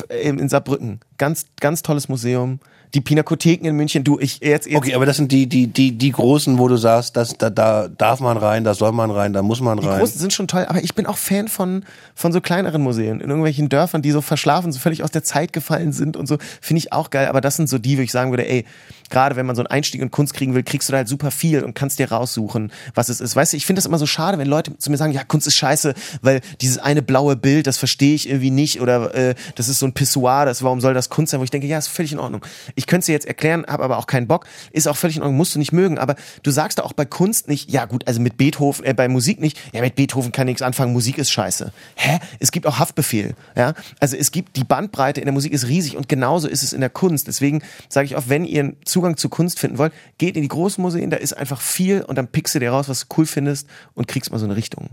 In 0.09 0.49
Saarbrücken. 0.49 0.99
Ganz, 1.17 1.45
ganz 1.59 1.83
tolles 1.83 2.09
Museum. 2.09 2.59
Die 2.93 3.01
Pinakotheken 3.01 3.67
in 3.67 3.75
München, 3.75 4.03
du, 4.03 4.19
ich 4.19 4.39
jetzt, 4.39 4.65
jetzt 4.65 4.75
Okay, 4.75 4.95
aber 4.95 5.05
das 5.05 5.17
sind 5.17 5.31
die, 5.31 5.47
die, 5.47 5.67
die, 5.67 5.91
die 5.91 6.11
großen, 6.11 6.57
wo 6.57 6.67
du 6.67 6.75
sagst, 6.75 7.15
dass, 7.15 7.37
da, 7.37 7.49
da 7.49 7.87
darf 7.87 8.19
man 8.19 8.37
rein, 8.37 8.63
da 8.63 8.73
soll 8.73 8.91
man 8.91 9.11
rein, 9.11 9.33
da 9.33 9.43
muss 9.43 9.61
man 9.61 9.79
Die 9.79 9.87
rein. 9.87 9.99
großen 9.99 10.19
sind 10.19 10.33
schon 10.33 10.47
toll, 10.47 10.65
aber 10.67 10.83
ich 10.83 10.95
bin 10.95 11.05
auch 11.05 11.17
Fan 11.17 11.47
von, 11.47 11.83
von 12.15 12.31
so 12.31 12.41
kleineren 12.41 12.81
Museen 12.81 13.21
in 13.21 13.29
irgendwelchen 13.29 13.69
Dörfern, 13.69 14.01
die 14.01 14.11
so 14.11 14.21
verschlafen, 14.21 14.71
so 14.71 14.79
völlig 14.79 15.03
aus 15.03 15.11
der 15.11 15.23
Zeit 15.23 15.53
gefallen 15.53 15.91
sind 15.91 16.17
und 16.17 16.27
so. 16.27 16.37
Finde 16.61 16.79
ich 16.79 16.91
auch 16.91 17.11
geil, 17.11 17.27
aber 17.27 17.41
das 17.41 17.57
sind 17.57 17.69
so 17.69 17.77
die, 17.77 17.97
wo 17.97 18.01
ich 18.01 18.11
sagen 18.11 18.31
würde, 18.31 18.47
ey, 18.49 18.65
gerade 19.09 19.35
wenn 19.35 19.45
man 19.45 19.55
so 19.55 19.61
einen 19.61 19.67
Einstieg 19.67 20.01
in 20.01 20.11
Kunst 20.11 20.33
kriegen 20.33 20.53
will, 20.53 20.63
kriegst 20.63 20.89
du 20.89 20.91
da 20.91 20.97
halt 20.97 21.07
super 21.07 21.31
viel 21.31 21.63
und 21.63 21.73
kannst 21.73 21.99
dir 21.99 22.11
raussuchen, 22.11 22.71
was 22.93 23.09
es 23.09 23.21
ist. 23.21 23.35
Weißt 23.35 23.53
du, 23.53 23.57
ich 23.57 23.65
finde 23.65 23.79
das 23.79 23.85
immer 23.85 23.97
so 23.97 24.05
schade, 24.05 24.37
wenn 24.37 24.47
Leute 24.47 24.77
zu 24.77 24.91
mir 24.91 24.97
sagen, 24.97 25.13
ja, 25.13 25.23
Kunst 25.23 25.47
ist 25.47 25.55
scheiße, 25.55 25.93
weil 26.21 26.41
dieses 26.61 26.77
eine 26.77 27.01
blaue 27.01 27.35
Bild, 27.35 27.67
das 27.67 27.77
verstehe 27.77 28.15
ich 28.15 28.29
irgendwie 28.29 28.51
nicht 28.51 28.81
oder 28.81 29.13
äh, 29.15 29.35
das 29.55 29.69
ist 29.69 29.79
so 29.79 29.85
ein 29.85 29.93
Pissoir, 29.93 30.45
das, 30.45 30.63
warum 30.63 30.81
soll 30.81 30.93
das 30.93 31.09
Kunst 31.09 31.31
sein? 31.31 31.39
Wo 31.39 31.43
ich 31.43 31.51
denke, 31.51 31.67
ja, 31.67 31.77
ist 31.77 31.87
völlig 31.87 32.11
in 32.11 32.19
Ordnung. 32.19 32.45
Ich 32.75 32.87
könnte 32.87 33.01
es 33.01 33.05
dir 33.07 33.13
jetzt 33.13 33.27
erklären, 33.27 33.65
habe 33.67 33.83
aber 33.83 33.97
auch 33.97 34.07
keinen 34.07 34.27
Bock, 34.27 34.45
ist 34.71 34.87
auch 34.87 34.97
völlig 34.97 35.17
in 35.17 35.23
Ordnung, 35.23 35.37
musst 35.37 35.55
du 35.55 35.59
nicht 35.59 35.71
mögen, 35.71 35.97
aber 35.97 36.15
du 36.43 36.51
sagst 36.51 36.79
da 36.79 36.83
auch 36.83 36.93
bei 36.93 37.05
Kunst 37.05 37.47
nicht, 37.47 37.69
ja 37.69 37.85
gut, 37.85 38.07
also 38.07 38.19
mit 38.21 38.37
Beethoven, 38.37 38.85
äh, 38.85 38.93
bei 38.93 39.07
Musik 39.07 39.39
nicht, 39.39 39.59
ja, 39.73 39.81
mit 39.81 39.95
Beethoven 39.95 40.31
kann 40.31 40.45
nichts 40.47 40.61
anfangen, 40.61 40.93
Musik 40.93 41.17
ist 41.17 41.31
scheiße. 41.31 41.71
Hä? 41.95 42.19
Es 42.39 42.51
gibt 42.51 42.67
auch 42.67 42.79
Haftbefehl, 42.79 43.35
ja? 43.55 43.73
Also 43.99 44.15
es 44.15 44.31
gibt, 44.31 44.55
die 44.55 44.63
Bandbreite 44.63 45.21
in 45.21 45.25
der 45.25 45.33
Musik 45.33 45.53
ist 45.53 45.67
riesig 45.67 45.97
und 45.97 46.09
genauso 46.09 46.47
ist 46.47 46.63
es 46.63 46.73
in 46.73 46.81
der 46.81 46.89
Kunst. 46.89 47.27
Deswegen 47.27 47.61
sage 47.87 48.05
ich 48.05 48.15
auch, 48.15 48.23
wenn 48.27 48.45
ihr 48.45 48.61
einen 48.61 48.77
Zugang 48.99 49.15
zu 49.15 49.29
Kunst 49.29 49.59
finden 49.59 49.77
wollt, 49.77 49.93
geht 50.17 50.35
in 50.35 50.41
die 50.41 50.49
großen 50.49 50.81
Museen, 50.81 51.09
da 51.09 51.15
ist 51.15 51.31
einfach 51.31 51.61
viel 51.61 52.01
und 52.01 52.17
dann 52.17 52.27
pickst 52.27 52.53
du 52.53 52.59
dir 52.59 52.71
raus, 52.71 52.89
was 52.89 53.07
du 53.07 53.15
cool 53.17 53.25
findest 53.25 53.65
und 53.93 54.09
kriegst 54.09 54.29
mal 54.29 54.39
so 54.39 54.45
eine 54.45 54.57
Richtung. 54.57 54.89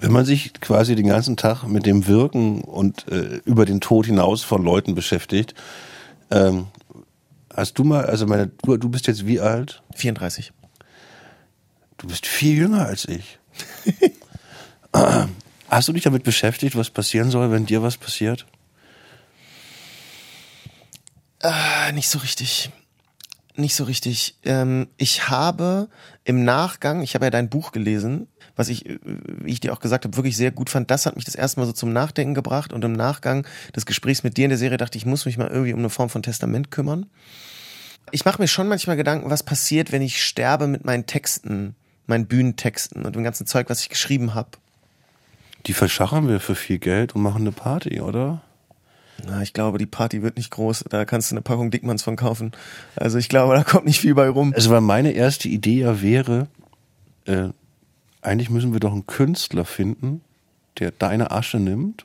Wenn 0.00 0.12
man 0.12 0.26
sich 0.26 0.52
quasi 0.60 0.94
den 0.94 1.06
ganzen 1.06 1.38
Tag 1.38 1.64
mit 1.64 1.86
dem 1.86 2.06
Wirken 2.06 2.60
und 2.60 3.08
äh, 3.08 3.40
über 3.46 3.64
den 3.64 3.80
Tod 3.80 4.04
hinaus 4.04 4.42
von 4.42 4.62
Leuten 4.62 4.94
beschäftigt, 4.94 5.54
ähm, 6.30 6.66
hast 7.54 7.78
du 7.78 7.84
mal, 7.84 8.04
also 8.04 8.26
meine, 8.26 8.50
du, 8.64 8.76
du 8.76 8.90
bist 8.90 9.06
jetzt 9.06 9.26
wie 9.26 9.40
alt? 9.40 9.82
34. 9.96 10.52
Du 11.96 12.06
bist 12.06 12.26
viel 12.26 12.54
jünger 12.54 12.84
als 12.84 13.06
ich. 13.06 13.38
Hast 15.68 15.88
du 15.88 15.92
dich 15.92 16.02
damit 16.02 16.22
beschäftigt, 16.22 16.76
was 16.76 16.90
passieren 16.90 17.30
soll, 17.30 17.50
wenn 17.50 17.66
dir 17.66 17.82
was 17.82 17.96
passiert? 17.96 18.46
Ah, 21.40 21.92
nicht 21.92 22.08
so 22.08 22.18
richtig. 22.18 22.70
Nicht 23.58 23.74
so 23.74 23.82
richtig. 23.82 24.36
Ähm, 24.44 24.86
ich 24.98 25.30
habe 25.30 25.88
im 26.22 26.44
Nachgang, 26.44 27.02
ich 27.02 27.16
habe 27.16 27.26
ja 27.26 27.30
dein 27.30 27.48
Buch 27.48 27.72
gelesen, 27.72 28.28
was 28.54 28.68
ich, 28.68 28.88
äh, 28.88 29.00
wie 29.02 29.50
ich 29.50 29.58
dir 29.58 29.72
auch 29.72 29.80
gesagt 29.80 30.04
habe, 30.04 30.16
wirklich 30.16 30.36
sehr 30.36 30.52
gut 30.52 30.70
fand. 30.70 30.92
Das 30.92 31.06
hat 31.06 31.16
mich 31.16 31.24
das 31.24 31.34
erste 31.34 31.58
Mal 31.58 31.66
so 31.66 31.72
zum 31.72 31.92
Nachdenken 31.92 32.34
gebracht 32.34 32.72
und 32.72 32.84
im 32.84 32.92
Nachgang 32.92 33.44
des 33.74 33.84
Gesprächs 33.84 34.22
mit 34.22 34.36
dir 34.36 34.44
in 34.44 34.50
der 34.50 34.58
Serie 34.58 34.76
dachte 34.76 34.96
ich, 34.96 35.02
ich 35.02 35.06
muss 35.06 35.26
mich 35.26 35.38
mal 35.38 35.48
irgendwie 35.48 35.72
um 35.72 35.80
eine 35.80 35.90
Form 35.90 36.08
von 36.08 36.22
Testament 36.22 36.70
kümmern. 36.70 37.06
Ich 38.12 38.24
mache 38.24 38.40
mir 38.40 38.46
schon 38.46 38.68
manchmal 38.68 38.96
Gedanken, 38.96 39.28
was 39.28 39.42
passiert, 39.42 39.90
wenn 39.90 40.02
ich 40.02 40.22
sterbe 40.22 40.68
mit 40.68 40.84
meinen 40.84 41.06
Texten, 41.06 41.74
meinen 42.06 42.26
Bühnentexten 42.26 43.04
und 43.04 43.16
dem 43.16 43.24
ganzen 43.24 43.44
Zeug, 43.44 43.68
was 43.70 43.80
ich 43.80 43.88
geschrieben 43.88 44.34
habe. 44.34 44.50
Die 45.66 45.72
verschachern 45.72 46.28
wir 46.28 46.38
für 46.38 46.54
viel 46.54 46.78
Geld 46.78 47.16
und 47.16 47.22
machen 47.22 47.40
eine 47.40 47.50
Party, 47.50 48.00
oder? 48.00 48.40
Na, 49.26 49.42
ich 49.42 49.52
glaube, 49.52 49.78
die 49.78 49.86
Party 49.86 50.22
wird 50.22 50.36
nicht 50.36 50.50
groß. 50.50 50.84
Da 50.88 51.04
kannst 51.04 51.30
du 51.30 51.34
eine 51.34 51.42
Packung 51.42 51.70
Dickmanns 51.70 52.02
von 52.02 52.16
kaufen. 52.16 52.52
Also 52.96 53.18
ich 53.18 53.28
glaube, 53.28 53.54
da 53.54 53.64
kommt 53.64 53.84
nicht 53.84 54.00
viel 54.00 54.14
bei 54.14 54.28
rum. 54.28 54.52
Also 54.54 54.70
weil 54.70 54.80
meine 54.80 55.12
erste 55.12 55.48
Idee 55.48 55.80
ja 55.80 56.00
wäre, 56.02 56.46
äh, 57.24 57.48
eigentlich 58.22 58.50
müssen 58.50 58.72
wir 58.72 58.80
doch 58.80 58.92
einen 58.92 59.06
Künstler 59.06 59.64
finden, 59.64 60.20
der 60.78 60.92
deine 60.92 61.30
Asche 61.30 61.58
nimmt 61.58 62.04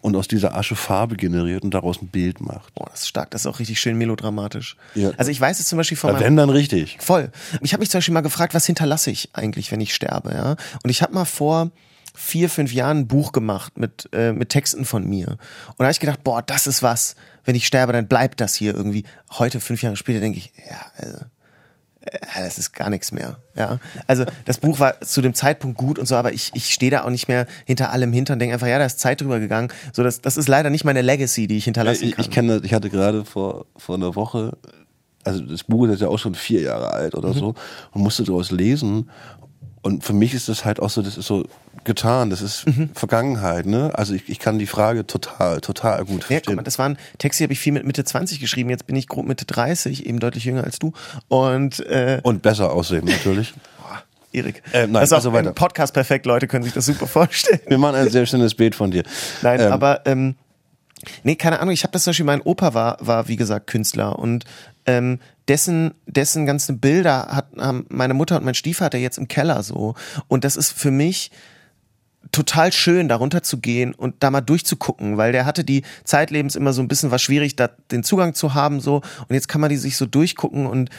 und 0.00 0.16
aus 0.16 0.28
dieser 0.28 0.54
Asche 0.56 0.76
Farbe 0.76 1.16
generiert 1.16 1.62
und 1.62 1.72
daraus 1.72 2.02
ein 2.02 2.08
Bild 2.08 2.40
macht. 2.40 2.74
Boah, 2.74 2.88
das 2.90 3.02
ist 3.02 3.08
stark. 3.08 3.30
Das 3.30 3.42
ist 3.42 3.46
auch 3.46 3.58
richtig 3.58 3.80
schön 3.80 3.96
melodramatisch. 3.96 4.76
Ja. 4.94 5.12
Also 5.16 5.30
ich 5.30 5.40
weiß 5.40 5.60
es 5.60 5.66
zum 5.66 5.78
Beispiel 5.78 5.96
von 5.96 6.08
Ja, 6.08 6.14
meinem 6.14 6.24
wenn 6.24 6.36
dann 6.36 6.50
richtig. 6.50 6.98
Voll. 7.00 7.30
Ich 7.62 7.72
habe 7.72 7.80
mich 7.80 7.90
zum 7.90 7.98
Beispiel 7.98 8.14
mal 8.14 8.20
gefragt, 8.20 8.54
was 8.54 8.66
hinterlasse 8.66 9.10
ich 9.10 9.30
eigentlich, 9.32 9.70
wenn 9.72 9.80
ich 9.80 9.94
sterbe, 9.94 10.32
ja? 10.34 10.56
Und 10.82 10.90
ich 10.90 11.00
habe 11.02 11.14
mal 11.14 11.24
vor 11.24 11.70
vier, 12.14 12.48
fünf 12.48 12.72
Jahren 12.72 12.98
ein 12.98 13.08
Buch 13.08 13.32
gemacht 13.32 13.76
mit, 13.76 14.08
äh, 14.12 14.32
mit 14.32 14.48
Texten 14.48 14.84
von 14.84 15.06
mir. 15.06 15.28
Und 15.28 15.78
da 15.78 15.84
habe 15.84 15.92
ich 15.92 16.00
gedacht, 16.00 16.22
boah, 16.22 16.42
das 16.42 16.66
ist 16.66 16.82
was. 16.82 17.16
Wenn 17.44 17.56
ich 17.56 17.66
sterbe, 17.66 17.92
dann 17.92 18.06
bleibt 18.06 18.40
das 18.40 18.54
hier 18.54 18.74
irgendwie. 18.74 19.04
Heute, 19.32 19.60
fünf 19.60 19.82
Jahre 19.82 19.96
später, 19.96 20.20
denke 20.20 20.38
ich, 20.38 20.52
ja, 20.70 20.80
also, 20.96 21.18
äh, 22.02 22.18
das 22.36 22.58
ist 22.58 22.72
gar 22.72 22.88
nichts 22.88 23.10
mehr. 23.10 23.38
Ja, 23.56 23.80
also 24.06 24.24
das 24.44 24.58
Buch 24.58 24.78
war 24.78 25.00
zu 25.00 25.22
dem 25.22 25.34
Zeitpunkt 25.34 25.76
gut 25.76 25.98
und 25.98 26.06
so, 26.06 26.14
aber 26.14 26.32
ich, 26.32 26.52
ich 26.54 26.72
stehe 26.72 26.90
da 26.90 27.02
auch 27.02 27.10
nicht 27.10 27.26
mehr 27.26 27.46
hinter 27.64 27.90
allem 27.90 28.12
hinter 28.12 28.34
und 28.34 28.38
denke 28.38 28.54
einfach, 28.54 28.68
ja, 28.68 28.78
da 28.78 28.86
ist 28.86 29.00
Zeit 29.00 29.20
drüber 29.20 29.40
gegangen. 29.40 29.68
So, 29.92 30.04
das, 30.04 30.20
das 30.20 30.36
ist 30.36 30.48
leider 30.48 30.70
nicht 30.70 30.84
meine 30.84 31.02
Legacy, 31.02 31.48
die 31.48 31.56
ich 31.56 31.64
hinterlassen 31.64 32.04
Ich, 32.04 32.12
kann. 32.12 32.24
ich 32.24 32.30
kenne, 32.30 32.60
ich 32.62 32.74
hatte 32.74 32.90
gerade 32.90 33.24
vor, 33.24 33.66
vor 33.76 33.96
einer 33.96 34.14
Woche, 34.14 34.56
also 35.24 35.40
das 35.40 35.64
Buch 35.64 35.86
ist 35.88 36.00
ja 36.00 36.08
auch 36.08 36.18
schon 36.18 36.34
vier 36.34 36.60
Jahre 36.60 36.92
alt 36.92 37.14
oder 37.14 37.32
so, 37.32 37.54
und 37.92 38.02
musste 38.02 38.22
daraus 38.22 38.50
lesen. 38.50 39.10
Und 39.84 40.02
für 40.02 40.14
mich 40.14 40.32
ist 40.32 40.48
das 40.48 40.64
halt 40.64 40.80
auch 40.80 40.88
so, 40.88 41.02
das 41.02 41.18
ist 41.18 41.26
so 41.26 41.44
getan, 41.84 42.30
das 42.30 42.40
ist 42.40 42.64
Vergangenheit, 42.94 43.66
ne? 43.66 43.90
Also 43.94 44.14
ich, 44.14 44.28
ich 44.30 44.38
kann 44.38 44.58
die 44.58 44.66
Frage 44.66 45.06
total, 45.06 45.60
total 45.60 45.98
gut 46.06 46.08
Ja, 46.08 46.14
guck 46.16 46.26
verstehen. 46.28 46.56
mal, 46.56 46.62
das 46.62 46.78
waren 46.78 46.96
Texte, 47.18 47.42
die 47.42 47.44
habe 47.44 47.52
ich 47.52 47.60
viel 47.60 47.72
mit 47.74 47.84
Mitte 47.84 48.02
20 48.02 48.40
geschrieben. 48.40 48.70
Jetzt 48.70 48.86
bin 48.86 48.96
ich 48.96 49.08
grob 49.08 49.26
Mitte 49.26 49.44
30, 49.44 50.06
eben 50.06 50.20
deutlich 50.20 50.44
jünger 50.44 50.64
als 50.64 50.78
du. 50.78 50.92
Und 51.28 51.80
äh, 51.86 52.20
und 52.22 52.40
besser 52.40 52.72
aussehen 52.72 53.04
natürlich. 53.04 53.52
Erik, 54.32 54.62
Äh, 54.72 54.86
nein, 54.88 54.94
das 54.94 55.04
ist 55.04 55.12
auch 55.12 55.16
also 55.18 55.32
weiter. 55.32 55.52
Podcast 55.52 55.94
perfekt. 55.94 56.26
Leute 56.26 56.48
können 56.48 56.64
sich 56.64 56.72
das 56.72 56.86
super 56.86 57.06
vorstellen. 57.06 57.60
Wir 57.68 57.78
machen 57.78 57.94
ein 57.94 58.10
sehr 58.10 58.26
schönes 58.26 58.54
Bild 58.54 58.74
von 58.74 58.90
dir. 58.90 59.04
Nein, 59.42 59.60
Ähm, 59.60 59.70
aber 59.72 60.00
ähm, 60.06 60.34
nee, 61.22 61.36
keine 61.36 61.60
Ahnung. 61.60 61.72
Ich 61.72 61.82
habe 61.82 61.92
das 61.92 62.04
zum 62.04 62.10
Beispiel. 62.10 62.26
Mein 62.26 62.42
Opa 62.42 62.74
war 62.74 62.98
war 63.00 63.28
wie 63.28 63.36
gesagt 63.36 63.66
Künstler 63.66 64.18
und 64.18 64.44
ähm, 64.86 65.18
dessen 65.48 65.94
dessen 66.06 66.46
ganze 66.46 66.72
Bilder 66.74 67.28
hat 67.30 67.48
haben 67.58 67.86
meine 67.88 68.14
Mutter 68.14 68.36
und 68.36 68.44
mein 68.44 68.54
Stiefvater 68.54 68.98
jetzt 68.98 69.18
im 69.18 69.28
Keller 69.28 69.62
so. 69.62 69.94
Und 70.28 70.44
das 70.44 70.56
ist 70.56 70.72
für 70.72 70.90
mich 70.90 71.30
total 72.32 72.72
schön, 72.72 73.08
darunter 73.08 73.42
zu 73.42 73.58
gehen 73.58 73.94
und 73.94 74.16
da 74.20 74.30
mal 74.30 74.40
durchzugucken, 74.40 75.16
weil 75.16 75.32
der 75.32 75.46
hatte 75.46 75.64
die 75.64 75.82
zeitlebens 76.04 76.56
immer 76.56 76.72
so 76.72 76.82
ein 76.82 76.88
bisschen 76.88 77.10
was 77.10 77.22
schwierig, 77.22 77.56
da 77.56 77.68
den 77.90 78.02
Zugang 78.02 78.34
zu 78.34 78.54
haben 78.54 78.80
so 78.80 79.02
und 79.28 79.34
jetzt 79.34 79.48
kann 79.48 79.60
man 79.60 79.70
die 79.70 79.76
sich 79.76 79.96
so 79.96 80.06
durchgucken 80.06 80.66
und 80.66 80.90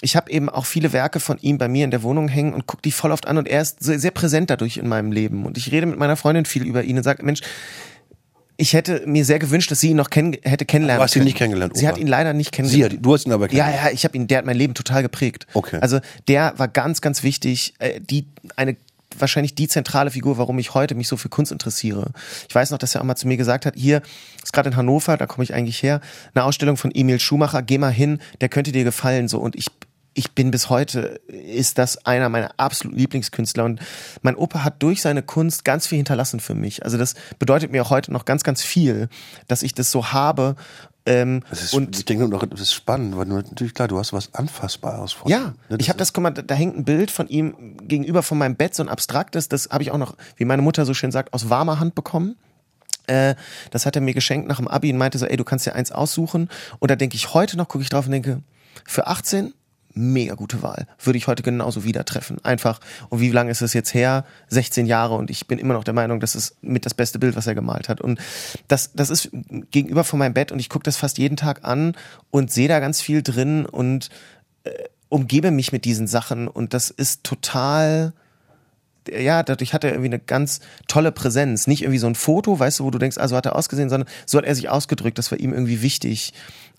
ich 0.00 0.16
habe 0.16 0.30
eben 0.30 0.48
auch 0.48 0.66
viele 0.66 0.92
Werke 0.92 1.20
von 1.20 1.38
ihm 1.38 1.58
bei 1.58 1.68
mir 1.68 1.84
in 1.84 1.90
der 1.90 2.02
Wohnung 2.02 2.28
hängen 2.28 2.52
und 2.52 2.66
guck 2.66 2.82
die 2.82 2.92
voll 2.92 3.12
oft 3.12 3.26
an 3.26 3.38
und 3.38 3.48
er 3.48 3.62
ist 3.62 3.82
sehr, 3.82 3.98
sehr 3.98 4.10
präsent 4.10 4.50
dadurch 4.50 4.76
in 4.76 4.88
meinem 4.88 5.12
Leben 5.12 5.46
und 5.46 5.56
ich 5.56 5.70
rede 5.70 5.86
mit 5.86 5.98
meiner 5.98 6.16
Freundin 6.16 6.44
viel 6.44 6.64
über 6.64 6.82
ihn 6.82 6.98
und 6.98 7.04
sage, 7.04 7.24
Mensch, 7.24 7.40
ich 8.62 8.74
hätte 8.74 9.02
mir 9.06 9.24
sehr 9.24 9.40
gewünscht, 9.40 9.70
dass 9.72 9.80
sie 9.80 9.90
ihn 9.90 9.96
noch 9.96 10.08
kenn 10.08 10.36
hätte 10.42 10.64
kennenlernen 10.64 11.00
Du 11.00 11.02
hast 11.04 11.16
ihn 11.16 11.20
können. 11.20 11.24
nicht 11.26 11.36
kennengelernt, 11.36 11.76
Sie 11.76 11.84
Opa? 11.84 11.92
hat 11.94 11.98
ihn 12.00 12.06
leider 12.06 12.32
nicht 12.32 12.46
Sie, 12.54 12.56
kennengelernt. 12.56 12.94
hat- 12.94 13.04
du 13.04 13.12
hast 13.14 13.26
ihn 13.26 13.32
aber 13.32 13.46
Ja, 13.46 13.64
kennengelernt. 13.64 13.86
ja, 13.88 13.92
ich 13.92 14.04
habe 14.04 14.16
ihn, 14.16 14.28
der 14.28 14.38
hat 14.38 14.44
mein 14.46 14.56
Leben 14.56 14.74
total 14.74 15.02
geprägt. 15.02 15.46
Okay. 15.54 15.78
Also 15.80 15.98
der 16.28 16.54
war 16.58 16.68
ganz, 16.68 17.00
ganz 17.00 17.22
wichtig, 17.24 17.74
äh, 17.80 18.00
die 18.00 18.26
eine 18.56 18.76
wahrscheinlich 19.18 19.54
die 19.54 19.68
zentrale 19.68 20.10
Figur, 20.10 20.38
warum 20.38 20.58
ich 20.58 20.72
heute 20.74 20.94
mich 20.94 21.06
so 21.08 21.16
für 21.18 21.28
Kunst 21.28 21.52
interessiere. 21.52 22.12
Ich 22.48 22.54
weiß 22.54 22.70
noch, 22.70 22.78
dass 22.78 22.94
er 22.94 23.00
auch 23.02 23.04
mal 23.04 23.16
zu 23.16 23.28
mir 23.28 23.36
gesagt 23.36 23.66
hat, 23.66 23.74
hier 23.76 24.00
ist 24.42 24.52
gerade 24.54 24.70
in 24.70 24.76
Hannover, 24.76 25.16
da 25.18 25.26
komme 25.26 25.44
ich 25.44 25.52
eigentlich 25.52 25.82
her, 25.82 26.00
eine 26.34 26.44
Ausstellung 26.44 26.76
von 26.78 26.90
Emil 26.94 27.20
Schumacher, 27.20 27.60
geh 27.62 27.76
mal 27.76 27.92
hin, 27.92 28.20
der 28.40 28.48
könnte 28.48 28.72
dir 28.72 28.84
gefallen 28.84 29.28
so 29.28 29.38
und 29.38 29.54
ich 29.56 29.66
ich 30.14 30.32
bin 30.32 30.50
bis 30.50 30.68
heute, 30.70 31.20
ist 31.28 31.78
das 31.78 32.04
einer 32.06 32.28
meiner 32.28 32.52
absoluten 32.56 32.98
Lieblingskünstler 32.98 33.64
und 33.64 33.80
mein 34.22 34.36
Opa 34.36 34.64
hat 34.64 34.82
durch 34.82 35.02
seine 35.02 35.22
Kunst 35.22 35.64
ganz 35.64 35.86
viel 35.86 35.96
hinterlassen 35.96 36.40
für 36.40 36.54
mich. 36.54 36.84
Also 36.84 36.98
das 36.98 37.14
bedeutet 37.38 37.72
mir 37.72 37.82
auch 37.82 37.90
heute 37.90 38.12
noch 38.12 38.24
ganz, 38.24 38.42
ganz 38.42 38.62
viel, 38.62 39.08
dass 39.48 39.62
ich 39.62 39.74
das 39.74 39.90
so 39.90 40.12
habe. 40.12 40.56
Ähm, 41.06 41.42
Das 41.50 41.62
ist, 41.62 41.74
und 41.74 41.96
ich 41.96 42.04
denke 42.04 42.28
noch, 42.28 42.44
das 42.46 42.60
ist 42.60 42.72
spannend, 42.72 43.16
weil 43.16 43.26
du 43.26 43.34
natürlich 43.34 43.74
klar, 43.74 43.88
du 43.88 43.98
hast 43.98 44.12
was 44.12 44.34
Anfassbares 44.34 45.12
vor 45.12 45.30
ja, 45.30 45.54
ne? 45.68 45.76
ich 45.78 45.88
habe 45.88 45.98
das, 45.98 46.12
guck 46.12 46.22
mal, 46.22 46.30
da 46.30 46.42
da 46.42 46.54
hängt 46.54 46.76
ein 46.76 46.84
Bild 46.84 47.10
von 47.10 47.28
ihm 47.28 47.76
gegenüber 47.82 48.22
von 48.22 48.38
meinem 48.38 48.56
Bett, 48.56 48.74
so 48.74 48.82
ein 48.82 48.88
abstraktes, 48.88 49.48
das 49.48 49.70
habe 49.70 49.82
ich 49.82 49.90
auch 49.90 49.98
noch, 49.98 50.16
wie 50.36 50.44
meine 50.44 50.62
Mutter 50.62 50.84
so 50.84 50.94
schön 50.94 51.10
sagt, 51.10 51.32
aus 51.32 51.48
warmer 51.50 51.80
Hand 51.80 51.94
bekommen. 51.94 52.36
Äh, 53.06 53.34
das 53.70 53.86
hat 53.86 53.96
er 53.96 54.02
mir 54.02 54.14
geschenkt 54.14 54.48
nach 54.48 54.58
dem 54.58 54.68
Abi 54.68 54.92
und 54.92 54.98
meinte 54.98 55.18
so, 55.18 55.26
ey, 55.26 55.36
du 55.36 55.44
kannst 55.44 55.66
dir 55.66 55.74
eins 55.74 55.90
aussuchen. 55.90 56.48
Und 56.78 56.90
da 56.90 56.96
denke 56.96 57.16
ich 57.16 57.34
heute 57.34 57.56
noch, 57.56 57.66
gucke 57.66 57.82
ich 57.82 57.90
drauf 57.90 58.06
und 58.06 58.12
denke, 58.12 58.42
für 58.86 59.06
18 59.06 59.52
mega 59.94 60.34
gute 60.34 60.62
Wahl. 60.62 60.86
Würde 61.02 61.16
ich 61.16 61.26
heute 61.26 61.42
genauso 61.42 61.84
wieder 61.84 62.04
treffen. 62.04 62.38
Einfach. 62.44 62.80
Und 63.08 63.20
wie 63.20 63.30
lange 63.30 63.50
ist 63.50 63.62
es 63.62 63.72
jetzt 63.72 63.94
her? 63.94 64.24
16 64.48 64.86
Jahre 64.86 65.14
und 65.14 65.30
ich 65.30 65.46
bin 65.46 65.58
immer 65.58 65.74
noch 65.74 65.84
der 65.84 65.94
Meinung, 65.94 66.20
das 66.20 66.34
ist 66.34 66.56
mit 66.62 66.86
das 66.86 66.94
beste 66.94 67.18
Bild, 67.18 67.36
was 67.36 67.46
er 67.46 67.54
gemalt 67.54 67.88
hat. 67.88 68.00
Und 68.00 68.20
das, 68.68 68.92
das 68.94 69.10
ist 69.10 69.30
gegenüber 69.70 70.04
von 70.04 70.18
meinem 70.18 70.34
Bett 70.34 70.52
und 70.52 70.58
ich 70.58 70.68
gucke 70.68 70.84
das 70.84 70.96
fast 70.96 71.18
jeden 71.18 71.36
Tag 71.36 71.64
an 71.64 71.96
und 72.30 72.50
sehe 72.50 72.68
da 72.68 72.80
ganz 72.80 73.00
viel 73.00 73.22
drin 73.22 73.66
und 73.66 74.08
äh, 74.64 74.70
umgebe 75.08 75.50
mich 75.50 75.72
mit 75.72 75.84
diesen 75.84 76.06
Sachen 76.06 76.48
und 76.48 76.74
das 76.74 76.90
ist 76.90 77.24
total 77.24 78.12
ja, 79.10 79.42
dadurch 79.42 79.74
hat 79.74 79.84
er 79.84 79.90
irgendwie 79.90 80.08
eine 80.08 80.18
ganz 80.18 80.60
tolle 80.86 81.12
Präsenz. 81.12 81.66
Nicht 81.66 81.82
irgendwie 81.82 81.98
so 81.98 82.06
ein 82.06 82.14
Foto, 82.14 82.58
weißt 82.58 82.80
du, 82.80 82.84
wo 82.84 82.90
du 82.90 82.98
denkst, 82.98 83.18
also 83.18 83.36
hat 83.36 83.46
er 83.46 83.56
ausgesehen, 83.56 83.90
sondern 83.90 84.08
so 84.26 84.38
hat 84.38 84.44
er 84.44 84.54
sich 84.54 84.68
ausgedrückt. 84.68 85.18
Das 85.18 85.30
war 85.30 85.40
ihm 85.40 85.52
irgendwie 85.52 85.82
wichtig. 85.82 86.32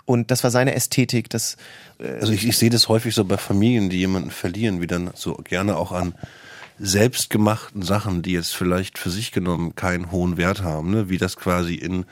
Und 0.06 0.32
das 0.32 0.44
war 0.44 0.52
seine 0.52 0.76
Ästhetik. 0.76 1.30
Das, 1.30 1.58
Also 2.00 2.34
ich, 2.34 2.46
ich 2.48 2.58
sehe 2.58 2.70
das 2.70 2.90
häufig 2.90 3.16
so 3.16 3.24
bei 3.24 3.38
Familien, 3.38 3.90
die 3.90 3.98
jemanden 3.98 4.32
verlieren, 4.32 4.82
wie 4.82 4.88
dann 4.88 5.12
so 5.16 5.36
gerne 5.36 5.78
auch 5.78 5.92
an 5.92 6.14
selbstgemachten 6.80 7.82
Sachen, 7.84 8.22
die 8.22 8.32
jetzt 8.34 8.56
vielleicht 8.56 8.98
für 8.98 9.10
sich 9.10 9.32
genommen 9.32 9.76
keinen 9.76 10.12
hohen 10.12 10.38
Wert 10.38 10.62
haben, 10.62 10.92
ne? 10.92 11.10
wie 11.10 11.18
das 11.18 11.38
quasi 11.38 11.76
in 11.76 12.06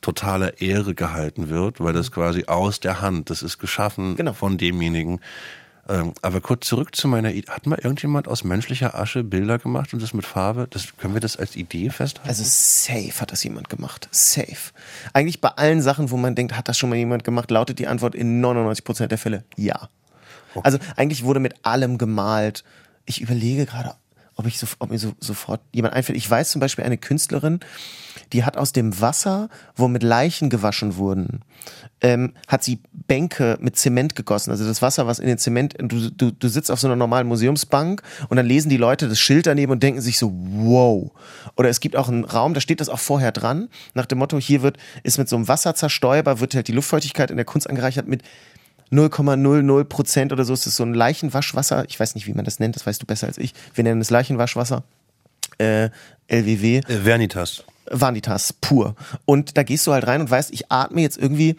totaler 0.00 0.60
Ehre 0.60 0.94
gehalten 0.94 1.50
wird, 1.50 1.78
weil 1.80 1.92
das 1.92 2.10
quasi 2.10 2.44
aus 2.46 2.80
der 2.80 3.02
Hand, 3.02 3.28
das 3.30 3.42
ist 3.42 3.58
geschaffen 3.58 4.16
Genau. 4.16 4.32
von 4.32 4.56
demjenigen. 4.56 5.20
Ähm, 5.88 6.12
aber 6.22 6.40
kurz 6.40 6.66
zurück 6.66 6.94
zu 6.94 7.08
meiner 7.08 7.32
Idee. 7.32 7.50
Hat 7.50 7.66
mal 7.66 7.78
irgendjemand 7.78 8.28
aus 8.28 8.44
menschlicher 8.44 8.94
Asche 8.94 9.24
Bilder 9.24 9.58
gemacht 9.58 9.92
und 9.92 10.02
das 10.02 10.14
mit 10.14 10.26
Farbe? 10.26 10.66
Das, 10.70 10.96
können 10.96 11.14
wir 11.14 11.20
das 11.20 11.36
als 11.36 11.56
Idee 11.56 11.90
festhalten? 11.90 12.28
Also 12.28 12.44
safe 12.44 13.20
hat 13.20 13.32
das 13.32 13.42
jemand 13.42 13.68
gemacht. 13.68 14.08
Safe. 14.10 14.72
Eigentlich 15.12 15.40
bei 15.40 15.48
allen 15.48 15.82
Sachen, 15.82 16.10
wo 16.10 16.16
man 16.16 16.34
denkt, 16.34 16.56
hat 16.56 16.68
das 16.68 16.78
schon 16.78 16.90
mal 16.90 16.96
jemand 16.96 17.24
gemacht, 17.24 17.50
lautet 17.50 17.78
die 17.78 17.86
Antwort 17.86 18.14
in 18.14 18.44
99% 18.44 19.06
der 19.06 19.18
Fälle 19.18 19.44
ja. 19.56 19.88
Also 20.62 20.78
eigentlich 20.96 21.24
wurde 21.24 21.40
mit 21.40 21.64
allem 21.64 21.98
gemalt. 21.98 22.64
Ich 23.06 23.20
überlege 23.20 23.66
gerade, 23.66 23.94
ob 24.40 24.46
ich 24.46 24.58
so, 24.58 24.66
ob 24.78 24.90
mir 24.90 24.98
so, 24.98 25.12
sofort 25.20 25.60
jemand 25.72 25.92
einfällt. 25.94 26.16
Ich 26.16 26.28
weiß 26.28 26.50
zum 26.50 26.60
Beispiel 26.60 26.82
eine 26.82 26.96
Künstlerin, 26.96 27.60
die 28.32 28.42
hat 28.42 28.56
aus 28.56 28.72
dem 28.72 28.98
Wasser, 28.98 29.50
wo 29.76 29.86
mit 29.86 30.02
Leichen 30.02 30.48
gewaschen 30.48 30.96
wurden, 30.96 31.40
ähm, 32.00 32.32
hat 32.48 32.64
sie 32.64 32.80
Bänke 33.06 33.58
mit 33.60 33.76
Zement 33.76 34.16
gegossen. 34.16 34.50
Also 34.50 34.66
das 34.66 34.80
Wasser, 34.80 35.06
was 35.06 35.18
in 35.18 35.26
den 35.26 35.36
Zement, 35.36 35.74
du, 35.78 36.10
du, 36.10 36.30
du 36.30 36.48
sitzt 36.48 36.70
auf 36.70 36.80
so 36.80 36.86
einer 36.86 36.96
normalen 36.96 37.28
Museumsbank 37.28 38.02
und 38.30 38.38
dann 38.38 38.46
lesen 38.46 38.70
die 38.70 38.78
Leute 38.78 39.08
das 39.08 39.20
Schild 39.20 39.46
daneben 39.46 39.72
und 39.72 39.82
denken 39.82 40.00
sich 40.00 40.18
so, 40.18 40.32
wow. 40.32 41.10
Oder 41.58 41.68
es 41.68 41.80
gibt 41.80 41.94
auch 41.94 42.08
einen 42.08 42.24
Raum, 42.24 42.54
da 42.54 42.62
steht 42.62 42.80
das 42.80 42.88
auch 42.88 42.98
vorher 42.98 43.32
dran, 43.32 43.68
nach 43.92 44.06
dem 44.06 44.16
Motto, 44.16 44.38
hier 44.38 44.62
wird, 44.62 44.78
ist 45.02 45.18
mit 45.18 45.28
so 45.28 45.36
einem 45.36 45.48
Wasser 45.48 45.74
zerstäuber, 45.74 46.40
wird 46.40 46.54
halt 46.54 46.68
die 46.68 46.72
Luftfeuchtigkeit 46.72 47.30
in 47.30 47.36
der 47.36 47.44
Kunst 47.44 47.68
angereichert 47.68 48.08
mit 48.08 48.22
0,00 48.92 49.84
Prozent 49.84 50.32
oder 50.32 50.44
so 50.44 50.52
ist 50.52 50.66
es 50.66 50.76
so 50.76 50.84
ein 50.84 50.94
Leichenwaschwasser. 50.94 51.84
Ich 51.88 51.98
weiß 51.98 52.14
nicht, 52.14 52.26
wie 52.26 52.34
man 52.34 52.44
das 52.44 52.58
nennt, 52.58 52.76
das 52.76 52.86
weißt 52.86 53.00
du 53.02 53.06
besser 53.06 53.26
als 53.26 53.38
ich. 53.38 53.54
Wir 53.74 53.84
nennen 53.84 54.00
es 54.00 54.10
Leichenwaschwasser. 54.10 54.82
Äh, 55.58 55.90
LWW. 56.28 56.78
Äh, 56.78 56.82
Vernitas. 57.04 57.64
Vanitas 57.90 58.52
pur. 58.52 58.94
Und 59.24 59.56
da 59.56 59.62
gehst 59.62 59.86
du 59.86 59.92
halt 59.92 60.06
rein 60.06 60.20
und 60.20 60.30
weißt, 60.30 60.52
ich 60.52 60.70
atme 60.70 61.00
jetzt 61.00 61.18
irgendwie 61.18 61.56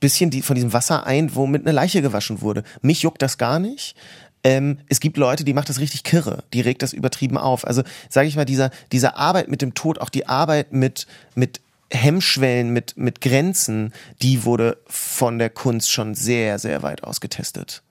bisschen 0.00 0.30
die, 0.30 0.42
von 0.42 0.54
diesem 0.54 0.72
Wasser 0.72 1.06
ein, 1.06 1.34
womit 1.34 1.62
eine 1.62 1.72
Leiche 1.72 2.02
gewaschen 2.02 2.40
wurde. 2.40 2.64
Mich 2.82 3.02
juckt 3.02 3.22
das 3.22 3.38
gar 3.38 3.58
nicht. 3.58 3.96
Ähm, 4.44 4.78
es 4.88 5.00
gibt 5.00 5.16
Leute, 5.16 5.42
die 5.42 5.54
macht 5.54 5.68
das 5.68 5.80
richtig 5.80 6.04
kirre, 6.04 6.44
die 6.52 6.60
regt 6.60 6.82
das 6.82 6.92
übertrieben 6.92 7.38
auf. 7.38 7.66
Also 7.66 7.82
sage 8.08 8.28
ich 8.28 8.36
mal, 8.36 8.44
dieser, 8.44 8.70
diese 8.92 9.16
Arbeit 9.16 9.48
mit 9.48 9.62
dem 9.62 9.74
Tod, 9.74 9.98
auch 9.98 10.10
die 10.10 10.28
Arbeit 10.28 10.72
mit, 10.72 11.06
mit 11.34 11.60
Hemmschwellen, 11.90 12.70
mit, 12.70 12.96
mit 12.96 13.20
Grenzen, 13.20 13.92
die 14.22 14.44
wurde 14.44 14.78
von 14.86 15.38
der 15.38 15.50
Kunst 15.50 15.90
schon 15.90 16.14
sehr, 16.14 16.58
sehr 16.58 16.82
weit 16.82 17.04
ausgetestet. 17.04 17.82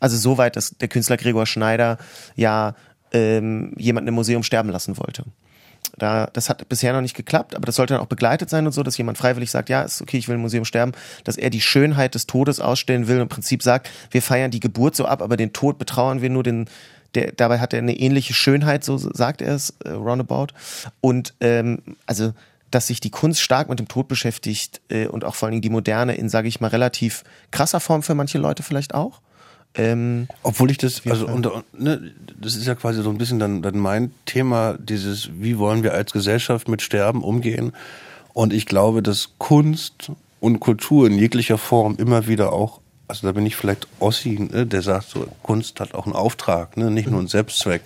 Also 0.00 0.16
so 0.16 0.38
weit, 0.38 0.56
dass 0.56 0.70
der 0.78 0.88
Künstler 0.88 1.16
Gregor 1.16 1.46
Schneider 1.46 1.98
ja 2.36 2.74
ähm, 3.12 3.74
jemanden 3.78 4.08
im 4.08 4.14
Museum 4.14 4.42
sterben 4.42 4.68
lassen 4.70 4.98
wollte. 4.98 5.24
Da, 5.96 6.26
das 6.32 6.48
hat 6.48 6.68
bisher 6.68 6.92
noch 6.92 7.00
nicht 7.00 7.14
geklappt, 7.14 7.54
aber 7.54 7.66
das 7.66 7.76
sollte 7.76 7.94
dann 7.94 8.02
auch 8.02 8.08
begleitet 8.08 8.50
sein 8.50 8.66
und 8.66 8.72
so, 8.72 8.82
dass 8.82 8.98
jemand 8.98 9.18
freiwillig 9.18 9.50
sagt, 9.50 9.68
ja, 9.68 9.82
ist 9.82 10.02
okay, 10.02 10.18
ich 10.18 10.28
will 10.28 10.34
im 10.34 10.40
Museum 10.40 10.64
sterben, 10.64 10.92
dass 11.22 11.36
er 11.36 11.50
die 11.50 11.60
Schönheit 11.60 12.14
des 12.14 12.26
Todes 12.26 12.58
ausstellen 12.58 13.06
will 13.06 13.16
und 13.16 13.22
im 13.22 13.28
Prinzip 13.28 13.62
sagt, 13.62 13.88
wir 14.10 14.22
feiern 14.22 14.50
die 14.50 14.60
Geburt 14.60 14.96
so 14.96 15.06
ab, 15.06 15.22
aber 15.22 15.36
den 15.36 15.52
Tod 15.52 15.78
betrauern 15.78 16.20
wir 16.20 16.30
nur 16.30 16.42
den, 16.42 16.68
der, 17.14 17.32
dabei 17.32 17.60
hat 17.60 17.72
er 17.72 17.78
eine 17.78 17.96
ähnliche 17.96 18.34
Schönheit, 18.34 18.82
so 18.84 18.98
sagt 18.98 19.40
er 19.40 19.54
es, 19.54 19.74
äh, 19.84 19.90
roundabout. 19.90 20.48
Und 21.00 21.34
ähm, 21.40 21.82
also, 22.06 22.32
dass 22.74 22.88
sich 22.88 23.00
die 23.00 23.10
Kunst 23.10 23.40
stark 23.40 23.68
mit 23.68 23.78
dem 23.78 23.88
Tod 23.88 24.08
beschäftigt 24.08 24.80
äh, 24.88 25.06
und 25.06 25.24
auch 25.24 25.34
vor 25.34 25.46
allen 25.46 25.52
Dingen 25.52 25.62
die 25.62 25.70
Moderne 25.70 26.14
in, 26.14 26.28
sage 26.28 26.48
ich 26.48 26.60
mal, 26.60 26.68
relativ 26.68 27.22
krasser 27.50 27.80
Form 27.80 28.02
für 28.02 28.14
manche 28.14 28.38
Leute 28.38 28.62
vielleicht 28.62 28.94
auch. 28.94 29.20
Ähm, 29.76 30.28
Obwohl 30.42 30.70
ich 30.70 30.78
das, 30.78 31.02
also 31.06 31.26
unter, 31.26 31.64
ne, 31.76 32.12
das 32.40 32.54
ist 32.54 32.66
ja 32.66 32.74
quasi 32.74 33.02
so 33.02 33.10
ein 33.10 33.18
bisschen 33.18 33.38
dann, 33.38 33.62
dann 33.62 33.78
mein 33.78 34.12
Thema, 34.24 34.76
dieses, 34.78 35.30
wie 35.34 35.58
wollen 35.58 35.82
wir 35.82 35.94
als 35.94 36.12
Gesellschaft 36.12 36.68
mit 36.68 36.82
Sterben 36.82 37.22
umgehen? 37.22 37.72
Und 38.32 38.52
ich 38.52 38.66
glaube, 38.66 39.02
dass 39.02 39.30
Kunst 39.38 40.10
und 40.40 40.60
Kultur 40.60 41.06
in 41.06 41.18
jeglicher 41.18 41.58
Form 41.58 41.96
immer 41.96 42.26
wieder 42.26 42.52
auch, 42.52 42.80
also 43.06 43.26
da 43.26 43.32
bin 43.32 43.44
ich 43.44 43.56
vielleicht 43.56 43.86
Ossi, 44.00 44.48
ne, 44.50 44.66
der 44.66 44.82
sagt 44.82 45.10
so, 45.10 45.26
Kunst 45.42 45.80
hat 45.80 45.94
auch 45.94 46.06
einen 46.06 46.14
Auftrag, 46.14 46.76
ne, 46.76 46.90
nicht 46.90 47.08
nur 47.08 47.18
einen 47.18 47.28
Selbstzweck. 47.28 47.82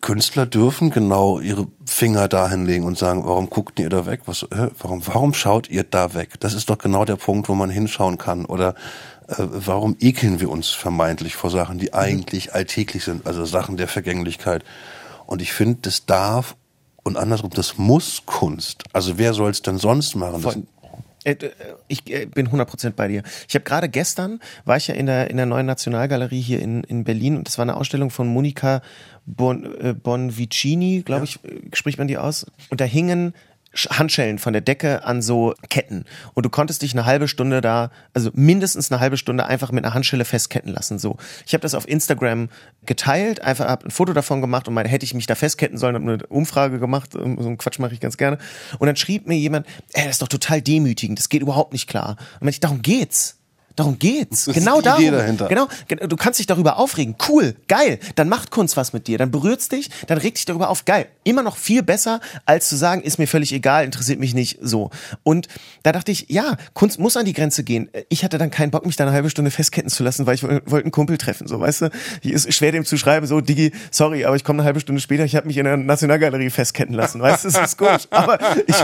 Künstler 0.00 0.46
dürfen 0.46 0.90
genau 0.90 1.38
ihre 1.38 1.68
Finger 1.84 2.26
dahin 2.26 2.66
legen 2.66 2.84
und 2.84 2.98
sagen, 2.98 3.24
warum 3.24 3.48
guckt 3.48 3.78
ihr 3.78 3.88
da 3.88 4.06
weg? 4.06 4.22
Was, 4.26 4.42
äh, 4.44 4.70
warum, 4.78 5.06
warum 5.06 5.34
schaut 5.34 5.70
ihr 5.70 5.84
da 5.84 6.14
weg? 6.14 6.40
Das 6.40 6.54
ist 6.54 6.68
doch 6.68 6.78
genau 6.78 7.04
der 7.04 7.16
Punkt, 7.16 7.48
wo 7.48 7.54
man 7.54 7.70
hinschauen 7.70 8.18
kann. 8.18 8.44
Oder 8.44 8.74
äh, 9.28 9.34
warum 9.38 9.96
ekeln 10.00 10.40
wir 10.40 10.50
uns 10.50 10.70
vermeintlich 10.70 11.36
vor 11.36 11.50
Sachen, 11.50 11.78
die 11.78 11.94
eigentlich 11.94 12.54
alltäglich 12.54 13.04
sind, 13.04 13.26
also 13.26 13.44
Sachen 13.44 13.76
der 13.76 13.88
Vergänglichkeit. 13.88 14.64
Und 15.26 15.42
ich 15.42 15.52
finde, 15.52 15.78
das 15.82 16.06
darf 16.06 16.56
und 17.04 17.16
andersrum, 17.16 17.50
das 17.50 17.78
muss 17.78 18.22
Kunst. 18.26 18.82
Also 18.92 19.16
wer 19.16 19.32
soll 19.32 19.50
es 19.50 19.62
denn 19.62 19.78
sonst 19.78 20.16
machen? 20.16 20.42
Das, 20.42 20.58
Ich 21.24 22.10
äh, 22.10 22.26
bin 22.26 22.48
100% 22.48 22.92
bei 22.92 23.08
dir. 23.08 23.22
Ich 23.48 23.54
habe 23.54 23.64
gerade 23.64 23.88
gestern, 23.88 24.40
war 24.64 24.76
ich 24.76 24.88
ja 24.88 24.94
in 24.94 25.06
der, 25.06 25.30
in 25.30 25.36
der 25.36 25.46
neuen 25.46 25.66
Nationalgalerie 25.66 26.40
hier 26.40 26.60
in, 26.60 26.82
in 26.84 27.04
Berlin 27.04 27.36
und 27.36 27.46
das 27.46 27.58
war 27.58 27.64
eine 27.64 27.76
Ausstellung 27.76 28.10
von 28.10 28.26
Monika 28.26 28.80
bon, 29.26 29.64
äh, 29.80 29.94
Bonvicini, 29.94 31.02
glaube 31.04 31.24
ich, 31.24 31.44
äh, 31.44 31.60
spricht 31.74 31.98
man 31.98 32.08
die 32.08 32.18
aus. 32.18 32.46
Und 32.70 32.80
da 32.80 32.84
hingen 32.84 33.34
Handschellen 33.74 34.38
von 34.38 34.52
der 34.52 34.62
Decke 34.62 35.04
an 35.04 35.22
so 35.22 35.54
Ketten. 35.68 36.04
Und 36.34 36.44
du 36.46 36.50
konntest 36.50 36.82
dich 36.82 36.92
eine 36.92 37.04
halbe 37.04 37.28
Stunde 37.28 37.60
da, 37.60 37.90
also 38.14 38.30
mindestens 38.34 38.90
eine 38.90 39.00
halbe 39.00 39.16
Stunde 39.16 39.46
einfach 39.46 39.70
mit 39.70 39.84
einer 39.84 39.94
Handschelle 39.94 40.24
festketten 40.24 40.72
lassen. 40.72 40.98
So. 40.98 41.16
Ich 41.46 41.54
habe 41.54 41.62
das 41.62 41.74
auf 41.74 41.88
Instagram 41.88 42.48
geteilt, 42.84 43.42
einfach 43.42 43.66
hab 43.66 43.84
ein 43.84 43.90
Foto 43.90 44.12
davon 44.12 44.40
gemacht 44.40 44.66
und 44.68 44.74
meine, 44.74 44.88
hätte 44.88 45.04
ich 45.04 45.14
mich 45.14 45.26
da 45.26 45.34
festketten 45.34 45.78
sollen, 45.78 45.94
habe 45.94 46.12
eine 46.12 46.26
Umfrage 46.26 46.78
gemacht, 46.78 47.14
ähm, 47.14 47.36
so 47.40 47.46
einen 47.46 47.58
Quatsch 47.58 47.78
mache 47.78 47.94
ich 47.94 48.00
ganz 48.00 48.16
gerne. 48.16 48.38
Und 48.78 48.86
dann 48.86 48.96
schrieb 48.96 49.26
mir 49.26 49.36
jemand, 49.36 49.66
ey, 49.92 50.04
das 50.04 50.16
ist 50.16 50.22
doch 50.22 50.28
total 50.28 50.60
demütigend, 50.62 51.18
das 51.18 51.28
geht 51.28 51.42
überhaupt 51.42 51.72
nicht 51.72 51.88
klar. 51.88 52.16
Und 52.40 52.48
ich, 52.48 52.60
darum 52.60 52.82
geht's. 52.82 53.39
Darum 53.76 53.98
geht's. 53.98 54.46
ist 54.46 54.54
genau 54.54 54.78
die 54.78 54.84
darum. 54.84 55.02
Idee 55.02 55.10
dahinter. 55.12 55.48
Genau, 55.48 55.68
gen- 55.88 56.00
du 56.08 56.16
kannst 56.16 56.38
dich 56.38 56.46
darüber 56.46 56.76
aufregen. 56.78 57.16
Cool, 57.28 57.54
geil. 57.68 57.98
Dann 58.16 58.28
macht 58.28 58.50
Kunst 58.50 58.76
was 58.76 58.92
mit 58.92 59.06
dir. 59.06 59.16
Dann 59.18 59.30
berührt's 59.30 59.68
dich, 59.68 59.90
dann 60.06 60.18
regt 60.18 60.36
dich 60.38 60.44
darüber 60.44 60.68
auf. 60.70 60.84
Geil. 60.84 61.06
Immer 61.24 61.42
noch 61.42 61.56
viel 61.56 61.82
besser, 61.82 62.20
als 62.46 62.68
zu 62.68 62.76
sagen, 62.76 63.02
ist 63.02 63.18
mir 63.18 63.26
völlig 63.28 63.52
egal, 63.52 63.84
interessiert 63.84 64.18
mich 64.18 64.34
nicht 64.34 64.58
so. 64.60 64.90
Und 65.22 65.48
da 65.82 65.92
dachte 65.92 66.10
ich, 66.12 66.26
ja, 66.28 66.56
Kunst 66.74 66.98
muss 66.98 67.16
an 67.16 67.24
die 67.24 67.32
Grenze 67.32 67.64
gehen. 67.64 67.88
Ich 68.08 68.24
hatte 68.24 68.38
dann 68.38 68.50
keinen 68.50 68.70
Bock, 68.70 68.84
mich 68.86 68.96
da 68.96 69.04
eine 69.04 69.12
halbe 69.12 69.30
Stunde 69.30 69.50
festketten 69.50 69.90
zu 69.90 70.02
lassen, 70.02 70.26
weil 70.26 70.34
ich 70.34 70.42
woll- 70.42 70.62
wollte 70.66 70.84
einen 70.86 70.92
Kumpel 70.92 71.16
treffen. 71.18 71.46
So, 71.46 71.60
weißt 71.60 71.82
du, 71.82 71.90
Hier 72.22 72.34
ist 72.34 72.52
schwer 72.52 72.72
dem 72.72 72.84
zu 72.84 72.96
schreiben, 72.98 73.26
so, 73.26 73.40
Digi, 73.40 73.72
sorry, 73.90 74.24
aber 74.24 74.36
ich 74.36 74.44
komme 74.44 74.58
eine 74.60 74.66
halbe 74.66 74.80
Stunde 74.80 75.00
später, 75.00 75.24
ich 75.24 75.36
habe 75.36 75.46
mich 75.46 75.56
in 75.56 75.64
der 75.64 75.76
Nationalgalerie 75.76 76.50
festketten 76.50 76.94
lassen. 76.94 77.20
Weißt 77.20 77.44
du, 77.44 77.50
das 77.50 77.70
ist 77.72 77.78
gut. 77.78 77.88
Aber 78.10 78.38
ich, 78.66 78.74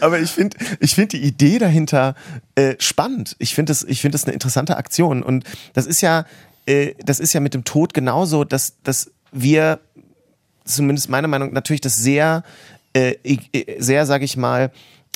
aber 0.00 0.18
ich 0.20 0.30
finde 0.30 0.56
ich 0.80 0.94
find 0.94 1.12
die 1.12 1.22
Idee 1.22 1.58
dahinter 1.58 2.14
äh, 2.54 2.74
spannend. 2.78 3.36
Ich 3.38 3.54
finde 3.54 3.70
das, 3.70 3.82
ich 3.90 4.00
finde 4.00 4.14
das 4.14 4.24
eine 4.24 4.32
interessante 4.32 4.76
Aktion. 4.76 5.22
Und 5.22 5.44
das 5.72 5.86
ist 5.86 6.00
ja, 6.00 6.24
äh, 6.66 6.94
das 7.04 7.20
ist 7.20 7.32
ja 7.32 7.40
mit 7.40 7.54
dem 7.54 7.64
Tod 7.64 7.94
genauso, 7.94 8.44
dass, 8.44 8.80
dass 8.82 9.10
wir, 9.32 9.80
zumindest 10.64 11.08
meiner 11.08 11.28
Meinung 11.28 11.48
nach, 11.48 11.54
natürlich 11.54 11.80
das 11.80 11.96
sehr, 11.96 12.44
äh, 12.92 13.14
sehr, 13.78 14.06
sage 14.06 14.24
ich 14.24 14.36
mal, 14.36 14.72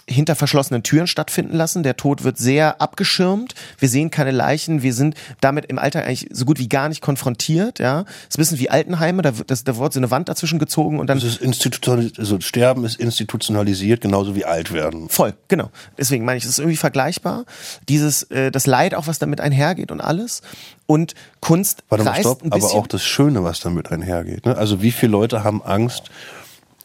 hinter 0.06 0.34
verschlossenen 0.34 0.82
Türen 0.82 1.06
stattfinden 1.06 1.56
lassen. 1.56 1.82
Der 1.82 1.96
Tod 1.96 2.24
wird 2.24 2.36
sehr 2.36 2.80
abgeschirmt. 2.80 3.54
Wir 3.78 3.88
sehen 3.88 4.10
keine 4.10 4.30
Leichen. 4.30 4.82
Wir 4.82 4.92
sind 4.92 5.16
damit 5.40 5.66
im 5.66 5.78
Alltag 5.78 6.06
eigentlich 6.06 6.28
so 6.30 6.44
gut 6.44 6.58
wie 6.58 6.68
gar 6.68 6.88
nicht 6.88 7.00
konfrontiert. 7.00 7.78
Ja, 7.78 8.02
das 8.02 8.12
ist 8.28 8.36
ein 8.36 8.42
bisschen 8.42 8.58
wie 8.58 8.70
Altenheime. 8.70 9.22
Da 9.22 9.38
wird, 9.38 9.50
das, 9.50 9.64
da 9.64 9.78
wird 9.78 9.92
so 9.92 10.00
eine 10.00 10.10
Wand 10.10 10.28
dazwischen 10.28 10.58
gezogen 10.58 10.98
und 10.98 11.06
dann 11.06 11.18
das 11.18 11.28
ist 11.28 11.40
institutionalisiert, 11.40 12.18
also 12.18 12.40
Sterben 12.40 12.84
ist 12.84 13.00
institutionalisiert, 13.00 14.00
genauso 14.00 14.34
wie 14.34 14.44
alt 14.44 14.72
werden. 14.72 15.08
Voll, 15.08 15.34
genau. 15.48 15.70
Deswegen 15.96 16.24
meine 16.24 16.38
ich, 16.38 16.44
es 16.44 16.50
ist 16.50 16.58
irgendwie 16.58 16.76
vergleichbar. 16.76 17.44
Dieses, 17.88 18.24
äh, 18.24 18.50
das 18.50 18.66
Leid 18.66 18.94
auch, 18.94 19.06
was 19.06 19.18
damit 19.18 19.40
einhergeht 19.40 19.90
und 19.90 20.00
alles. 20.00 20.42
Und 20.86 21.14
Kunst 21.40 21.82
Warte 21.88 22.04
mal, 22.04 22.20
stopp, 22.20 22.42
aber 22.50 22.72
auch 22.72 22.86
das 22.86 23.02
Schöne, 23.02 23.42
was 23.42 23.60
damit 23.60 23.90
einhergeht. 23.90 24.44
Ne? 24.44 24.56
Also 24.56 24.82
wie 24.82 24.92
viele 24.92 25.12
Leute 25.12 25.44
haben 25.44 25.62
Angst, 25.62 26.10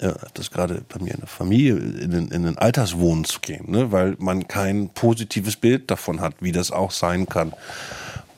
ja, 0.02 0.16
das 0.34 0.50
gerade 0.52 0.82
bei 0.88 1.04
mir 1.04 1.14
in 1.14 1.20
der 1.20 1.28
Familie, 1.28 1.76
in 1.76 2.12
den, 2.12 2.28
in 2.30 2.44
den 2.44 2.58
Alterswohnen 2.58 3.26
zu 3.26 3.40
gehen, 3.42 3.70
ne? 3.70 3.92
weil 3.92 4.16
man 4.20 4.48
kein 4.48 4.90
positives 4.90 5.58
Bild 5.58 5.92
davon 5.92 6.22
hat, 6.22 6.36
wie 6.40 6.52
das 6.52 6.72
auch 6.72 6.92
sein 6.92 7.28
kann. 7.28 7.54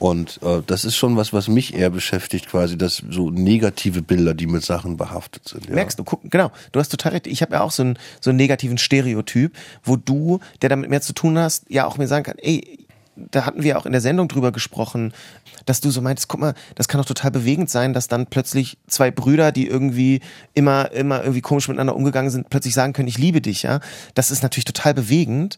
Und 0.02 0.40
äh, 0.42 0.64
das 0.66 0.84
ist 0.84 0.96
schon 0.96 1.16
was, 1.16 1.32
was 1.32 1.48
mich 1.48 1.76
eher 1.76 1.92
beschäftigt, 1.92 2.50
quasi, 2.50 2.76
dass 2.76 3.04
so 3.12 3.30
negative 3.30 4.02
Bilder, 4.02 4.34
die 4.34 4.48
mit 4.48 4.64
Sachen 4.64 4.98
behaftet 4.98 5.48
sind. 5.48 5.68
Ja. 5.68 5.76
Merkst 5.76 6.00
du, 6.00 6.04
guck, 6.04 6.22
genau, 6.24 6.52
du 6.72 6.80
hast 6.80 6.90
total 6.90 7.12
recht. 7.12 7.28
Ich 7.28 7.44
habe 7.44 7.54
ja 7.54 7.62
auch 7.62 7.70
so 7.70 7.84
einen, 7.84 8.00
so 8.20 8.32
einen 8.32 8.38
negativen 8.38 8.80
Stereotyp, 8.80 9.56
wo 9.84 9.98
du, 9.98 10.40
der 10.64 10.70
damit 10.70 10.90
mehr 10.90 11.02
zu 11.02 11.14
tun 11.14 11.38
hast, 11.38 11.66
ja 11.70 11.86
auch 11.86 12.00
mir 12.00 12.08
sagen 12.08 12.24
kann, 12.24 12.40
ey, 12.40 12.80
da 13.32 13.46
hatten 13.46 13.64
wir 13.64 13.78
auch 13.78 13.86
in 13.86 13.92
der 13.92 14.02
Sendung 14.02 14.28
drüber 14.28 14.52
gesprochen, 14.52 15.14
dass 15.66 15.82
du 15.82 15.92
so 15.92 16.02
meintest, 16.02 16.28
guck 16.28 16.40
mal, 16.40 16.54
das 16.76 16.88
kann 16.88 17.00
doch 17.00 17.06
total 17.06 17.32
bewegend 17.32 17.70
sein, 17.70 17.94
dass 17.94 18.08
dann 18.08 18.28
plötzlich 18.28 18.78
zwei 18.88 19.12
Brüder, 19.12 19.52
die 19.52 19.68
irgendwie 19.68 20.22
immer, 20.54 20.92
immer 20.92 21.22
irgendwie 21.22 21.42
komisch 21.42 21.68
miteinander 21.68 21.96
umgegangen 21.96 22.32
sind, 22.32 22.50
plötzlich 22.50 22.74
sagen 22.74 22.94
können, 22.94 23.08
ich 23.08 23.18
liebe 23.18 23.42
dich, 23.42 23.64
ja. 23.64 23.80
Das 24.16 24.32
ist 24.32 24.44
natürlich 24.44 24.66
total 24.66 24.94
bewegend. 24.94 25.58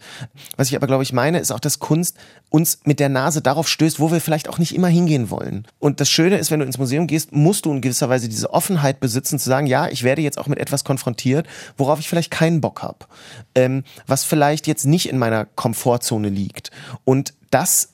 Was 0.57 0.69
ich 0.69 0.75
aber, 0.75 0.87
glaube 0.87 1.03
ich, 1.03 1.13
meine, 1.13 1.39
ist 1.39 1.51
auch, 1.51 1.59
dass 1.59 1.79
Kunst 1.79 2.17
uns 2.49 2.79
mit 2.83 2.99
der 2.99 3.09
Nase 3.09 3.41
darauf 3.41 3.67
stößt, 3.67 3.99
wo 3.99 4.11
wir 4.11 4.21
vielleicht 4.21 4.49
auch 4.49 4.59
nicht 4.59 4.75
immer 4.75 4.87
hingehen 4.87 5.29
wollen. 5.29 5.65
Und 5.79 5.99
das 5.99 6.09
Schöne 6.09 6.37
ist, 6.37 6.51
wenn 6.51 6.59
du 6.59 6.65
ins 6.65 6.77
Museum 6.77 7.07
gehst, 7.07 7.31
musst 7.31 7.65
du 7.65 7.71
in 7.71 7.81
gewisser 7.81 8.09
Weise 8.09 8.29
diese 8.29 8.53
Offenheit 8.53 8.99
besitzen, 8.99 9.39
zu 9.39 9.49
sagen, 9.49 9.67
ja, 9.67 9.87
ich 9.87 10.03
werde 10.03 10.21
jetzt 10.21 10.37
auch 10.37 10.47
mit 10.47 10.59
etwas 10.59 10.83
konfrontiert, 10.83 11.47
worauf 11.77 11.99
ich 11.99 12.07
vielleicht 12.07 12.31
keinen 12.31 12.61
Bock 12.61 12.83
habe. 12.83 12.99
Ähm, 13.55 13.83
was 14.05 14.23
vielleicht 14.23 14.67
jetzt 14.67 14.85
nicht 14.85 15.09
in 15.09 15.17
meiner 15.17 15.45
Komfortzone 15.45 16.29
liegt. 16.29 16.71
Und 17.05 17.33
das 17.53 17.89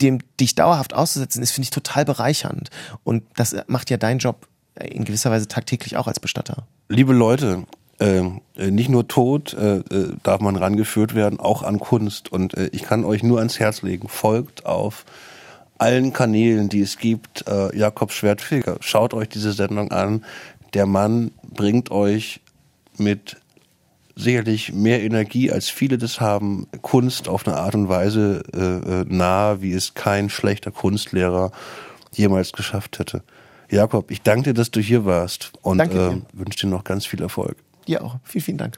dem 0.00 0.20
dich 0.38 0.54
dauerhaft 0.54 0.94
auszusetzen, 0.94 1.42
ist, 1.42 1.52
finde 1.52 1.64
ich, 1.64 1.70
total 1.70 2.04
bereichernd. 2.04 2.70
Und 3.04 3.24
das 3.36 3.54
macht 3.66 3.90
ja 3.90 3.96
dein 3.96 4.18
Job 4.18 4.46
in 4.80 5.04
gewisser 5.04 5.30
Weise 5.30 5.48
tagtäglich 5.48 5.96
auch 5.96 6.06
als 6.06 6.20
Bestatter. 6.20 6.66
Liebe 6.88 7.12
Leute, 7.12 7.64
äh, 7.98 8.22
nicht 8.56 8.88
nur 8.88 9.06
Tod 9.06 9.54
äh, 9.54 9.78
äh, 9.78 10.14
darf 10.22 10.40
man 10.40 10.56
rangeführt 10.56 11.14
werden, 11.14 11.40
auch 11.40 11.62
an 11.62 11.78
Kunst. 11.78 12.32
Und 12.32 12.54
äh, 12.54 12.70
ich 12.72 12.82
kann 12.82 13.04
euch 13.04 13.22
nur 13.22 13.38
ans 13.38 13.58
Herz 13.58 13.82
legen, 13.82 14.08
folgt 14.08 14.66
auf 14.66 15.04
allen 15.78 16.12
Kanälen, 16.12 16.68
die 16.68 16.80
es 16.80 16.98
gibt, 16.98 17.46
äh, 17.48 17.76
Jakob 17.76 18.12
Schwertfeger. 18.12 18.76
Schaut 18.80 19.14
euch 19.14 19.28
diese 19.28 19.52
Sendung 19.52 19.90
an. 19.90 20.24
Der 20.74 20.86
Mann 20.86 21.32
bringt 21.42 21.90
euch 21.90 22.40
mit 22.98 23.36
sicherlich 24.16 24.72
mehr 24.72 25.02
Energie, 25.02 25.50
als 25.50 25.68
viele 25.68 25.98
das 25.98 26.20
haben, 26.20 26.66
Kunst 26.82 27.28
auf 27.28 27.46
eine 27.46 27.56
Art 27.56 27.74
und 27.74 27.88
Weise 27.88 28.42
äh, 28.54 29.00
äh, 29.00 29.04
nahe, 29.08 29.62
wie 29.62 29.72
es 29.72 29.94
kein 29.94 30.30
schlechter 30.30 30.70
Kunstlehrer 30.70 31.52
jemals 32.12 32.52
geschafft 32.52 32.98
hätte. 32.98 33.22
Jakob, 33.70 34.10
ich 34.10 34.20
danke 34.22 34.50
dir, 34.50 34.54
dass 34.54 34.70
du 34.70 34.80
hier 34.80 35.04
warst 35.04 35.52
und 35.62 35.80
äh, 35.80 36.20
wünsche 36.32 36.66
dir 36.66 36.66
noch 36.68 36.84
ganz 36.84 37.06
viel 37.06 37.22
Erfolg. 37.22 37.56
Dir 37.86 38.04
auch. 38.04 38.16
Vielen, 38.24 38.44
vielen 38.44 38.58
Dank. 38.58 38.76